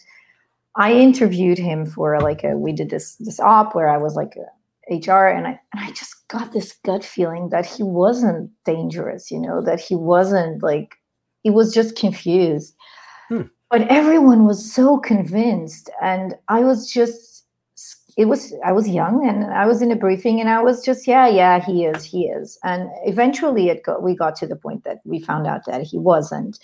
I 0.76 0.92
interviewed 0.92 1.58
him 1.58 1.84
for 1.84 2.18
like 2.20 2.44
a, 2.44 2.56
we 2.56 2.72
did 2.72 2.90
this 2.90 3.16
this 3.16 3.40
op 3.40 3.74
where 3.74 3.88
I 3.88 3.98
was 3.98 4.14
like 4.14 4.34
HR 4.90 5.26
and 5.26 5.46
I 5.46 5.60
and 5.72 5.84
I 5.84 5.90
just 5.92 6.26
got 6.28 6.52
this 6.52 6.74
gut 6.84 7.04
feeling 7.04 7.50
that 7.50 7.66
he 7.66 7.82
wasn't 7.82 8.50
dangerous, 8.64 9.30
you 9.30 9.40
know, 9.40 9.60
that 9.62 9.80
he 9.80 9.94
wasn't 9.94 10.62
like 10.62 10.97
he 11.48 11.54
was 11.54 11.72
just 11.72 11.96
confused. 11.96 12.76
Hmm. 13.28 13.42
But 13.70 13.88
everyone 13.88 14.44
was 14.44 14.70
so 14.70 14.98
convinced 14.98 15.90
and 16.02 16.34
I 16.48 16.60
was 16.60 16.90
just 16.90 17.46
it 18.18 18.26
was 18.26 18.52
I 18.64 18.72
was 18.72 18.88
young 18.88 19.26
and 19.26 19.44
I 19.44 19.66
was 19.66 19.80
in 19.80 19.90
a 19.90 19.96
briefing 19.96 20.40
and 20.40 20.50
I 20.50 20.62
was 20.62 20.84
just 20.84 21.06
yeah 21.06 21.28
yeah 21.28 21.64
he 21.64 21.84
is 21.84 22.04
he 22.04 22.26
is 22.26 22.58
and 22.64 22.90
eventually 23.04 23.68
it 23.68 23.82
got 23.84 24.02
we 24.02 24.14
got 24.14 24.36
to 24.36 24.46
the 24.46 24.56
point 24.56 24.84
that 24.84 24.98
we 25.04 25.20
found 25.20 25.46
out 25.46 25.62
that 25.66 25.82
he 25.82 25.96
wasn't 25.96 26.58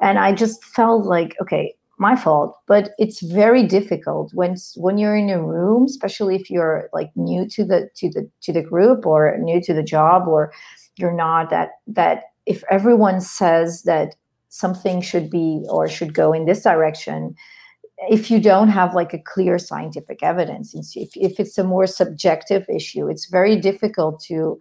and 0.00 0.18
I 0.18 0.32
just 0.32 0.62
felt 0.64 1.06
like 1.06 1.34
okay 1.40 1.74
my 1.98 2.14
fault 2.14 2.56
but 2.66 2.90
it's 2.98 3.20
very 3.22 3.64
difficult 3.66 4.32
when 4.34 4.56
when 4.76 4.98
you're 4.98 5.16
in 5.16 5.30
a 5.30 5.42
room 5.42 5.84
especially 5.84 6.36
if 6.36 6.50
you're 6.50 6.88
like 6.92 7.10
new 7.16 7.46
to 7.48 7.64
the 7.64 7.88
to 7.96 8.10
the 8.10 8.28
to 8.42 8.52
the 8.52 8.62
group 8.62 9.06
or 9.06 9.36
new 9.38 9.60
to 9.62 9.72
the 9.72 9.88
job 9.94 10.28
or 10.28 10.52
you're 10.98 11.20
not 11.26 11.48
that 11.50 11.70
that 11.86 12.24
if 12.46 12.64
everyone 12.68 13.20
says 13.20 13.82
that 13.82 14.16
something 14.50 15.00
should 15.00 15.30
be 15.30 15.64
or 15.68 15.88
should 15.88 16.12
go 16.12 16.32
in 16.32 16.44
this 16.44 16.62
direction 16.62 17.34
if 18.08 18.30
you 18.30 18.40
don't 18.40 18.68
have 18.68 18.94
like 18.94 19.12
a 19.12 19.18
clear 19.18 19.58
scientific 19.58 20.22
evidence 20.22 20.74
if, 20.74 21.10
if 21.16 21.40
it's 21.40 21.56
a 21.56 21.64
more 21.64 21.86
subjective 21.86 22.64
issue 22.68 23.08
it's 23.08 23.30
very 23.30 23.56
difficult 23.56 24.20
to 24.20 24.58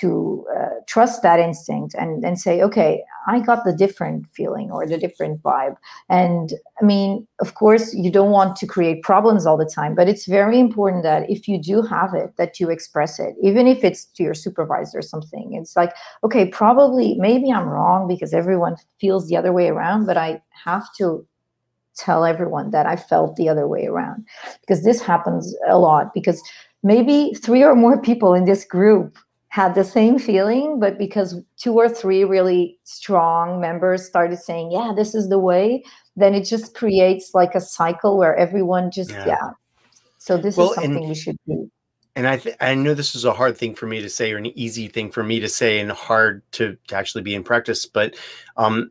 to 0.00 0.46
uh, 0.56 0.68
trust 0.86 1.22
that 1.22 1.40
instinct 1.40 1.94
and 1.94 2.24
and 2.24 2.38
say 2.38 2.62
okay 2.62 3.02
i 3.26 3.40
got 3.40 3.64
the 3.64 3.72
different 3.72 4.26
feeling 4.32 4.70
or 4.70 4.86
the 4.86 4.98
different 4.98 5.42
vibe. 5.42 5.76
And 6.08 6.52
i 6.80 6.84
mean 6.84 7.26
of 7.40 7.54
course 7.54 7.94
you 7.94 8.10
don't 8.10 8.30
want 8.30 8.56
to 8.56 8.66
create 8.66 9.02
problems 9.02 9.46
all 9.46 9.56
the 9.56 9.70
time 9.74 9.94
but 9.94 10.08
it's 10.08 10.26
very 10.26 10.58
important 10.58 11.02
that 11.02 11.28
if 11.30 11.48
you 11.48 11.60
do 11.60 11.82
have 11.82 12.14
it 12.14 12.36
that 12.36 12.60
you 12.60 12.70
express 12.70 13.18
it 13.18 13.34
even 13.42 13.66
if 13.66 13.84
it's 13.84 14.04
to 14.04 14.22
your 14.22 14.34
supervisor 14.34 14.98
or 14.98 15.02
something. 15.02 15.54
It's 15.54 15.76
like 15.76 15.92
okay 16.24 16.46
probably 16.46 17.14
maybe 17.18 17.50
i'm 17.50 17.68
wrong 17.68 18.08
because 18.08 18.32
everyone 18.32 18.76
feels 19.00 19.28
the 19.28 19.36
other 19.36 19.52
way 19.52 19.68
around 19.68 20.06
but 20.06 20.16
i 20.16 20.40
have 20.64 20.86
to 20.98 21.26
tell 21.96 22.24
everyone 22.24 22.70
that 22.70 22.86
i 22.86 22.96
felt 22.96 23.36
the 23.36 23.48
other 23.48 23.66
way 23.66 23.86
around. 23.86 24.26
Because 24.60 24.84
this 24.84 25.00
happens 25.00 25.54
a 25.68 25.78
lot 25.78 26.14
because 26.14 26.40
maybe 26.82 27.34
three 27.34 27.62
or 27.62 27.74
more 27.74 28.00
people 28.00 28.34
in 28.34 28.44
this 28.44 28.64
group 28.64 29.18
had 29.48 29.74
the 29.74 29.84
same 29.84 30.18
feeling, 30.18 30.78
but 30.78 30.98
because 30.98 31.40
two 31.56 31.74
or 31.74 31.88
three 31.88 32.24
really 32.24 32.78
strong 32.84 33.60
members 33.60 34.06
started 34.06 34.38
saying, 34.38 34.70
yeah, 34.70 34.92
this 34.94 35.14
is 35.14 35.28
the 35.28 35.38
way, 35.38 35.82
then 36.16 36.34
it 36.34 36.44
just 36.44 36.74
creates 36.74 37.30
like 37.34 37.54
a 37.54 37.60
cycle 37.60 38.18
where 38.18 38.36
everyone 38.36 38.90
just, 38.90 39.10
yeah. 39.10 39.26
yeah. 39.26 39.50
So 40.18 40.36
this 40.36 40.56
well, 40.56 40.70
is 40.70 40.74
something 40.74 40.96
and, 40.96 41.08
we 41.08 41.14
should 41.14 41.38
do. 41.46 41.70
And 42.14 42.28
I, 42.28 42.36
th- 42.36 42.56
I 42.60 42.74
know 42.74 42.92
this 42.92 43.14
is 43.14 43.24
a 43.24 43.32
hard 43.32 43.56
thing 43.56 43.74
for 43.74 43.86
me 43.86 44.02
to 44.02 44.08
say 44.10 44.32
or 44.32 44.36
an 44.36 44.46
easy 44.58 44.88
thing 44.88 45.10
for 45.10 45.22
me 45.22 45.40
to 45.40 45.48
say 45.48 45.78
and 45.78 45.92
hard 45.92 46.42
to, 46.52 46.76
to 46.88 46.96
actually 46.96 47.22
be 47.22 47.34
in 47.34 47.42
practice, 47.42 47.86
but 47.86 48.16
um, 48.58 48.90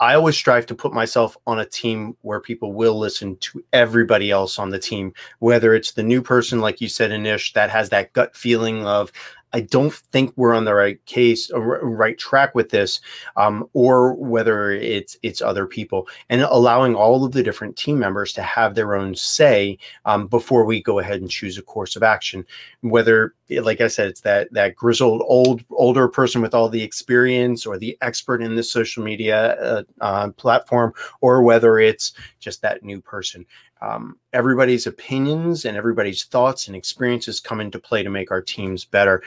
I 0.00 0.14
always 0.14 0.36
strive 0.36 0.66
to 0.66 0.74
put 0.74 0.92
myself 0.92 1.36
on 1.46 1.60
a 1.60 1.64
team 1.64 2.16
where 2.22 2.40
people 2.40 2.72
will 2.72 2.98
listen 2.98 3.36
to 3.36 3.62
everybody 3.72 4.32
else 4.32 4.58
on 4.58 4.70
the 4.70 4.78
team, 4.78 5.12
whether 5.38 5.74
it's 5.74 5.92
the 5.92 6.02
new 6.02 6.22
person, 6.22 6.60
like 6.60 6.80
you 6.80 6.88
said, 6.88 7.12
Ines, 7.12 7.52
that 7.52 7.70
has 7.70 7.90
that 7.90 8.12
gut 8.12 8.34
feeling 8.34 8.84
of, 8.84 9.12
I 9.52 9.60
don't 9.60 9.92
think 9.92 10.32
we're 10.36 10.54
on 10.54 10.64
the 10.64 10.74
right 10.74 11.04
case 11.06 11.50
or 11.50 11.80
right 11.80 12.18
track 12.18 12.54
with 12.54 12.70
this, 12.70 13.00
um, 13.36 13.68
or 13.72 14.14
whether 14.14 14.70
it's 14.70 15.16
it's 15.22 15.42
other 15.42 15.66
people, 15.66 16.08
and 16.28 16.42
allowing 16.42 16.94
all 16.94 17.24
of 17.24 17.32
the 17.32 17.42
different 17.42 17.76
team 17.76 17.98
members 17.98 18.32
to 18.34 18.42
have 18.42 18.74
their 18.74 18.94
own 18.94 19.14
say 19.14 19.78
um, 20.04 20.26
before 20.26 20.64
we 20.64 20.82
go 20.82 20.98
ahead 20.98 21.20
and 21.20 21.30
choose 21.30 21.58
a 21.58 21.62
course 21.62 21.96
of 21.96 22.02
action. 22.02 22.44
Whether, 22.80 23.34
like 23.50 23.80
I 23.80 23.88
said, 23.88 24.08
it's 24.08 24.22
that 24.22 24.52
that 24.52 24.74
grizzled 24.74 25.22
old 25.26 25.62
older 25.70 26.08
person 26.08 26.42
with 26.42 26.54
all 26.54 26.68
the 26.68 26.82
experience, 26.82 27.66
or 27.66 27.78
the 27.78 27.96
expert 28.00 28.42
in 28.42 28.54
this 28.54 28.70
social 28.70 29.02
media 29.04 29.54
uh, 29.60 29.82
uh, 30.00 30.30
platform, 30.30 30.92
or 31.20 31.42
whether 31.42 31.78
it's 31.78 32.12
just 32.40 32.62
that 32.62 32.82
new 32.82 33.00
person 33.00 33.46
um, 33.82 34.16
everybody's 34.32 34.86
opinions 34.86 35.64
and 35.64 35.76
everybody's 35.76 36.24
thoughts 36.24 36.68
and 36.68 36.76
experiences 36.76 37.40
come 37.40 37.60
into 37.60 37.78
play 37.78 38.02
to 38.02 38.10
make 38.10 38.30
our 38.30 38.40
teams 38.40 38.84
better, 38.84 39.22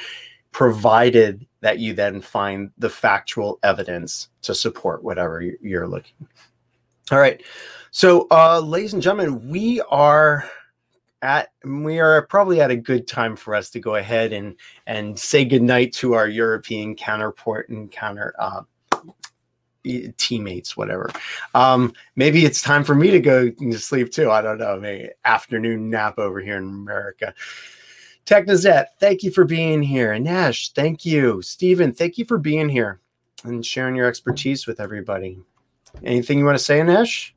provided 0.51 1.45
that 1.59 1.79
you 1.79 1.93
then 1.93 2.21
find 2.21 2.71
the 2.77 2.89
factual 2.89 3.59
evidence 3.63 4.29
to 4.41 4.55
support 4.55 5.03
whatever 5.03 5.41
you're 5.41 5.87
looking. 5.87 6.27
All 7.11 7.19
right. 7.19 7.43
So, 7.91 8.27
uh, 8.31 8.61
ladies 8.61 8.93
and 8.93 9.01
gentlemen, 9.01 9.49
we 9.49 9.81
are 9.89 10.49
at 11.21 11.49
we 11.65 11.99
are 11.99 12.25
probably 12.27 12.61
at 12.61 12.71
a 12.71 12.75
good 12.75 13.07
time 13.07 13.35
for 13.35 13.55
us 13.55 13.69
to 13.71 13.79
go 13.79 13.95
ahead 13.95 14.31
and 14.31 14.55
and 14.87 15.17
say 15.19 15.43
goodnight 15.43 15.91
to 15.93 16.13
our 16.13 16.27
European 16.27 16.95
counterpart 16.95 17.69
and 17.69 17.91
counter 17.91 18.33
uh, 18.39 18.61
teammates, 20.17 20.75
whatever. 20.75 21.09
Um, 21.53 21.93
maybe 22.15 22.45
it's 22.45 22.61
time 22.61 22.83
for 22.83 22.95
me 22.95 23.11
to 23.11 23.19
go 23.19 23.49
to 23.49 23.79
sleep 23.79 24.11
too. 24.11 24.31
I 24.31 24.41
don't 24.41 24.57
know. 24.57 24.79
Maybe 24.79 25.09
afternoon 25.23 25.89
nap 25.89 26.17
over 26.17 26.39
here 26.39 26.57
in 26.57 26.63
America. 26.63 27.33
Technisette, 28.25 28.87
thank 28.99 29.21
you 29.21 29.31
for 29.31 29.45
being 29.45 29.83
here. 29.83 30.11
Ines, 30.13 30.71
thank 30.73 31.05
you. 31.05 31.41
Steven, 31.41 31.93
thank 31.93 32.17
you 32.17 32.25
for 32.25 32.39
being 32.39 32.69
here 32.69 32.99
and 33.43 33.63
sharing 33.63 33.95
your 33.95 34.07
expertise 34.07 34.65
with 34.65 34.79
everybody. 34.79 35.39
Anything 36.03 36.39
you 36.39 36.45
want 36.45 36.57
to 36.57 36.63
say, 36.63 36.79
Ines? 36.79 37.31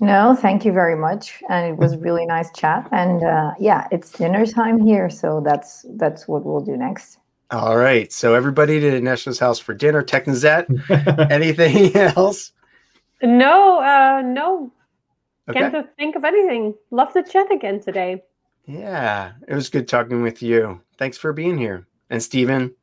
No, 0.00 0.34
thank 0.34 0.64
you 0.64 0.72
very 0.72 0.96
much, 0.96 1.42
and 1.50 1.66
it 1.66 1.76
was 1.76 1.96
really 1.98 2.24
nice 2.24 2.50
chat. 2.52 2.88
And 2.92 3.22
uh, 3.22 3.52
yeah, 3.58 3.86
it's 3.90 4.10
dinner 4.10 4.46
time 4.46 4.80
here, 4.80 5.10
so 5.10 5.42
that's 5.44 5.84
that's 5.96 6.26
what 6.26 6.46
we'll 6.46 6.60
do 6.60 6.76
next. 6.76 7.18
All 7.50 7.76
right. 7.76 8.12
So 8.12 8.34
everybody 8.34 8.80
to 8.80 9.00
Neshna's 9.00 9.38
house 9.38 9.58
for 9.58 9.74
dinner. 9.74 10.02
Technisette, 10.02 11.30
anything 11.30 11.94
else? 12.16 12.52
No, 13.22 13.80
uh, 13.80 14.22
no. 14.22 14.72
Okay. 15.48 15.60
Can't 15.60 15.96
think 15.96 16.16
of 16.16 16.24
anything. 16.24 16.74
Love 16.90 17.12
to 17.12 17.22
chat 17.22 17.52
again 17.52 17.80
today. 17.80 18.22
Yeah, 18.66 19.32
it 19.46 19.54
was 19.54 19.70
good 19.70 19.86
talking 19.86 20.22
with 20.22 20.42
you. 20.42 20.80
Thanks 20.98 21.16
for 21.16 21.32
being 21.32 21.56
here. 21.56 21.86
And 22.10 22.20
Steven? 22.20 22.74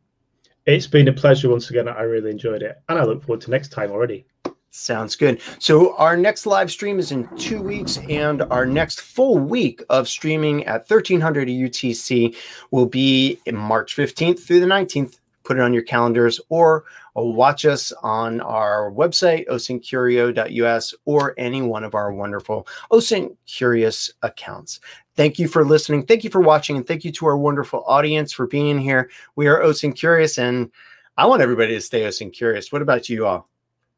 It's 0.66 0.88
been 0.88 1.10
a 1.10 1.14
pleasure 1.14 1.50
once 1.50 1.70
again. 1.70 1.90
I 1.90 2.04
really 2.04 2.32
enjoyed 2.32 2.64
it. 2.64 2.78
And 2.88 2.98
I 2.98 3.04
look 3.04 3.22
forward 3.24 3.42
to 3.42 3.52
next 3.52 3.74
time 3.74 3.92
already. 3.92 4.26
Sounds 4.76 5.16
good. 5.16 5.40
So 5.60 5.96
our 5.98 6.18
next 6.18 6.48
live 6.48 6.72
stream 6.72 6.98
is 6.98 7.12
in 7.12 7.28
two 7.38 7.62
weeks, 7.62 8.00
and 8.10 8.42
our 8.42 8.66
next 8.66 9.02
full 9.02 9.38
week 9.38 9.84
of 9.92 10.10
streaming 10.10 10.66
at 10.66 10.90
1300 10.90 11.48
UTC 11.48 12.36
will 12.72 12.88
be 12.88 13.40
March 13.52 13.96
15th 13.96 14.40
through 14.40 14.62
the 14.62 14.66
19th. 14.66 15.20
Put 15.44 15.58
it 15.58 15.62
on 15.62 15.76
your 15.76 15.84
calendars 15.84 16.42
or 16.50 16.86
watch 17.14 17.66
us 17.66 17.92
on 18.02 18.42
our 18.42 18.92
website, 18.92 19.48
osintcurio.us, 19.48 20.96
or 21.06 21.36
any 21.38 21.62
one 21.62 21.84
of 21.84 21.94
our 21.94 22.12
wonderful 22.12 22.68
OSINT 22.92 23.38
Curious 23.46 24.12
accounts. 24.24 24.80
Thank 25.16 25.38
you 25.38 25.48
for 25.48 25.64
listening. 25.64 26.04
Thank 26.08 26.24
you 26.24 26.32
for 26.32 26.42
watching. 26.42 26.78
And 26.78 26.88
thank 26.88 27.06
you 27.06 27.12
to 27.12 27.28
our 27.28 27.38
wonderful 27.38 27.84
audience 27.86 28.34
for 28.34 28.48
being 28.48 28.80
here. 28.80 29.12
We 29.36 29.46
are 29.46 29.62
OSINT 29.62 29.96
Curious, 29.96 30.40
and 30.40 30.72
I 31.16 31.28
want 31.28 31.44
everybody 31.44 31.76
to 31.76 31.82
stay 31.82 32.06
OSINT 32.06 32.34
Curious. 32.34 32.72
What 32.72 32.82
about 32.82 33.08
you 33.08 33.28
all? 33.28 33.53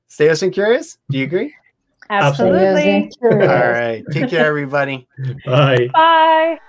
Stay 0.07 0.27
OSINT 0.27 0.53
Curious. 0.53 0.97
Do 1.09 1.17
you 1.17 1.25
agree? 1.25 1.53
Absolutely. 2.09 3.09
All 3.21 3.37
right. 3.37 4.03
Take 4.11 4.29
care, 4.29 4.45
everybody. 4.45 5.07
Bye. 5.45 5.89
Bye. 5.93 6.59